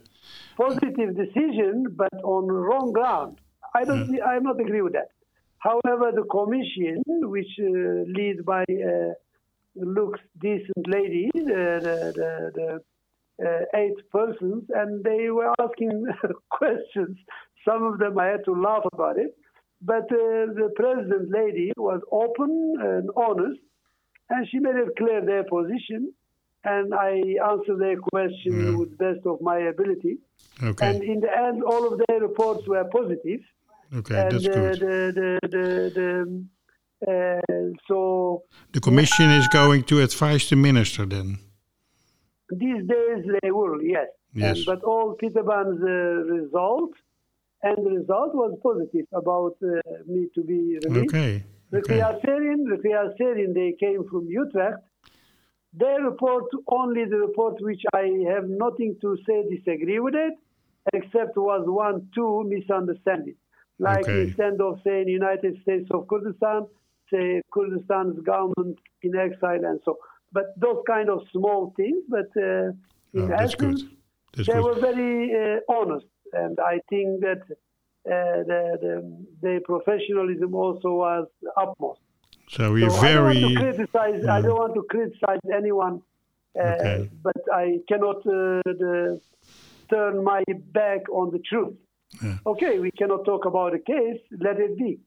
positive 0.57 1.17
decision, 1.17 1.75
but 2.03 2.15
on 2.23 2.47
wrong 2.49 2.93
ground. 2.93 3.39
I 3.75 3.85
don't. 3.85 4.07
see- 4.11 4.21
I'm 4.21 4.43
not 4.51 4.59
agree 4.61 4.83
with 4.83 4.95
that. 4.95 5.11
However, 5.59 6.07
the 6.21 6.25
commission, 6.39 7.03
which 7.35 7.53
uh, 7.61 7.69
lead 8.19 8.45
by 8.45 8.65
uh, 8.93 9.13
looks 9.77 10.21
decent 10.41 10.85
lady, 10.89 11.31
the, 11.35 11.63
the, 11.87 11.97
the, 12.21 12.31
the 12.59 13.47
uh, 13.49 13.79
eight 13.81 13.99
persons, 14.11 14.65
and 14.75 15.05
they 15.05 15.31
were 15.31 15.53
asking 15.61 16.07
questions. 16.51 17.17
Some 17.67 17.83
of 17.85 17.99
them 17.99 18.19
I 18.19 18.27
had 18.27 18.45
to 18.47 18.53
laugh 18.53 18.85
about 18.93 19.19
it. 19.19 19.37
But 19.83 20.07
uh, 20.13 20.53
the 20.61 20.71
president 20.77 21.31
lady 21.31 21.73
was 21.77 22.01
open 22.13 22.75
and 22.81 23.09
honest, 23.17 23.61
and 24.31 24.41
she 24.49 24.59
made 24.59 24.77
it 24.77 24.91
clear 24.97 25.21
their 25.25 25.45
position. 25.45 26.13
And 26.63 26.93
I 26.95 27.13
answered 27.53 27.79
their 27.87 27.97
question 28.13 28.53
Yeah. 28.65 28.77
with 28.81 28.91
best 28.99 29.23
of 29.33 29.37
my 29.41 29.59
ability. 29.75 30.15
Okay. 30.63 30.87
And 30.89 31.03
in 31.13 31.19
the 31.25 31.33
end, 31.47 31.63
all 31.71 31.85
of 31.91 31.95
their 32.07 32.21
reports 32.29 32.63
were 32.69 32.85
positive. 32.99 33.41
Okay, 33.99 34.17
and 34.21 34.31
that's 34.33 34.47
uh, 34.47 34.53
good. 34.53 34.79
the 34.87 34.97
the 35.19 35.49
the, 35.55 35.65
the 35.99 36.11
uh, 37.13 37.71
so 37.89 37.99
The 38.77 38.81
commission 38.89 39.31
is 39.41 39.47
going 39.49 39.83
to 39.91 39.95
advise 40.09 40.45
the 40.51 40.57
minister 40.57 41.07
then. 41.07 41.29
these 42.65 42.83
days 42.95 43.21
they 43.43 43.51
will, 43.59 43.77
yes. 43.83 44.09
Yes. 44.35 44.57
And, 44.59 44.67
but 44.71 44.81
all 44.91 45.07
Pieter 45.21 45.43
Baan's 45.51 45.81
uh, 45.83 45.95
result, 46.39 46.93
and 47.63 47.77
the 47.87 47.91
result 48.01 48.31
was 48.43 48.53
positive 48.69 49.07
about 49.23 49.57
uh, 49.63 49.71
me 50.07 50.29
to 50.35 50.41
be 50.51 50.61
released. 50.85 51.15
Okay. 51.15 51.33
The 51.71 51.79
Okay. 51.79 51.89
Kriaserian, 51.89 52.65
the 52.69 52.79
Kriaserian, 52.85 53.55
they 53.55 53.75
came 53.79 54.05
from 54.09 54.27
Utrecht. 54.29 54.83
Their 55.73 56.03
report, 56.03 56.45
only 56.69 57.05
the 57.05 57.19
report 57.19 57.57
which 57.61 57.83
I 57.95 58.07
have 58.29 58.49
nothing 58.49 58.97
to 59.03 59.17
say 59.27 59.45
disagree 59.49 60.01
with 60.01 60.15
it, 60.15 60.35
except 60.93 61.37
was 61.37 61.65
one, 61.67 62.09
two 62.15 62.45
misunderstanding. 62.45 63.37
Like 63.79 64.07
Okay. 64.09 64.25
instead 64.25 64.61
of 64.61 64.81
saying 64.85 65.09
United 65.09 65.61
States 65.63 65.89
of 65.93 66.09
Kurdistan, 66.09 66.67
say 67.11 67.41
Kurdistan's 67.53 68.21
government 68.25 68.79
in 69.03 69.17
exile 69.17 69.65
and 69.65 69.81
so. 69.85 69.99
But 70.33 70.55
those 70.61 70.83
kind 70.87 71.09
of 71.09 71.21
small 71.33 71.73
things, 71.77 72.03
but 72.09 72.29
uh, 72.37 72.73
in 73.15 73.31
Oh, 73.31 73.33
essence, 73.33 73.83
they 74.47 74.55
good. 74.55 74.65
were 74.65 74.79
very 74.81 75.33
uh, 75.35 75.61
honest, 75.73 76.07
and 76.33 76.59
I 76.61 76.81
think 76.89 77.21
that 77.21 77.43
the, 78.05 78.79
the, 78.81 79.27
the 79.43 79.61
professionalism 79.65 80.55
also 80.55 80.91
was 80.95 81.27
utmost. 81.57 82.01
So 82.49 82.73
we're 82.73 82.91
So 82.91 82.97
I 82.97 83.13
don't 83.13 83.25
very. 83.35 83.43
want 83.43 83.55
to 83.55 83.61
criticize. 83.61 84.27
I 84.27 84.41
don't 84.41 84.59
want 84.59 84.75
to 84.75 84.83
criticize 84.91 85.39
anyone, 85.55 86.03
uh, 86.59 86.63
Okay. 86.63 87.11
but 87.23 87.37
I 87.53 87.79
cannot 87.89 88.17
uh, 88.27 88.63
the, 88.65 89.21
turn 89.89 90.25
my 90.25 90.43
back 90.73 91.09
on 91.13 91.31
the 91.31 91.39
truth. 91.41 91.75
Yeah. 92.23 92.39
Okay, 92.47 92.79
we 92.81 92.91
cannot 92.91 93.25
talk 93.25 93.45
about 93.45 93.75
a 93.75 93.79
case. 93.79 94.21
Let 94.47 94.59
it 94.59 94.77
be, 94.77 94.99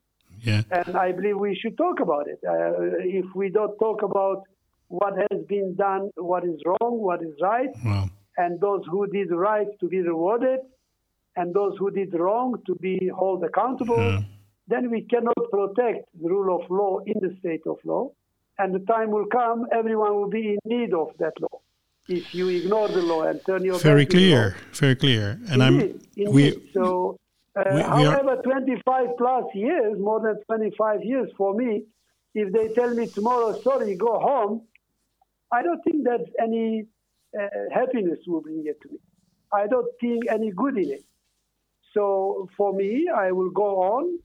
Yeah. 0.41 0.61
and 0.71 0.95
I 0.95 1.11
believe 1.11 1.37
we 1.37 1.53
should 1.55 1.77
talk 1.77 1.99
about 1.99 2.27
it. 2.29 2.39
Uh, 2.47 2.53
if 3.21 3.25
we 3.35 3.49
don't 3.49 3.77
talk 3.77 4.03
about 4.03 4.43
what 4.87 5.13
has 5.29 5.41
been 5.49 5.75
done, 5.75 6.11
what 6.15 6.45
is 6.45 6.57
wrong, 6.65 6.99
what 7.01 7.21
is 7.21 7.33
right, 7.41 7.69
Well. 7.83 8.09
and 8.37 8.59
those 8.61 8.83
who 8.89 9.07
did 9.07 9.31
right 9.31 9.67
to 9.81 9.87
be 9.89 9.99
rewarded, 10.01 10.59
and 11.35 11.53
those 11.53 11.75
who 11.79 11.89
did 11.91 12.13
wrong 12.13 12.55
to 12.67 12.75
be 12.75 13.09
held 13.19 13.43
accountable, 13.43 14.23
then 14.67 14.89
we 14.89 15.01
cannot 15.01 15.35
protect 15.51 16.07
the 16.21 16.29
rule 16.29 16.55
of 16.63 16.69
law 16.69 16.99
in 17.05 17.15
the 17.19 17.35
state 17.39 17.61
of 17.65 17.77
law. 17.83 18.11
And 18.59 18.73
the 18.73 18.79
time 18.85 19.09
will 19.11 19.25
come, 19.25 19.65
everyone 19.71 20.15
will 20.15 20.29
be 20.29 20.53
in 20.53 20.59
need 20.65 20.93
of 20.93 21.09
that 21.19 21.33
law. 21.41 21.59
If 22.07 22.33
you 22.33 22.49
ignore 22.49 22.87
the 22.89 23.01
law 23.01 23.23
and 23.23 23.39
turn 23.47 23.63
your 23.65 23.79
Very 23.79 24.03
back 24.05 24.11
to 24.11 24.17
law. 24.17 24.21
clear. 24.21 24.55
Very 24.73 24.95
clear. 24.95 25.39
And 25.49 25.61
Indeed, 25.61 25.99
I'm. 26.27 26.33
We. 26.33 26.69
so, 26.73 27.17
uh, 27.55 27.63
we- 27.67 27.75
we 27.75 27.81
are- 27.81 28.11
however, 28.21 28.41
25 28.43 29.17
plus 29.17 29.45
years, 29.55 29.97
more 29.99 30.19
than 30.19 30.35
25 30.43 31.03
years 31.03 31.31
for 31.37 31.53
me, 31.55 31.83
if 32.35 32.51
they 32.51 32.67
tell 32.69 32.93
me 32.93 33.07
tomorrow, 33.07 33.59
sorry, 33.63 33.95
go 33.95 34.19
home, 34.19 34.61
I 35.51 35.61
don't 35.63 35.81
think 35.83 36.03
that 36.03 36.25
any 36.39 36.85
uh, 37.35 37.47
happiness 37.73 38.19
will 38.27 38.41
bring 38.41 38.63
it 38.67 38.79
to 38.81 38.89
me. 38.91 38.99
I 39.51 39.65
don't 39.65 39.87
think 39.99 40.25
any 40.29 40.51
good 40.51 40.77
in 40.77 40.91
it. 40.91 41.03
So 41.93 42.49
for 42.57 42.73
me, 42.73 43.07
I 43.15 43.31
will 43.31 43.51
go 43.51 43.69
on 43.93 44.19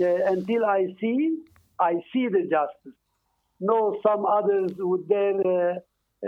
uh, 0.00 0.32
until 0.32 0.64
I 0.64 0.86
see 1.00 1.38
I 1.80 1.94
see 2.12 2.28
the 2.28 2.42
justice. 2.42 2.98
No, 3.60 3.98
some 4.06 4.26
others 4.26 4.72
with 4.78 5.08
their 5.08 5.34
uh, 5.46 5.74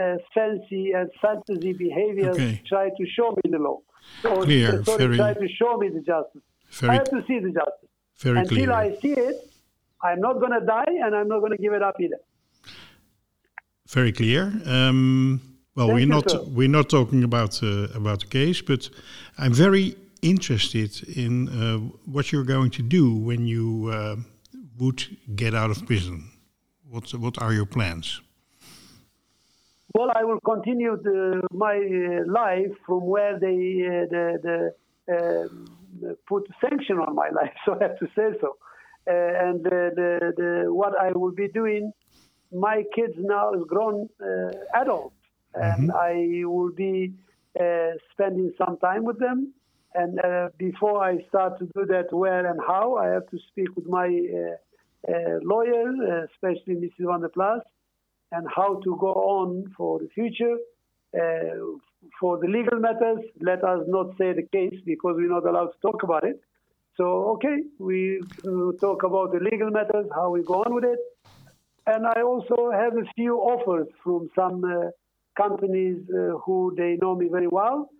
uh, 0.00 0.16
fancy 0.34 0.92
and 0.92 1.11
fantasy 1.20 1.72
behaviors 1.72 2.36
Okay. 2.36 2.62
try 2.66 2.88
to 2.88 3.07
show 3.16 3.30
me 3.30 3.50
the 3.50 3.59
law. 3.59 3.80
Or, 4.24 4.42
Clear, 4.44 4.84
sorry, 4.84 5.07
very- 5.07 5.16
try 5.16 5.34
to 5.34 5.48
show 5.48 5.76
me 5.78 5.88
the 5.88 6.00
justice. 6.00 6.42
I 6.82 6.94
have 6.94 7.11
to 7.11 7.22
see 7.26 7.38
the 7.40 7.50
justice. 7.50 7.90
Very 8.18 8.38
Until 8.40 8.57
clear. 8.57 8.72
I 8.72 8.96
see 9.02 9.12
it, 9.12 9.36
I'm 10.02 10.20
not 10.20 10.34
going 10.40 10.52
to 10.59 10.64
die 10.64 10.84
and 11.04 11.14
I'm 11.14 11.28
not 11.28 11.40
going 11.40 11.52
to 11.52 11.59
give 11.59 11.72
it 11.72 11.82
up 11.82 11.96
either. 12.00 12.18
Very 13.88 14.12
clear. 14.12 14.52
Um, 14.66 15.55
well, 15.77 15.89
Thank 15.89 15.99
we're 15.99 16.07
not 16.07 16.31
sir. 16.31 16.43
we're 16.49 16.68
not 16.68 16.89
talking 16.89 17.22
about 17.22 17.62
uh, 17.62 17.89
about 17.95 18.20
the 18.20 18.27
case, 18.27 18.62
but 18.62 18.91
I'm 19.39 19.53
very 19.53 19.95
interested 20.22 20.91
in 21.16 21.49
uh, 21.49 21.79
what 22.07 22.33
you're 22.33 22.45
going 22.45 22.70
to 22.72 22.83
do 22.83 23.14
when 23.14 23.47
you 23.47 23.91
uh, 23.93 24.16
would 24.79 25.05
get 25.37 25.55
out 25.55 25.70
of 25.70 25.87
prison. 25.87 26.31
What 26.91 27.14
what 27.14 27.41
are 27.43 27.53
your 27.53 27.66
plans? 27.66 28.20
Well, 29.97 30.12
I 30.14 30.24
will 30.24 30.41
continue 30.41 30.99
the, 31.03 31.41
my 31.53 31.77
uh, 31.77 32.31
life 32.31 32.74
from 32.85 33.07
where 33.07 33.39
they 33.39 33.83
uh, 33.87 34.05
the, 34.11 34.27
the 34.47 34.59
um, 35.16 35.64
put 36.29 36.47
sanction 36.61 36.99
on 36.99 37.14
my 37.14 37.31
life, 37.41 37.55
so 37.64 37.79
I 37.81 37.85
have 37.85 37.99
to 38.01 38.07
say 38.14 38.39
so. 38.41 38.57
Uh, 39.09 39.12
and 39.12 39.64
the, 39.64 39.91
the, 39.95 40.33
the, 40.37 40.74
what 40.74 40.93
I 41.01 41.12
will 41.12 41.31
be 41.31 41.49
doing, 41.49 41.93
my 42.53 42.83
kids 42.95 43.14
now 43.16 43.55
is 43.55 43.62
grown 43.68 44.09
uh, 44.20 44.51
adults, 44.74 45.16
and 45.57 45.92
I 45.92 46.42
will 46.44 46.72
be 46.72 47.12
uh, 47.59 47.92
spending 48.12 48.52
some 48.59 48.76
time 48.78 49.04
with 49.04 49.18
them. 49.18 49.52
And 49.94 50.18
uh, 50.20 50.48
before 50.59 51.02
I 51.02 51.24
start 51.28 51.59
to 51.59 51.66
do 51.74 51.86
that, 51.86 52.12
where 52.12 52.46
and 52.46 52.61
how, 52.66 52.96
I 52.96 53.07
have 53.09 53.28
to 53.30 53.38
speak 53.48 53.74
with 53.76 53.86
my 53.86 54.07
uh, 54.07 55.11
uh, 55.11 55.38
lawyer, 55.42 55.88
uh, 55.88 56.26
especially 56.32 56.74
Mrs. 56.74 57.07
Van 57.07 57.20
der 57.20 57.28
Plas, 57.28 57.62
and 58.32 58.46
how 58.54 58.80
to 58.84 58.96
go 59.00 59.12
on 59.12 59.72
for 59.76 59.98
the 59.98 60.09
future. 60.09 60.57
Uh, 61.14 61.78
for 62.20 62.38
the 62.38 62.46
legal 62.46 62.78
matters, 62.78 63.24
let 63.40 63.64
us 63.64 63.80
not 63.86 64.09
say 64.18 64.32
the 64.32 64.46
case 64.52 64.78
because 64.84 65.14
we're 65.16 65.30
not 65.30 65.46
allowed 65.46 65.68
to 65.68 65.78
talk 65.80 66.02
about 66.02 66.24
it. 66.24 66.40
So, 66.96 67.04
okay, 67.34 67.57
we 67.78 68.22
uh, 68.44 68.72
talk 68.80 69.02
about 69.02 69.32
the 69.32 69.40
legal 69.40 69.70
matters, 69.70 70.07
how 70.14 70.30
we 70.30 70.42
go 70.42 70.62
on 70.64 70.74
with 70.74 70.84
it. 70.84 70.98
And 71.86 72.07
I 72.07 72.22
also 72.22 72.70
have 72.72 72.94
a 72.96 73.04
few 73.14 73.36
offers 73.36 73.86
from 74.02 74.28
some 74.34 74.64
uh, 74.64 74.90
companies 75.37 75.99
uh, 76.11 76.39
who 76.45 76.74
they 76.76 76.97
know 77.03 77.14
me 77.14 77.28
very 77.30 77.49
well. 77.49 77.91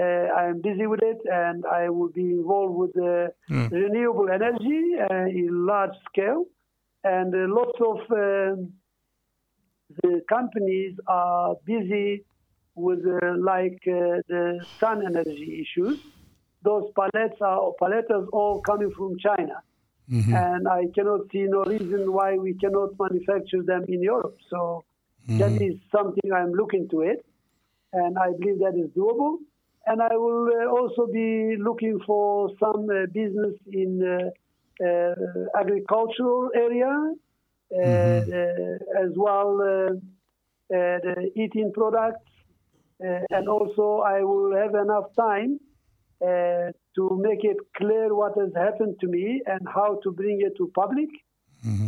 Uh, 0.00 0.26
I 0.40 0.48
am 0.48 0.60
busy 0.60 0.86
with 0.86 1.02
it, 1.02 1.18
and 1.26 1.64
I 1.66 1.88
will 1.88 2.08
be 2.22 2.26
involved 2.38 2.74
with 2.82 2.94
uh, 2.96 3.28
Yeah. 3.48 3.68
renewable 3.70 4.28
energy 4.30 4.82
uh, 5.10 5.26
in 5.40 5.66
large 5.66 5.96
scale, 6.08 6.44
and 7.04 7.34
uh, 7.34 7.46
lots 7.60 7.78
of 7.90 7.98
um, 8.10 8.72
the 10.02 10.20
companies 10.28 10.94
are 11.06 11.54
busy 11.64 12.24
with 12.74 13.00
uh, 13.06 13.34
like 13.38 13.78
uh, 13.86 14.18
the 14.28 14.44
sun 14.80 15.02
energy 15.06 15.64
issues. 15.64 15.98
Those 16.62 16.84
pallets 16.98 17.38
are 17.40 17.72
palettes 17.78 18.10
all 18.32 18.60
coming 18.62 18.90
from 18.96 19.16
China, 19.18 19.56
and 20.42 20.66
I 20.68 20.86
cannot 20.94 21.20
see 21.32 21.44
no 21.56 21.62
reason 21.64 22.12
why 22.12 22.30
we 22.36 22.54
cannot 22.54 22.90
manufacture 22.98 23.62
them 23.62 23.84
in 23.88 24.02
Europe. 24.02 24.38
So 24.50 24.84
that 25.38 25.54
is 25.60 25.74
something 25.94 26.32
I'm 26.32 26.52
looking 26.52 26.88
to 26.90 27.00
it, 27.02 27.24
and 27.92 28.18
I 28.18 28.32
believe 28.38 28.58
that 28.60 28.76
is 28.76 28.90
doable. 28.96 29.38
And 29.86 30.00
I 30.00 30.16
will 30.16 30.48
uh, 30.48 30.66
also 30.70 31.06
be 31.12 31.56
looking 31.58 31.98
for 32.06 32.50
some 32.58 32.88
uh, 32.90 33.06
business 33.12 33.54
in 33.66 34.00
uh, 34.02 34.84
uh, 34.86 35.14
agricultural 35.60 36.50
area, 36.54 36.92
uh, 37.74 37.78
uh, 37.78 39.04
as 39.04 39.10
well 39.16 39.60
uh, 39.60 39.92
uh, 40.74 40.98
the 41.06 41.30
eating 41.36 41.72
products, 41.74 42.30
uh, 43.04 43.20
and 43.30 43.48
also 43.48 43.98
I 44.00 44.22
will 44.22 44.54
have 44.56 44.74
enough 44.74 45.08
time 45.18 45.58
uh, 46.22 46.72
to 46.96 47.02
make 47.20 47.44
it 47.44 47.58
clear 47.76 48.14
what 48.14 48.32
has 48.38 48.50
happened 48.56 48.96
to 49.00 49.06
me 49.08 49.42
and 49.46 49.60
how 49.74 50.00
to 50.02 50.12
bring 50.12 50.40
it 50.40 50.56
to 50.58 50.70
public. 50.74 51.08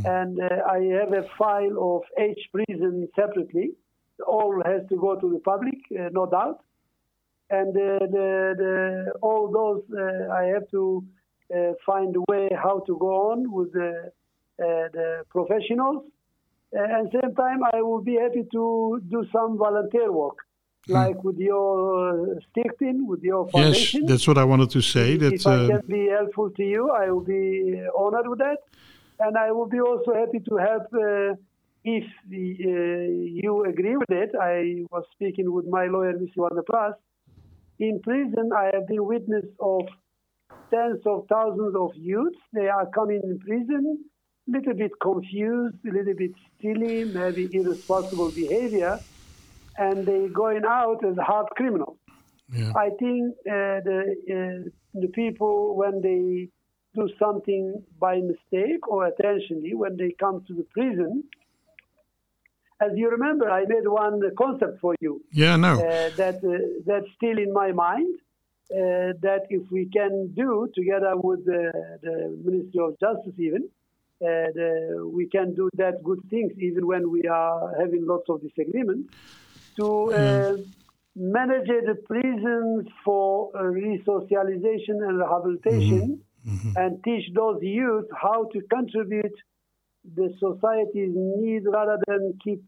And 0.07 0.41
uh, 0.41 0.49
I 0.77 0.79
have 1.01 1.13
a 1.13 1.25
file 1.37 1.77
of 1.97 2.03
each 2.27 2.43
prison 2.53 3.09
separately. 3.15 3.73
All 4.27 4.63
has 4.65 4.83
to 4.89 4.97
go 4.97 5.11
to 5.21 5.31
the 5.35 5.41
public, 5.41 5.79
uh, 5.93 6.09
no 6.13 6.25
doubt. 6.27 6.61
And 7.51 7.77
uh, 7.77 8.07
the, 8.17 8.55
the, 8.63 9.13
all 9.21 9.45
those, 9.59 9.83
uh, 9.97 10.33
I 10.33 10.45
have 10.55 10.67
to 10.71 11.05
uh, 11.55 11.73
find 11.85 12.17
a 12.17 12.23
way 12.33 12.49
how 12.65 12.81
to 12.89 12.97
go 12.99 13.31
on 13.33 13.53
with 13.53 13.73
the, 13.73 14.11
uh, 14.59 14.89
the 14.97 15.09
professionals. 15.29 16.05
Uh, 16.77 16.83
and 16.83 17.09
same 17.13 17.35
time, 17.35 17.61
I 17.73 17.83
will 17.83 18.03
be 18.03 18.17
happy 18.25 18.45
to 18.53 19.01
do 19.09 19.27
some 19.33 19.57
volunteer 19.57 20.11
work, 20.11 20.39
like 20.89 21.23
with 21.23 21.39
your 21.39 22.11
uh, 22.11 22.41
stichting, 22.49 23.07
with 23.07 23.23
your 23.23 23.49
foundation. 23.51 24.01
Yes, 24.03 24.11
that's 24.11 24.27
what 24.29 24.39
I 24.39 24.45
wanted 24.45 24.71
to 24.71 24.81
say. 24.81 25.17
That 25.17 25.33
if 25.35 25.47
I 25.47 25.67
can 25.69 25.83
be 25.87 26.09
helpful 26.09 26.51
to 26.51 26.65
you, 26.65 26.91
I 26.91 27.11
will 27.11 27.21
be 27.39 27.81
honored 27.97 28.29
with 28.29 28.41
that. 28.41 28.59
And 29.19 29.37
I 29.37 29.53
will 29.53 29.67
be 29.69 29.81
also 29.81 30.13
happy 30.15 30.41
to 30.49 30.57
help 30.57 30.83
uh, 30.95 31.35
if 31.85 32.05
the, 32.29 32.57
uh, 32.65 33.43
you 33.43 33.65
agree 33.65 33.97
with 33.97 34.11
it, 34.11 34.31
I 34.41 34.85
was 34.91 35.05
speaking 35.13 35.53
with 35.53 35.67
my 35.67 35.87
lawyer, 35.87 36.15
Mr. 36.15 36.49
Plus. 36.67 36.95
In 37.79 38.01
prison, 38.03 38.51
I 38.57 38.71
have 38.75 38.89
been 38.89 39.05
witness 39.05 39.45
of 39.61 39.83
tens 40.71 41.01
of 41.07 41.27
thousands 41.29 41.75
of 41.77 41.91
youths. 41.95 42.39
They 42.53 42.69
are 42.69 42.87
coming 42.87 43.21
in 43.23 43.39
prison, 43.39 44.05
a 44.49 44.51
little 44.51 44.75
bit 44.75 44.93
confused, 45.01 45.77
a 45.89 45.93
little 45.93 46.15
bit 46.15 46.33
silly, 46.61 47.05
maybe 47.05 47.49
irresponsible 47.53 48.33
behavior, 48.33 48.99
and 49.79 50.07
they 50.07 50.29
going 50.29 50.65
out 50.67 51.05
as 51.05 51.17
hard 51.19 51.47
criminals. 51.57 51.99
Yeah. 52.53 52.73
I 52.77 52.91
think 52.99 53.35
uh, 53.49 53.81
the 53.89 54.01
uh, 54.35 54.71
the 54.95 55.09
people 55.09 55.77
when 55.77 56.01
they 56.01 56.49
do 56.97 57.09
something 57.19 57.65
by 58.01 58.15
mistake 58.33 58.83
or 58.89 59.07
intentionally, 59.07 59.75
when 59.75 59.97
they 59.97 60.11
come 60.19 60.37
to 60.49 60.53
the 60.55 60.67
prison, 60.77 61.13
as 62.85 62.91
you 62.95 63.09
remember, 63.17 63.47
I 63.51 63.63
made 63.75 63.87
one 63.87 64.21
concept 64.37 64.81
for 64.81 64.95
you 65.01 65.23
Yeah, 65.33 65.57
no. 65.57 65.73
uh, 65.79 66.11
that 66.21 66.37
uh, 66.45 66.83
that's 66.89 67.07
still 67.17 67.39
in 67.39 67.53
my 67.53 67.73
mind. 67.73 68.15
Uh, 68.69 69.15
that 69.23 69.43
if 69.49 69.63
we 69.71 69.89
can 69.99 70.13
do 70.35 70.69
together 70.75 71.13
with 71.17 71.45
the, 71.47 71.63
the 72.03 72.17
Ministry 72.45 72.81
of 72.83 72.99
Justice, 72.99 73.39
even 73.39 73.63
uh, 74.21 74.51
the, 74.59 75.09
we 75.19 75.29
can 75.29 75.55
do 75.55 75.71
that 75.77 76.03
good 76.03 76.19
things, 76.31 76.53
even 76.59 76.85
when 76.85 77.09
we 77.09 77.23
are 77.31 77.73
having 77.79 78.05
lots 78.05 78.29
of 78.29 78.43
disagreements, 78.43 79.09
to 79.77 79.87
uh, 80.13 80.53
manage 81.15 81.69
the 81.69 81.95
prisons 82.11 82.89
for 83.05 83.51
uh, 83.55 83.63
resocialization 83.63 84.97
and 85.07 85.19
rehabilitation, 85.19 86.21
and 86.77 87.03
teach 87.05 87.25
those 87.35 87.59
youth 87.63 88.07
how 88.21 88.49
to 88.53 88.61
contribute 88.73 89.37
the 90.15 90.33
society's 90.39 91.15
need 91.15 91.63
rather 91.67 91.99
than 92.07 92.39
keep 92.43 92.63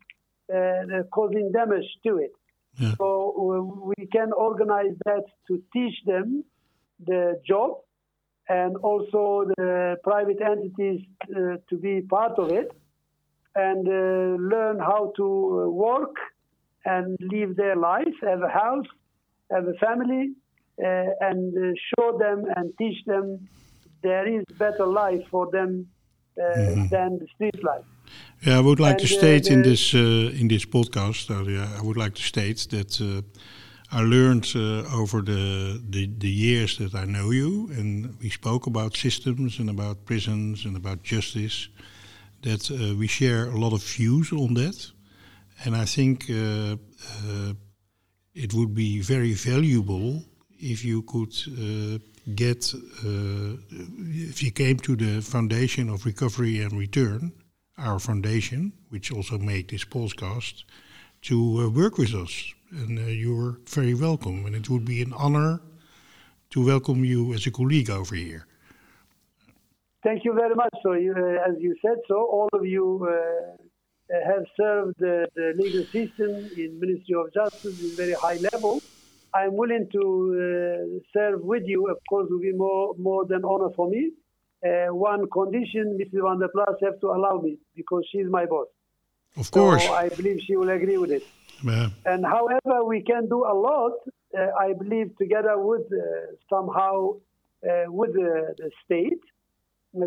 uh, 0.53 1.03
causing 1.13 1.53
damage 1.53 1.87
to 2.05 2.19
it. 2.19 2.33
Yeah. 2.79 2.95
So 2.99 3.07
uh, 3.37 3.93
we 3.97 4.07
can 4.07 4.33
organize 4.33 4.95
that 5.05 5.25
to 5.49 5.63
teach 5.73 5.95
them 6.07 6.45
the 7.05 7.41
job 7.47 7.79
and 8.49 8.77
also 8.79 9.51
the 9.57 9.97
private 10.03 10.41
entities 10.41 11.01
uh, 11.25 11.57
to 11.69 11.77
be 11.77 12.01
part 12.01 12.39
of 12.39 12.51
it 12.51 12.71
and 13.55 13.87
uh, 13.87 14.43
learn 14.55 14.79
how 14.79 15.13
to 15.17 15.25
uh, 15.25 15.69
work 15.69 16.15
and 16.85 17.17
live 17.21 17.57
their 17.57 17.77
life, 17.77 18.15
have 18.23 18.43
a 18.43 18.49
house, 18.49 18.87
have 19.51 19.67
a 19.67 19.75
family, 19.75 20.31
uh, 20.83 21.05
and 21.21 21.57
uh, 21.57 21.75
show 21.91 22.17
them 22.19 22.45
and 22.57 22.73
teach 22.79 23.05
them 23.05 23.49
there 24.03 24.27
is 24.27 24.45
better 24.59 24.87
life 24.87 25.25
for 25.31 25.51
them 25.51 25.89
uh, 26.41 26.89
than 26.91 27.19
the 27.19 27.27
street 27.35 27.63
life. 27.65 27.85
Yeah, 28.41 28.59
I 28.59 28.61
would 28.61 28.81
like 28.81 28.99
to 28.99 29.05
And, 29.05 29.13
uh, 29.13 29.19
state 29.19 29.51
in 29.51 29.63
this 29.63 29.95
uh, 29.95 30.41
in 30.41 30.49
this 30.49 30.65
podcast, 30.67 31.31
uh, 31.31 31.45
yeah, 31.49 31.69
I 31.79 31.83
would 31.83 31.97
like 31.97 32.15
to 32.15 32.23
state 32.23 32.69
that 32.71 33.01
uh, 33.01 33.23
I 33.91 34.03
learned 34.03 34.53
uh, 34.55 35.01
over 35.01 35.23
the, 35.23 35.81
the 35.91 36.07
the 36.19 36.31
years 36.31 36.77
that 36.77 36.95
I 36.95 37.05
know 37.05 37.31
you, 37.33 37.71
and 37.79 38.17
we 38.21 38.31
spoke 38.31 38.67
about 38.67 38.97
systems 38.97 39.59
and 39.59 39.71
about 39.71 40.05
prisons 40.05 40.65
and 40.65 40.77
about 40.77 41.03
justice, 41.03 41.69
that 42.43 42.71
uh, 42.71 42.95
we 42.97 43.07
share 43.07 43.49
a 43.51 43.59
lot 43.59 43.73
of 43.73 43.83
views 43.83 44.33
on 44.33 44.55
that, 44.55 44.93
and 45.65 45.75
I 45.75 45.87
think 45.87 46.31
uh, 46.31 46.35
uh, 46.35 47.55
it 48.35 48.53
would 48.53 48.75
be 48.75 49.01
very 49.01 49.35
valuable 49.35 50.23
if 50.61 50.85
you 50.85 51.03
could 51.03 51.35
uh, 51.49 51.99
get 52.35 52.75
uh, 52.75 53.57
if 54.31 54.43
you 54.43 54.51
came 54.51 54.77
to 54.79 54.97
the 54.97 55.21
foundation 55.23 55.89
of 55.89 56.05
recovery 56.05 56.61
and 56.61 56.73
return 56.73 57.33
our 57.79 57.99
foundation 57.99 58.73
which 58.91 59.13
also 59.13 59.39
made 59.39 59.69
this 59.69 59.85
podcast 59.85 60.65
to 61.23 61.37
uh, 61.61 61.69
work 61.71 61.99
with 61.99 62.15
us 62.15 62.55
and 62.71 62.99
uh, 62.99 63.03
you're 63.03 63.59
very 63.67 63.95
welcome 63.95 64.45
and 64.47 64.55
it 64.55 64.69
would 64.69 64.85
be 64.85 65.01
an 65.03 65.13
honor 65.13 65.61
to 66.51 66.65
welcome 66.65 67.05
you 67.05 67.33
as 67.33 67.47
a 67.47 67.51
colleague 67.51 67.91
over 67.91 68.15
here 68.15 68.47
Thank 70.05 70.25
you 70.25 70.33
very 70.33 70.55
much. 70.55 70.73
So, 70.83 70.93
you, 70.93 71.13
uh, 71.13 71.51
as 71.51 71.57
you 71.59 71.75
said, 71.83 71.97
so 72.07 72.15
all 72.15 72.49
of 72.53 72.65
you 72.65 73.07
uh, 73.11 74.15
have 74.27 74.45
served 74.57 74.95
the, 74.99 75.29
the 75.35 75.55
legal 75.57 75.85
system 75.85 76.49
in 76.57 76.79
Ministry 76.79 77.15
of 77.17 77.33
Justice 77.35 77.83
in 77.83 77.97
very 77.97 78.13
high 78.13 78.39
level. 78.53 78.81
I'm 79.35 79.57
willing 79.57 79.89
to 79.93 80.03
uh, 80.03 80.99
serve 81.13 81.43
with 81.43 81.65
you. 81.67 81.89
Of 81.89 81.99
course, 82.09 82.29
will 82.31 82.41
be 82.41 82.53
more 82.53 82.95
more 82.99 83.25
than 83.27 83.45
honor 83.45 83.71
for 83.77 83.89
me. 83.89 84.13
Uh, 84.65 84.93
one 84.93 85.29
condition, 85.31 85.99
Mrs. 86.01 86.23
Van 86.23 86.39
der 86.39 86.49
Plas 86.49 86.77
have 86.83 86.99
to 87.01 87.09
allow 87.09 87.41
me 87.41 87.59
because 87.77 88.05
she's 88.11 88.27
my 88.29 88.45
boss. 88.47 88.67
of 89.37 89.51
course 89.51 89.85
So 89.85 89.93
I 89.93 90.09
believe 90.09 90.41
she 90.47 90.57
will 90.57 90.71
agree 90.71 90.99
with 90.99 91.13
it. 91.13 91.23
And 92.05 92.25
however, 92.25 92.85
we 92.85 93.03
can 93.03 93.29
do 93.29 93.45
a 93.45 93.55
lot. 93.55 93.93
Uh, 94.37 94.51
I 94.61 94.73
believe 94.75 95.17
together 95.17 95.55
with 95.59 95.87
uh, 95.93 96.35
somehow 96.51 97.15
uh, 97.65 97.87
with 97.89 98.13
the, 98.13 98.55
the 98.59 98.71
state, 98.85 99.23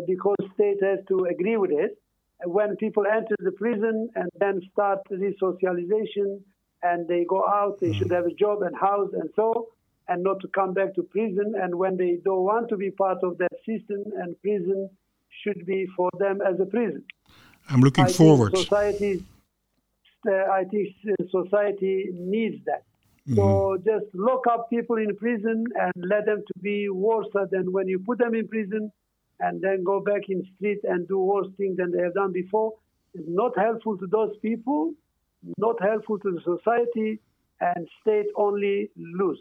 because 0.06 0.36
state 0.54 0.82
has 0.82 1.00
to 1.08 1.26
agree 1.30 1.56
with 1.56 1.70
it. 1.70 1.98
When 2.44 2.76
people 2.76 3.04
enter 3.06 3.36
the 3.38 3.52
prison 3.52 4.08
and 4.14 4.28
then 4.38 4.60
start 4.72 5.00
resocialization, 5.10 6.40
and 6.82 7.06
they 7.08 7.24
go 7.28 7.44
out, 7.46 7.78
they 7.80 7.92
should 7.92 8.10
have 8.10 8.26
a 8.26 8.34
job 8.34 8.62
and 8.62 8.76
house 8.76 9.10
and 9.12 9.30
so, 9.36 9.68
and 10.08 10.22
not 10.22 10.40
to 10.40 10.48
come 10.48 10.74
back 10.74 10.94
to 10.94 11.02
prison. 11.02 11.54
And 11.60 11.74
when 11.76 11.96
they 11.96 12.18
don't 12.24 12.42
want 12.42 12.68
to 12.70 12.76
be 12.76 12.90
part 12.90 13.18
of 13.22 13.38
that 13.38 13.56
system, 13.64 14.02
and 14.20 14.40
prison 14.40 14.90
should 15.42 15.64
be 15.64 15.86
for 15.96 16.10
them 16.18 16.40
as 16.40 16.60
a 16.60 16.66
prison. 16.66 17.04
I'm 17.68 17.80
looking 17.80 18.04
I 18.04 18.12
forward 18.12 18.56
society, 18.56 19.24
uh, 20.26 20.50
I 20.50 20.64
think 20.64 20.88
uh, 21.08 21.24
society 21.30 22.10
needs 22.12 22.64
that. 22.66 22.82
So 23.36 23.78
just 23.84 24.06
lock 24.14 24.48
up 24.50 24.68
people 24.68 24.96
in 24.96 25.14
prison 25.16 25.64
and 25.80 25.92
let 25.96 26.26
them 26.26 26.42
to 26.44 26.60
be 26.60 26.88
worse 26.88 27.28
than 27.52 27.72
when 27.72 27.86
you 27.86 28.00
put 28.00 28.18
them 28.18 28.34
in 28.34 28.48
prison, 28.48 28.90
and 29.38 29.60
then 29.60 29.84
go 29.84 30.00
back 30.00 30.22
in 30.28 30.42
street 30.56 30.80
and 30.82 31.06
do 31.06 31.18
worse 31.18 31.46
things 31.56 31.76
than 31.76 31.92
they 31.92 32.02
have 32.02 32.14
done 32.14 32.32
before. 32.32 32.72
It's 33.14 33.28
not 33.28 33.56
helpful 33.56 33.96
to 33.98 34.06
those 34.08 34.36
people, 34.42 34.94
not 35.58 35.80
helpful 35.82 36.18
to 36.20 36.30
the 36.32 36.40
society, 36.52 37.20
and 37.60 37.86
state 38.00 38.26
only 38.36 38.90
lose 38.96 39.40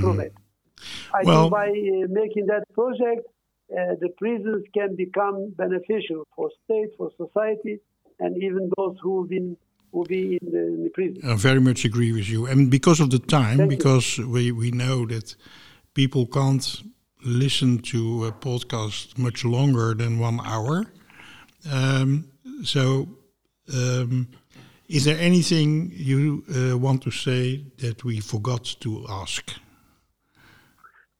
from 0.00 0.20
it. 0.20 0.32
I 1.12 1.22
Well- 1.24 1.42
think 1.42 1.52
by 1.52 1.68
uh, 1.68 2.06
making 2.22 2.46
that 2.46 2.64
project, 2.72 3.22
uh, 3.70 3.94
the 4.00 4.10
prisons 4.18 4.64
can 4.74 4.94
become 4.96 5.50
beneficial 5.56 6.26
for 6.34 6.50
state, 6.64 6.90
for 6.98 7.10
society, 7.16 7.78
and 8.20 8.36
even 8.42 8.70
those 8.76 8.96
who 9.02 9.22
have 9.22 9.30
been 9.30 9.56
who 9.92 10.04
be 10.06 10.38
in 10.42 10.50
the, 10.50 10.58
in 10.76 10.82
the 10.84 10.90
prison. 10.90 11.20
I 11.24 11.34
very 11.36 11.60
much 11.60 11.84
agree 11.84 12.10
with 12.12 12.28
you. 12.28 12.46
And 12.46 12.68
because 12.68 12.98
of 12.98 13.10
the 13.10 13.20
time, 13.20 13.58
Thank 13.58 13.70
you. 13.70 13.76
because 13.76 14.18
we, 14.18 14.50
we 14.50 14.72
know 14.72 15.06
that 15.06 15.36
people 15.94 16.26
can't 16.26 16.82
listen 17.24 17.78
to 17.78 18.24
a 18.26 18.32
podcast 18.32 19.16
much 19.16 19.44
longer 19.44 19.94
than 19.94 20.18
one 20.18 20.40
hour. 20.44 20.84
Um, 21.72 22.24
so, 22.64 23.06
um, 23.72 24.28
is 24.88 25.04
there 25.04 25.18
anything 25.18 25.90
you 25.94 26.44
uh, 26.48 26.78
want 26.78 27.02
to 27.02 27.10
say 27.10 27.64
that 27.78 28.04
we 28.04 28.20
forgot 28.20 28.64
to 28.80 29.06
ask? 29.08 29.54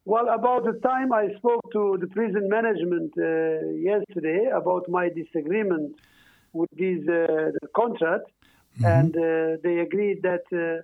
Well, 0.04 0.28
about 0.28 0.64
the 0.64 0.78
time 0.80 1.12
I 1.12 1.28
spoke 1.38 1.72
to 1.72 1.96
the 1.98 2.08
prison 2.08 2.48
management 2.48 3.12
uh, 3.16 3.68
yesterday 3.70 4.50
about 4.54 4.88
my 4.88 5.08
disagreement 5.08 5.96
with 6.52 6.68
this 6.76 7.08
uh, 7.08 7.50
contract, 7.74 8.30
and 8.84 9.16
uh, 9.16 9.56
they 9.62 9.78
agreed 9.78 10.22
that 10.22 10.44
uh, 10.52 10.82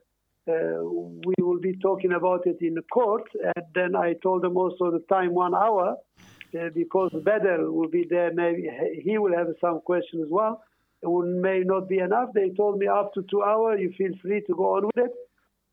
uh, 0.51 0.83
we 0.83 1.35
will 1.39 1.61
be 1.61 1.77
talking 1.77 2.13
about 2.13 2.47
it 2.47 2.59
in 2.61 2.75
the 2.75 2.83
court. 2.83 3.29
And 3.35 3.67
then 3.75 3.95
I 3.95 4.15
told 4.23 4.43
them 4.43 4.57
also 4.57 4.91
the 4.91 5.05
time 5.09 5.35
one 5.35 5.55
hour 5.55 5.97
uh, 6.59 6.69
because 6.75 7.13
Bedel 7.13 7.73
will 7.73 7.89
be 7.89 8.07
there. 8.09 8.33
Maybe 8.33 8.69
he 9.03 9.19
will 9.19 9.37
have 9.37 9.49
some 9.61 9.81
question 9.81 10.23
as 10.23 10.29
well. 10.31 10.63
It 11.03 11.43
may 11.43 11.61
not 11.61 11.89
be 11.89 11.99
enough. 11.99 12.31
They 12.35 12.51
told 12.51 12.79
me 12.79 12.87
after 12.89 13.23
two 13.23 13.43
hours, 13.43 13.81
you 13.81 13.93
feel 13.97 14.13
free 14.23 14.43
to 14.47 14.55
go 14.55 14.77
on 14.77 14.87
with 14.87 15.07
it 15.07 15.13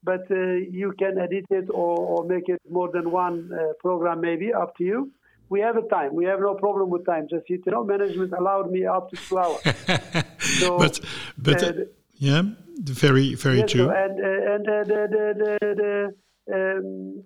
but 0.03 0.29
uh, 0.31 0.53
you 0.81 0.93
can 0.97 1.17
edit 1.17 1.45
it 1.49 1.67
or, 1.69 1.97
or 1.99 2.25
make 2.25 2.47
it 2.47 2.61
more 2.69 2.89
than 2.91 3.11
one 3.11 3.51
uh, 3.53 3.73
program, 3.79 4.21
maybe 4.21 4.53
up 4.53 4.75
to 4.77 4.83
you. 4.83 5.11
We 5.49 5.59
have 5.61 5.77
a 5.77 5.87
time. 5.87 6.13
We 6.13 6.25
have 6.25 6.39
no 6.39 6.55
problem 6.55 6.89
with 6.89 7.05
time. 7.05 7.27
Just 7.29 7.49
you 7.49 7.61
know, 7.67 7.83
management 7.83 8.33
allowed 8.33 8.69
me 8.71 8.85
up 8.85 9.09
to 9.11 9.15
two 9.15 9.37
hours. 9.37 9.61
So, 10.59 10.77
but, 10.77 10.99
but 11.37 11.63
uh, 11.63 11.73
yeah, 12.15 12.41
very, 12.77 13.35
very 13.35 13.59
yes, 13.59 13.71
true. 13.71 13.85
so, 13.85 13.89
and 13.89 14.13
uh, 14.29 14.53
and 14.53 14.63
uh, 14.69 14.83
the 14.91 15.01
the 15.15 15.25
the, 15.41 16.13
the 16.47 16.55
um, 16.57 17.23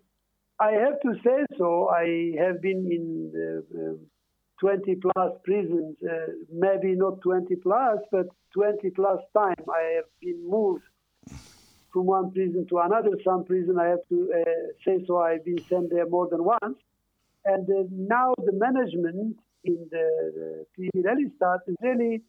I 0.59 0.71
have 0.71 0.99
to 1.01 1.13
say 1.23 1.45
so. 1.57 1.89
I 1.89 2.33
have 2.39 2.61
been 2.61 2.81
in 2.97 3.31
20 4.61 4.95
plus 4.95 5.31
prisons, 5.43 5.97
uh, 6.07 6.31
maybe 6.53 6.95
not 6.95 7.19
20 7.21 7.55
plus, 7.55 7.97
but 8.11 8.27
20 8.53 8.91
plus 8.91 9.19
time. 9.35 9.55
I 9.67 9.95
have 9.95 10.05
been 10.21 10.47
moved 10.47 10.83
from 11.91 12.05
one 12.05 12.31
prison 12.31 12.67
to 12.69 12.77
another. 12.77 13.09
Some 13.25 13.43
prison 13.43 13.77
I 13.79 13.87
have 13.87 14.07
to 14.09 14.31
uh, 14.33 14.51
say 14.85 15.03
so. 15.07 15.17
I've 15.19 15.43
been 15.43 15.63
sent 15.67 15.89
there 15.89 16.07
more 16.07 16.27
than 16.29 16.43
once, 16.43 16.77
and 17.43 17.67
uh, 17.67 17.83
now 17.91 18.33
the 18.37 18.53
management 18.53 19.37
in 19.63 19.89
the, 19.91 20.65
Pirelli 20.77 21.25
is 21.25 21.75
really 21.81 22.21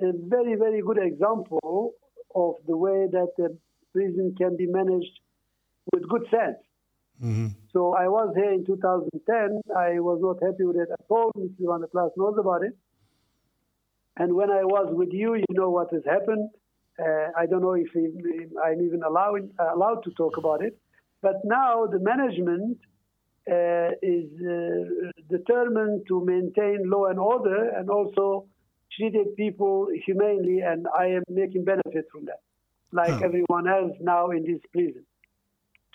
a 0.00 0.12
very, 0.28 0.56
very 0.56 0.82
good 0.82 0.98
example 0.98 1.92
of 2.34 2.54
the 2.66 2.76
way 2.76 3.06
that 3.10 3.28
the 3.38 3.56
prison 3.92 4.34
can 4.36 4.56
be 4.56 4.66
managed 4.66 5.20
with 5.92 6.08
good 6.08 6.26
sense. 6.30 6.58
So 7.72 7.94
I 7.94 8.08
was 8.08 8.32
here 8.36 8.52
in 8.52 8.64
2010. 8.64 9.60
I 9.76 9.98
was 10.00 10.18
not 10.22 10.36
happy 10.42 10.64
with 10.64 10.76
it 10.76 10.88
at 10.92 11.04
all. 11.08 11.32
Mr. 11.36 11.66
Van 11.70 11.80
der 11.80 11.88
Plaats 11.88 12.16
knows 12.16 12.36
about 12.38 12.62
it. 12.62 12.74
And 14.16 14.34
when 14.34 14.50
I 14.50 14.64
was 14.64 14.88
with 14.92 15.10
you, 15.12 15.34
you 15.34 15.44
know 15.50 15.70
what 15.70 15.92
has 15.92 16.02
happened. 16.04 16.50
Uh, 16.98 17.28
I 17.36 17.46
don't 17.46 17.62
know 17.62 17.74
if 17.74 17.88
I'm 17.94 18.80
even 18.82 19.02
allowed, 19.04 19.50
allowed 19.58 20.02
to 20.04 20.10
talk 20.12 20.36
about 20.36 20.62
it. 20.62 20.76
But 21.22 21.36
now 21.44 21.86
the 21.86 22.00
management 22.00 22.78
uh, 23.50 23.90
is 24.02 24.28
uh, 24.42 25.10
determined 25.30 26.06
to 26.08 26.24
maintain 26.24 26.90
law 26.90 27.06
and 27.06 27.18
order 27.18 27.70
and 27.70 27.88
also 27.90 28.46
treated 28.96 29.36
people 29.36 29.88
humanely, 30.06 30.60
and 30.60 30.86
I 30.98 31.06
am 31.06 31.22
making 31.28 31.64
benefit 31.64 32.06
from 32.10 32.24
that, 32.26 32.40
like 32.92 33.10
Oh. 33.10 33.24
everyone 33.28 33.68
else 33.68 33.92
now 34.00 34.30
in 34.30 34.42
this 34.44 34.60
prison. 34.72 35.04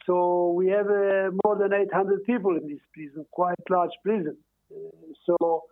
So 0.05 0.51
we 0.51 0.67
have 0.67 0.87
uh, 0.87 1.31
more 1.45 1.55
than 1.57 1.73
800 1.73 2.25
people 2.25 2.55
in 2.57 2.67
this 2.67 2.81
prison, 2.93 3.25
quite 3.31 3.55
large 3.69 3.91
prison. 4.03 4.37
Uh, 4.71 4.89
so 5.25 5.63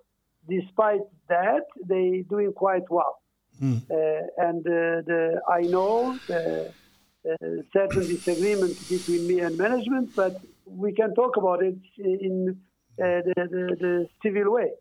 despite 0.50 1.02
that, 1.28 1.64
they 1.86 2.24
doing 2.30 2.54
quite 2.54 2.90
well. 2.90 3.22
Uh, 3.62 4.22
and 4.38 4.66
uh, 4.66 5.06
the, 5.06 5.40
I 5.48 5.62
know 5.62 6.18
uh, 6.30 7.36
certain 7.72 8.08
disagreement 8.08 8.76
between 8.90 9.28
me 9.28 9.40
and 9.40 9.56
management, 9.58 10.16
but 10.16 10.42
we 10.66 10.92
can 10.94 11.14
talk 11.14 11.38
about 11.38 11.62
it 11.64 11.78
in 11.98 12.58
uh, 13.00 13.04
the, 13.04 13.34
the, 13.36 13.76
the 13.80 14.08
civil 14.24 14.54
way. 14.54 14.72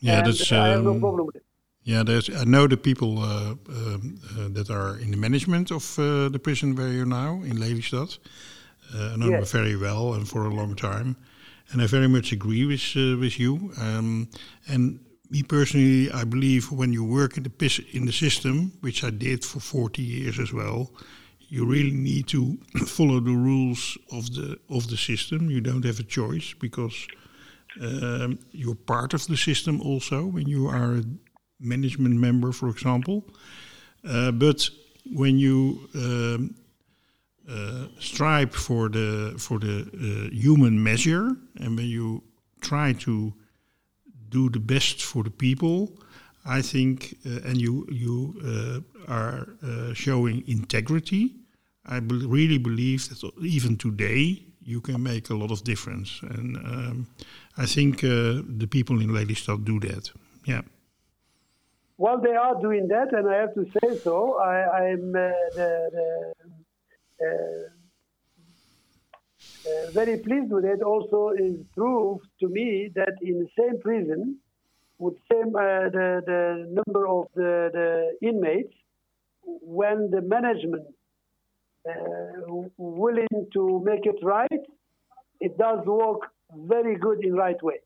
Yeah, 0.00 0.18
and 0.18 0.26
that's, 0.26 0.52
I 0.52 0.68
have 0.68 0.84
no 0.84 0.92
um, 0.92 1.00
problem 1.00 1.26
with 1.26 1.36
it. 1.36 1.44
Yeah, 1.82 2.04
there's. 2.04 2.28
I 2.28 2.44
know 2.44 2.68
the 2.68 2.76
people 2.76 3.18
uh, 3.18 3.54
um, 3.68 4.20
uh, 4.38 4.48
that 4.50 4.70
are 4.70 4.98
in 4.98 5.10
the 5.10 5.16
management 5.16 5.70
of 5.70 5.98
uh, 5.98 6.28
the 6.28 6.38
prison 6.38 6.76
where 6.76 6.88
you're 6.88 7.06
now 7.06 7.42
in 7.42 7.56
Lelystad. 7.56 8.18
Uh, 8.94 9.12
I 9.12 9.16
know 9.16 9.30
Yes. 9.30 9.52
very 9.52 9.76
well 9.76 10.14
and 10.14 10.26
for 10.28 10.46
a 10.46 10.54
long 10.54 10.74
time, 10.74 11.16
and 11.72 11.82
I 11.82 11.86
very 11.86 12.08
much 12.08 12.32
agree 12.32 12.64
with 12.66 12.96
uh, 12.96 13.16
with 13.18 13.38
you. 13.38 13.72
Um, 13.80 14.28
and 14.66 15.00
me 15.30 15.42
personally, 15.42 16.10
I 16.10 16.24
believe 16.24 16.70
when 16.72 16.92
you 16.92 17.04
work 17.04 17.36
in 17.36 17.42
the 17.42 17.50
pis- 17.50 17.84
in 17.92 18.06
the 18.06 18.12
system, 18.12 18.72
which 18.80 19.04
I 19.04 19.10
did 19.10 19.44
for 19.44 19.60
40 19.60 20.02
years 20.02 20.38
as 20.38 20.52
well, 20.52 20.90
you 21.48 21.66
really 21.66 21.90
need 21.92 22.26
to 22.28 22.56
follow 22.86 23.20
the 23.20 23.36
rules 23.36 23.98
of 24.10 24.34
the 24.34 24.58
of 24.68 24.86
the 24.88 24.96
system. 24.96 25.50
You 25.50 25.60
don't 25.60 25.84
have 25.84 26.00
a 26.00 26.04
choice 26.06 26.54
because 26.60 27.06
um, 27.82 28.38
you're 28.52 28.74
part 28.74 29.14
of 29.14 29.26
the 29.26 29.36
system 29.36 29.80
also 29.82 30.24
when 30.26 30.48
you 30.48 30.66
are 30.68 30.96
a 30.98 31.04
management 31.60 32.14
member, 32.16 32.52
for 32.52 32.68
example. 32.68 33.24
Uh, 34.08 34.30
but 34.32 34.68
when 35.12 35.38
you 35.38 35.88
um, 35.94 36.54
strive 37.98 38.52
for 38.52 38.88
the 38.88 39.34
for 39.38 39.58
the 39.58 39.80
uh, 39.80 40.34
human 40.34 40.82
measure, 40.82 41.36
and 41.60 41.76
when 41.76 41.86
you 41.86 42.22
try 42.60 42.92
to 42.92 43.32
do 44.28 44.50
the 44.50 44.60
best 44.60 45.02
for 45.02 45.22
the 45.24 45.30
people, 45.30 45.88
I 46.44 46.62
think, 46.62 47.16
uh, 47.26 47.48
and 47.48 47.60
you 47.60 47.86
you 47.90 48.34
uh, 48.44 49.12
are 49.12 49.48
uh, 49.62 49.94
showing 49.94 50.44
integrity. 50.46 51.34
I 51.86 52.00
bel 52.00 52.28
really 52.28 52.58
believe 52.58 53.08
that 53.08 53.32
even 53.40 53.76
today 53.76 54.42
you 54.62 54.80
can 54.80 55.02
make 55.02 55.30
a 55.30 55.34
lot 55.34 55.50
of 55.50 55.62
difference, 55.64 56.20
and 56.22 56.56
um, 56.56 57.06
I 57.56 57.66
think 57.66 58.04
uh, 58.04 58.42
the 58.58 58.68
people 58.70 59.00
in 59.00 59.08
Lelystad 59.08 59.64
do 59.64 59.80
that. 59.80 60.10
Yeah. 60.44 60.62
Well, 61.96 62.20
they 62.20 62.36
are 62.36 62.60
doing 62.60 62.88
that, 62.88 63.12
and 63.12 63.28
I 63.28 63.36
have 63.42 63.54
to 63.54 63.64
say 63.64 63.98
so. 63.98 64.38
I, 64.38 64.56
I'm 64.84 65.08
uh, 65.16 65.28
the, 65.58 65.70
the, 65.96 65.98
uh, 65.98 66.46
uh, 66.46 66.57
very 69.92 70.18
pleased 70.18 70.52
with 70.52 70.64
it. 70.64 70.82
Also, 70.82 71.30
is 71.30 71.56
proof 71.74 72.20
to 72.40 72.48
me 72.48 72.90
that 72.94 73.14
in 73.22 73.38
the 73.38 73.48
same 73.58 73.80
prison, 73.80 74.38
with 74.98 75.14
same 75.30 75.54
uh, 75.54 75.88
the, 75.90 76.22
the 76.26 76.82
number 76.82 77.06
of 77.06 77.26
the, 77.34 77.70
the 77.72 78.28
inmates, 78.28 78.74
when 79.44 80.10
the 80.10 80.20
management 80.20 80.86
uh, 81.88 81.92
willing 82.76 83.46
to 83.52 83.82
make 83.84 84.04
it 84.06 84.18
right, 84.22 84.60
it 85.40 85.56
does 85.56 85.86
work 85.86 86.22
very 86.54 86.96
good 86.96 87.24
in 87.24 87.34
right 87.34 87.62
way 87.62 87.80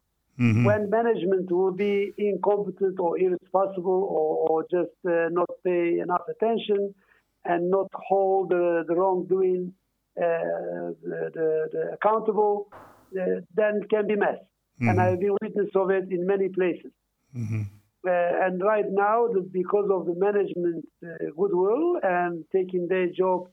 when 0.64 0.88
management 0.88 1.50
will 1.52 1.72
be 1.72 2.12
incompetent 2.16 2.98
or 2.98 3.18
irresponsible 3.18 4.08
or, 4.10 4.48
or 4.48 4.62
just 4.70 4.96
uh, 5.06 5.28
not 5.30 5.48
pay 5.62 5.98
enough 5.98 6.22
attention 6.28 6.94
and 7.44 7.70
not 7.70 7.88
hold 7.94 8.50
the, 8.50 8.84
the 8.86 8.94
wrongdoing 8.94 9.72
uh, 10.16 10.92
the, 11.02 11.30
the, 11.34 11.68
the 11.72 11.92
accountable, 11.94 12.68
uh, 13.18 13.40
then 13.54 13.80
it 13.82 13.90
can 13.90 14.06
be 14.06 14.16
mess. 14.16 14.38
And 14.90 15.00
I've 15.00 15.20
been 15.20 15.36
witness 15.40 15.70
of 15.74 15.90
it 15.90 16.10
in 16.10 16.26
many 16.26 16.48
places. 16.48 16.92
Uh, 18.06 18.10
and 18.44 18.60
right 18.62 18.84
now, 18.90 19.28
the, 19.28 19.40
because 19.40 19.88
of 19.90 20.06
the 20.06 20.14
management 20.16 20.84
uh, 21.04 21.30
goodwill 21.36 21.98
and 22.02 22.44
taking 22.52 22.88
their 22.88 23.06
job 23.06 23.48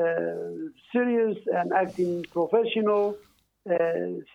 uh, 0.00 0.70
serious 0.92 1.36
and 1.52 1.72
acting 1.72 2.24
professional, 2.32 3.16
uh, 3.68 3.74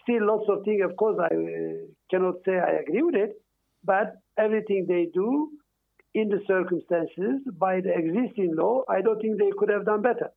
still 0.04 0.28
lots 0.28 0.48
of 0.50 0.64
things. 0.66 0.82
Of 0.84 0.98
course, 0.98 1.18
I 1.20 1.34
uh, 1.34 1.88
cannot 2.12 2.36
say 2.46 2.60
I 2.60 2.82
agree 2.82 3.02
with 3.02 3.16
it, 3.16 3.42
but 3.84 4.18
everything 4.38 4.86
they 4.88 5.08
do 5.14 5.50
in 6.16 6.30
the 6.30 6.42
circumstances 6.48 7.42
by 7.66 7.82
the 7.82 7.94
existing 8.02 8.56
law, 8.56 8.84
I 8.90 9.02
don't 9.02 9.22
think 9.22 9.38
they 9.38 9.52
could 9.58 9.70
have 9.70 9.86
done 9.86 10.02
better. 10.02 10.30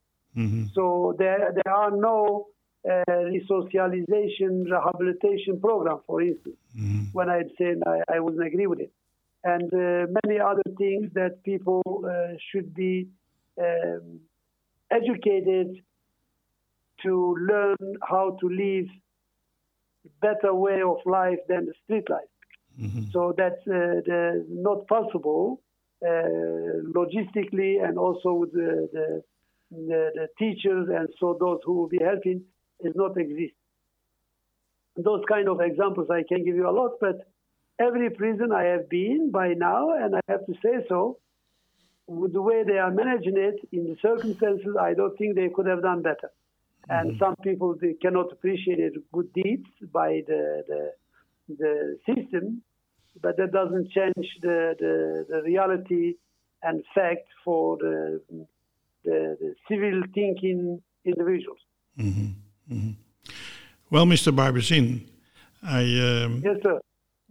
So 0.74 1.14
there, 1.18 1.52
there 1.58 1.72
are 1.72 1.90
no 1.90 2.48
uh, 2.88 3.02
resocialization, 3.36 4.50
rehabilitation 4.70 5.60
program, 5.60 5.98
for 6.06 6.20
instance. 6.20 6.56
When 7.12 7.28
I'm 7.30 7.50
saying 7.58 7.80
I, 7.86 7.98
I 8.14 8.20
wouldn't 8.20 8.46
agree 8.46 8.66
with 8.66 8.80
it, 8.80 8.92
and 9.44 9.72
uh, 9.72 10.06
many 10.24 10.38
other 10.40 10.68
things 10.76 11.04
that 11.14 11.42
people 11.44 11.82
uh, 12.04 12.36
should 12.50 12.74
be 12.74 13.08
um, 13.66 14.20
educated 14.90 15.68
to 17.04 17.36
learn 17.50 17.76
how 18.02 18.36
to 18.40 18.46
live 18.48 18.88
better 20.20 20.52
way 20.54 20.82
of 20.82 20.98
life 21.06 21.38
than 21.48 21.66
the 21.66 21.74
street 21.84 22.08
life. 22.10 22.32
So 23.12 23.34
that's 23.36 23.62
uh, 23.66 24.02
the, 24.08 24.46
not 24.48 24.86
possible 24.86 25.60
Uh, 26.00 26.78
logistically 26.94 27.84
and 27.84 27.98
also 27.98 28.32
with 28.32 28.52
the, 28.52 28.88
the, 28.92 29.22
the, 29.72 30.10
the 30.14 30.28
teachers 30.38 30.86
and 30.96 31.08
so 31.18 31.36
those 31.40 31.58
who 31.64 31.72
will 31.72 31.88
be 31.88 31.98
helping 32.00 32.40
is 32.78 32.92
not 32.94 33.18
exist. 33.18 33.54
Those 34.96 35.24
kind 35.28 35.48
of 35.48 35.60
examples 35.60 36.06
I 36.08 36.22
can 36.28 36.44
give 36.44 36.54
you 36.54 36.68
a 36.68 36.70
lot, 36.70 36.92
but 37.00 37.26
every 37.80 38.10
prison 38.10 38.52
I 38.52 38.62
have 38.66 38.88
been 38.88 39.32
by 39.32 39.54
now, 39.54 39.90
and 39.90 40.14
I 40.14 40.20
have 40.28 40.46
to 40.46 40.54
say 40.62 40.86
so, 40.88 41.18
with 42.06 42.32
the 42.32 42.42
way 42.42 42.62
they 42.64 42.78
are 42.78 42.92
managing 42.92 43.36
it 43.36 43.56
in 43.72 43.84
the 43.84 43.96
circumstances, 44.00 44.76
I 44.80 44.94
don't 44.94 45.16
think 45.18 45.34
they 45.34 45.48
could 45.48 45.66
have 45.66 45.82
done 45.82 46.02
better. 46.02 46.30
And 46.88 47.10
mm-hmm. 47.10 47.18
some 47.18 47.34
people 47.42 47.74
they 47.80 47.94
cannot 48.00 48.30
appreciate 48.30 48.78
it, 48.78 48.92
good 49.12 49.32
deeds 49.32 49.66
by 49.92 50.22
the, 50.28 50.62
the 50.68 50.92
the 51.58 51.98
system, 52.06 52.62
but 53.22 53.36
that 53.36 53.52
doesn't 53.52 53.90
change 53.90 54.28
the, 54.42 54.74
the, 54.78 55.26
the 55.28 55.42
reality 55.42 56.14
and 56.62 56.82
fact 56.94 57.26
for 57.44 57.76
the, 57.78 58.20
the, 59.04 59.36
the 59.40 59.54
civil 59.68 60.02
thinking 60.14 60.82
individuals. 61.04 61.58
Well, 63.90 64.04
Mr. 64.06 64.32
Baybasin, 64.34 65.06
I 65.62 65.82
um, 66.24 66.42
Yes, 66.44 66.56
sir. 66.62 66.80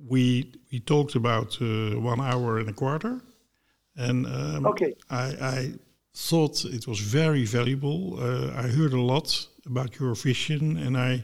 we 0.07 0.51
we 0.71 0.79
talked 0.79 1.15
about 1.15 1.57
uh, 1.61 1.99
one 1.99 2.19
hour 2.19 2.57
and 2.59 2.69
a 2.69 2.73
quarter, 2.73 3.21
and 3.95 4.25
um, 4.25 4.65
Okay. 4.65 4.93
I, 5.09 5.25
I 5.57 5.71
thought 6.13 6.65
it 6.65 6.87
was 6.87 6.99
very 6.99 7.45
valuable. 7.45 8.17
Uh, 8.19 8.51
I 8.63 8.67
heard 8.67 8.93
a 8.93 9.01
lot 9.01 9.47
about 9.65 9.99
your 9.99 10.15
vision, 10.15 10.77
and 10.77 10.97
I 10.97 11.23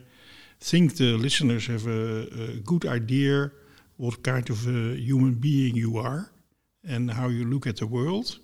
think 0.59 0.95
the 0.95 1.17
listeners 1.17 1.67
have 1.67 1.87
a, 1.87 2.27
a 2.51 2.59
good 2.63 2.85
idea 2.85 3.51
what 3.97 4.23
kind 4.23 4.49
of 4.49 4.67
a 4.67 4.95
human 4.95 5.33
being 5.33 5.75
you 5.75 5.97
are 5.97 6.31
and 6.87 7.11
how 7.11 7.27
you 7.27 7.45
look 7.45 7.67
at 7.67 7.77
the 7.77 7.87
world. 7.87 8.39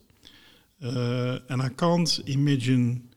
Uh, 0.83 1.39
and 1.49 1.61
I 1.61 1.69
can't 1.69 2.19
imagine 2.27 3.09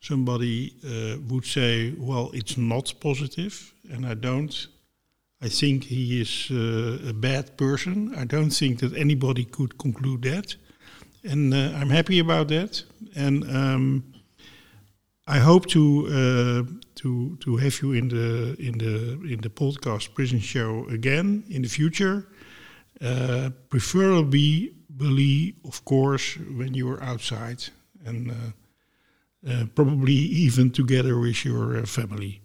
somebody 0.00 0.74
uh, 0.84 1.18
would 1.28 1.44
say, 1.44 1.94
well, 1.98 2.30
it's 2.34 2.56
not 2.56 2.92
positive, 3.00 3.72
and 3.90 4.06
I 4.06 4.14
don't. 4.14 4.66
I 5.40 5.48
think 5.48 5.84
he 5.84 6.20
is 6.20 6.48
uh, 6.50 7.10
a 7.10 7.12
bad 7.12 7.56
person. 7.56 8.14
I 8.14 8.24
don't 8.24 8.50
think 8.50 8.80
that 8.80 8.94
anybody 8.96 9.44
could 9.44 9.78
conclude 9.78 10.22
that. 10.22 10.56
And 11.24 11.52
uh, 11.52 11.72
I'm 11.76 11.90
happy 11.90 12.18
about 12.20 12.48
that. 12.48 12.82
And 13.14 13.44
um, 13.44 14.04
I 15.26 15.38
hope 15.38 15.66
to 15.66 16.06
uh, 16.06 16.62
to 16.96 17.36
to 17.40 17.56
have 17.56 17.82
you 17.82 17.92
in 17.92 18.08
the 18.08 18.56
in 18.58 18.78
the 18.78 19.18
in 19.32 19.40
the 19.40 19.50
podcast 19.50 20.14
prison 20.14 20.38
show 20.38 20.86
again 20.88 21.42
in 21.50 21.62
the 21.62 21.68
future, 21.68 22.28
uh, 23.00 23.50
preferably 23.68 24.72
believe, 24.96 25.54
of 25.64 25.84
course, 25.84 26.36
when 26.56 26.74
you 26.74 26.88
are 26.88 27.02
outside 27.02 27.64
and 28.04 28.30
uh, 28.30 28.34
uh, 29.50 29.64
probably 29.74 30.14
even 30.14 30.70
together 30.70 31.18
with 31.18 31.44
your 31.44 31.76
uh, 31.78 31.86
family. 31.86 32.40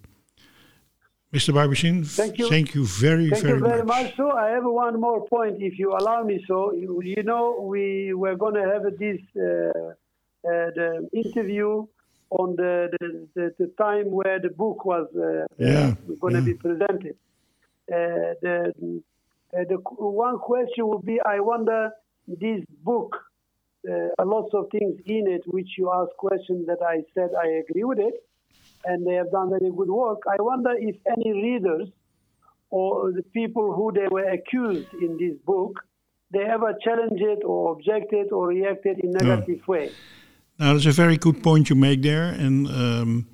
Mr. 1.32 1.53
Baybasin, 1.53 2.06
Thank 2.06 2.40
you. 2.40 2.49
thank 2.49 2.76
you 2.76 2.86
very, 2.86 3.30
Thank 3.30 3.44
very, 3.44 3.60
you 3.60 3.64
very 3.66 3.84
much. 3.84 4.03
much. 4.03 4.18
So 4.18 4.32
I 4.32 4.49
have 4.49 4.66
one 4.66 4.99
more 4.99 5.26
point, 5.28 5.62
if 5.62 5.80
you 5.80 5.94
allow 5.94 6.24
me. 6.24 6.44
So 6.45 6.74
you, 6.74 7.24
know, 7.24 7.62
we 7.62 8.14
were 8.14 8.36
going 8.36 8.56
to 8.56 8.64
have 8.64 8.84
this 8.98 9.22
uh, 9.38 9.94
uh, 10.44 10.72
the 10.76 11.08
interview 11.14 11.86
on 12.32 12.56
the, 12.56 12.90
the, 12.99 13.28
the, 13.36 13.53
the 13.60 13.68
time 13.78 14.10
where 14.10 14.40
the 14.40 14.49
book 14.49 14.86
was 14.86 15.08
uh, 15.16 15.45
Yeah, 15.58 15.94
going 16.20 16.34
to 16.34 16.40
yeah. 16.40 16.45
be 16.45 16.53
presented. 16.53 17.16
Uh, 17.91 18.34
the 18.41 18.74
uh, 19.53 19.64
the 19.68 19.76
one 19.76 20.38
question 20.40 20.88
would 20.88 21.06
be: 21.06 21.20
I 21.26 21.40
wonder 21.41 21.91
this 22.28 22.64
book. 22.84 23.18
Uh, 23.88 24.10
a 24.20 24.26
lot 24.26 24.48
of 24.53 24.68
things 24.72 24.95
in 25.08 25.28
it 25.28 25.41
which 25.48 25.70
you 25.78 25.91
ask 25.91 26.12
questions 26.18 26.68
that 26.68 26.78
I 26.86 27.02
said 27.16 27.32
I 27.36 27.48
agree 27.64 27.84
with 27.84 27.99
it, 27.99 28.14
and 28.86 29.06
they 29.06 29.16
have 29.16 29.32
done 29.32 29.49
very 29.49 29.72
good 29.76 29.90
work. 29.90 30.20
I 30.30 30.41
wonder 30.41 30.72
if 30.78 30.95
any 31.18 31.34
readers 31.34 31.90
or 32.70 33.12
the 33.12 33.24
people 33.24 33.74
who 33.74 33.91
they 33.91 34.08
were 34.10 34.30
accused 34.30 34.88
in 34.94 35.18
this 35.18 35.36
book, 35.45 35.82
they 36.32 36.44
ever 36.44 36.74
challenged 36.82 37.22
it 37.22 37.40
or 37.44 37.74
objected 37.74 38.32
or 38.32 38.48
reacted 38.48 38.99
in 38.99 39.10
a 39.20 39.24
negative 39.24 39.68
way. 39.68 39.91
Now, 40.62 40.74
that's 40.74 40.86
a 40.86 40.92
very 40.92 41.18
good 41.18 41.42
point 41.42 41.72
you 41.72 41.76
make 41.76 42.04
there, 42.04 42.26
and 42.26 42.68
um, 42.68 43.28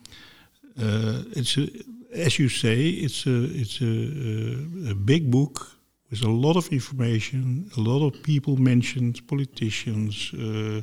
uh, 0.79 1.23
it's 1.35 1.57
a, 1.57 1.67
as 2.13 2.39
you 2.39 2.47
say, 2.47 2.87
it's 2.87 3.25
a 3.25 3.43
it's 3.61 3.81
a, 3.81 4.91
a, 4.91 4.95
big 4.95 5.29
book 5.29 5.69
with 6.09 6.23
a 6.23 6.29
lot 6.29 6.55
of 6.55 6.69
information. 6.71 7.69
A 7.75 7.81
lot 7.81 8.01
of 8.07 8.23
people 8.23 8.55
mentioned, 8.55 9.27
politicians, 9.27 10.31
uh, 10.35 10.81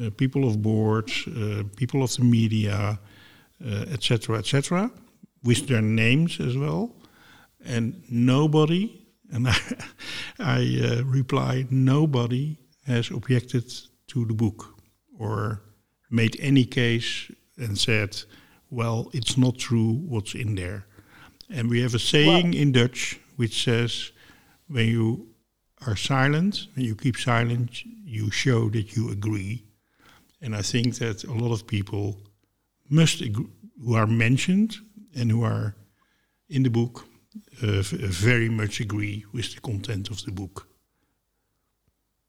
uh, 0.00 0.10
people 0.16 0.46
of 0.46 0.62
boards, 0.62 1.26
uh, 1.26 1.64
people 1.74 2.04
of 2.04 2.14
the 2.14 2.22
media, 2.22 2.96
etc., 3.90 4.38
etc., 4.38 4.92
with 5.42 5.66
their 5.66 5.82
names 5.82 6.38
as 6.38 6.56
well, 6.56 6.94
and 7.64 8.00
nobody. 8.08 9.08
And 9.32 9.48
I, 9.48 9.56
I 10.38 10.60
uh, 10.84 11.02
replied, 11.02 11.72
nobody 11.72 12.58
has 12.86 13.10
objected 13.10 13.64
to 14.06 14.24
the 14.24 14.34
book 14.34 14.74
or 15.18 15.62
made 16.10 16.36
any 16.40 16.64
case 16.64 17.30
and 17.56 17.78
said, 17.78 18.22
well, 18.70 19.10
it's 19.12 19.36
not 19.36 19.58
true 19.58 19.92
what's 20.06 20.34
in 20.34 20.54
there. 20.54 20.86
And 21.50 21.68
we 21.68 21.82
have 21.82 21.94
a 21.94 21.98
saying 21.98 22.54
in 22.54 22.72
Dutch 22.72 23.20
which 23.36 23.64
says, 23.64 24.12
when 24.68 24.88
you 24.88 25.28
are 25.86 25.96
silent, 25.96 26.68
when 26.74 26.84
you 26.84 26.94
keep 26.94 27.16
silent, 27.16 27.84
you 27.84 28.30
show 28.30 28.68
that 28.70 28.96
you 28.96 29.10
agree. 29.10 29.64
And 30.40 30.54
I 30.54 30.62
think 30.62 30.96
that 30.96 31.24
a 31.24 31.32
lot 31.32 31.52
of 31.52 31.66
people 31.66 32.20
must 32.88 33.20
agree, 33.20 33.48
who 33.84 33.94
are 33.94 34.06
mentioned 34.06 34.76
and 35.14 35.30
who 35.30 35.42
are 35.42 35.74
in 36.48 36.62
the 36.62 36.70
book 36.70 37.06
uh, 37.62 37.82
very 37.82 38.48
much 38.48 38.80
agree 38.80 39.24
with 39.32 39.54
the 39.54 39.60
content 39.60 40.10
of 40.10 40.24
the 40.24 40.32
book. 40.32 40.68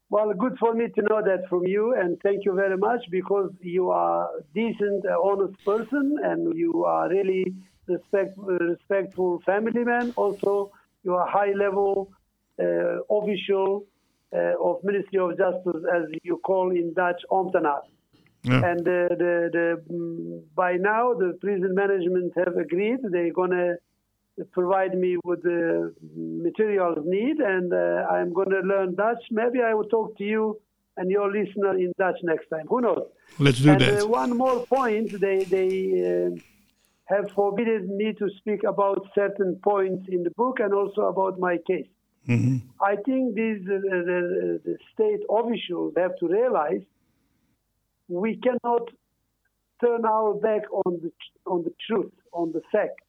Well, 0.10 0.32
good 0.34 0.58
for 0.60 0.74
me 0.74 0.88
to 0.96 1.02
know 1.02 1.22
that 1.24 1.50
from 1.50 1.66
you, 1.66 1.96
and 1.96 2.20
thank 2.22 2.46
you 2.46 2.54
very 2.54 2.78
much 2.78 3.02
because 3.10 3.52
you 3.62 3.90
are 3.90 4.30
a 4.38 4.42
decent, 4.54 5.04
uh, 5.06 5.20
honest 5.20 5.56
person, 5.66 6.18
and 6.24 6.56
you 6.56 6.86
are 6.86 7.10
really 7.10 7.54
respect, 7.88 8.38
respectful 8.38 9.42
family 9.46 9.84
man. 9.84 10.14
Also, 10.16 10.72
you 11.04 11.16
are 11.16 11.28
high 11.28 11.54
level 11.54 12.12
uh, 12.60 13.02
official 13.10 13.86
uh, 14.34 14.54
of 14.62 14.84
Ministry 14.84 15.20
of 15.20 15.38
Justice, 15.38 15.84
as 15.94 16.04
you 16.24 16.38
call 16.38 16.72
in 16.72 16.94
Dutch, 16.94 17.22
ambtenaar. 17.32 17.82
Yeah. 18.44 18.64
And 18.64 18.82
uh, 18.82 19.10
the, 19.10 19.50
the, 19.52 19.82
mm, 19.92 20.44
by 20.56 20.74
now, 20.74 21.14
the 21.14 21.36
prison 21.42 21.74
management 21.74 22.34
have 22.38 22.56
agreed 22.58 23.00
they're 23.02 23.34
going 23.34 23.52
to 23.52 23.78
provide 24.52 24.98
me 24.98 25.18
with 25.24 25.44
the 25.44 25.94
materials 26.08 27.00
need, 27.06 27.38
and 27.38 27.74
uh, 27.74 28.06
I'm 28.12 28.34
going 28.34 28.50
to 28.50 28.60
learn 28.60 28.96
Dutch. 28.96 29.24
Maybe 29.32 29.62
I 29.62 29.74
will 29.74 29.86
talk 29.86 30.18
to 30.18 30.24
you 30.24 30.60
and 30.98 31.10
your 31.10 31.32
listener 31.32 31.78
in 31.78 31.94
Dutch 31.98 32.20
next 32.24 32.48
time. 32.50 32.68
Who 32.68 32.82
knows? 32.82 33.08
Let's 33.40 33.60
do 33.60 33.72
and 33.72 33.82
that. 33.82 34.04
Uh, 34.04 34.08
one 34.08 34.38
more 34.38 34.66
point: 34.66 35.20
they 35.20 35.44
they 35.44 35.72
uh, 36.10 36.30
have 37.06 37.32
forbidden 37.32 37.96
me 37.98 38.14
to 38.14 38.30
speak 38.38 38.64
about 38.64 39.08
certain 39.14 39.60
points 39.64 40.08
in 40.10 40.24
the 40.24 40.32
book 40.32 40.60
and 40.60 40.74
also 40.74 41.02
about 41.02 41.40
my 41.40 41.58
case. 41.70 41.88
Mhm. 42.28 42.62
I 42.82 42.96
think 43.06 43.36
these 43.36 43.62
uh, 43.68 43.80
the, 44.10 44.62
the 44.66 44.78
state 44.94 45.22
officials 45.30 45.94
have 45.98 46.18
to 46.18 46.28
realize 46.28 46.82
we 48.08 48.38
cannot 48.38 48.90
turn 49.84 50.06
our 50.06 50.34
back 50.34 50.64
on 50.86 51.00
the 51.04 51.12
on 51.46 51.64
the 51.64 51.74
truth, 51.88 52.14
on 52.34 52.52
the 52.52 52.62
fact. 52.72 53.00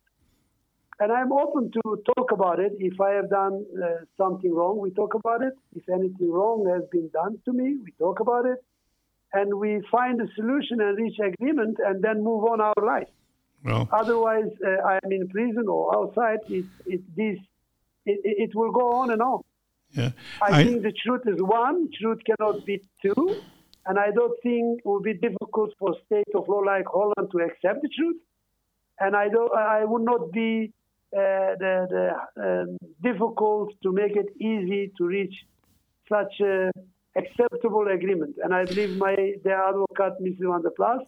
And 0.99 1.13
I'm 1.13 1.31
open 1.31 1.71
to 1.73 2.03
talk 2.17 2.33
about 2.33 2.59
it. 2.59 2.73
If 2.79 2.99
I 3.01 3.11
have 3.11 3.29
done 3.29 3.67
uh, 3.83 4.05
something 4.17 4.53
wrong, 4.53 4.79
we 4.79 4.91
talk 4.93 5.15
about 5.15 5.43
it. 5.43 5.53
If 5.75 5.89
anything 5.91 6.31
wrong 6.31 6.67
has 6.75 6.89
been 6.91 7.11
done 7.13 7.39
to 7.45 7.53
me, 7.53 7.77
we 7.85 7.93
talk 7.99 8.21
about 8.21 8.47
it. 8.47 8.59
And 9.33 9.55
we 9.59 9.83
find 9.91 10.21
a 10.21 10.29
solution 10.35 10.81
and 10.81 10.97
reach 10.97 11.19
agreement 11.19 11.77
and 11.85 12.03
then 12.03 12.25
move 12.25 12.45
on 12.45 12.63
our 12.63 12.83
life. 12.83 13.09
Well, 13.63 13.89
Otherwise, 13.93 14.51
uh, 14.65 14.83
I'm 14.83 15.13
in 15.13 15.29
prison 15.29 15.67
or 15.69 15.95
outside. 15.95 16.39
It, 16.49 16.65
it, 16.87 17.03
this, 17.15 17.39
it, 18.07 18.21
it 18.23 18.55
will 18.55 18.73
go 18.73 18.93
on 18.93 19.11
and 19.11 19.21
on. 19.21 19.43
yeah. 19.93 20.11
I, 20.41 20.65
think 20.65 20.83
the 20.83 20.93
truth 20.93 21.23
is 21.27 21.43
one, 21.43 21.89
truth 22.01 22.21
cannot 22.25 22.65
be 22.65 22.83
two, 23.03 23.37
and 23.85 23.99
I 23.99 24.13
don't 24.13 24.37
think 24.43 24.79
it 24.79 24.87
will 24.87 25.03
be 25.03 25.15
difficult 25.15 25.75
for 25.79 25.91
a 25.91 26.05
state 26.07 26.35
of 26.35 26.49
law 26.49 26.59
like 26.59 26.87
Holland 26.87 27.31
to 27.33 27.39
accept 27.39 27.83
the 27.83 27.91
truth. 27.95 28.17
And 28.99 29.15
I 29.15 29.29
don't, 29.29 29.53
I 29.55 29.85
would 29.85 30.03
not 30.03 30.33
be 30.33 30.73
the, 31.13 31.87
the 31.91 32.43
um, 32.43 32.79
difficult 33.03 33.73
to 33.83 33.93
make 33.93 34.17
it 34.17 34.27
easy 34.41 34.93
to 34.99 35.07
reach 35.07 35.35
such 36.09 36.41
a 36.41 36.71
acceptable 37.17 37.87
agreement. 37.89 38.37
And 38.43 38.55
I 38.55 38.65
believe 38.65 38.97
my 38.97 39.15
the 39.45 39.53
advocate, 39.53 40.21
Mrs. 40.23 40.51
Van 40.51 40.63
der 40.63 40.71
Plas, 40.71 41.01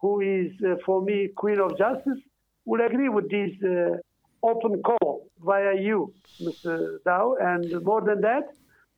who 0.00 0.20
is 0.20 0.52
uh, 0.64 0.76
for 0.84 1.02
me 1.02 1.28
Queen 1.36 1.60
of 1.60 1.76
Justice, 1.78 2.18
will 2.64 2.84
agree 2.84 3.08
with 3.08 3.30
this 3.30 3.52
uh, 3.62 3.96
open 4.42 4.82
call 4.82 5.28
via 5.44 5.74
you, 5.80 6.12
Mr. 6.40 6.98
Dow. 7.04 7.36
And 7.40 7.82
more 7.84 8.00
than 8.00 8.20
that, 8.22 8.44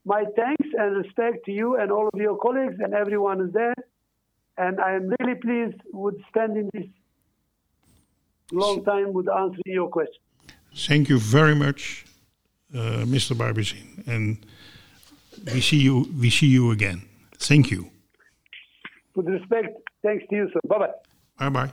my 0.05 0.25
thanks 0.37 0.69
and 0.79 0.97
respect 0.97 1.45
to 1.47 1.53
you 1.53 1.77
and 1.77 1.91
all 1.91 2.09
of 2.13 2.21
your 2.21 2.37
colleagues 2.37 2.77
and 2.79 2.95
everyone 2.95 3.41
is 3.41 3.53
there. 3.53 3.75
And 4.57 4.81
I 4.81 4.93
am 4.95 5.13
really 5.19 5.35
pleased 5.35 5.81
with 5.93 6.15
spending 6.29 6.71
this 6.73 6.87
long 8.53 8.85
time 8.85 9.13
with 9.13 9.29
answering 9.29 9.75
your 9.81 9.89
question. 9.89 10.23
Thank 10.77 11.09
you 11.09 11.19
very 11.19 11.55
much, 11.55 12.05
uh, 12.75 13.05
Mr. 13.07 13.37
Baybasin, 13.37 14.07
and 14.07 14.45
we 15.53 15.61
see 15.61 15.81
you. 15.81 16.09
We 16.21 16.31
see 16.31 16.49
you 16.49 16.71
again. 16.73 17.03
Thank 17.39 17.71
you. 17.71 17.91
With 19.15 19.29
respect, 19.29 19.69
thanks 20.03 20.25
to 20.31 20.37
you, 20.37 20.49
sir. 20.53 20.61
Bye 20.67 20.79
bye. 20.79 20.93
Bye 21.39 21.49
bye. 21.49 21.73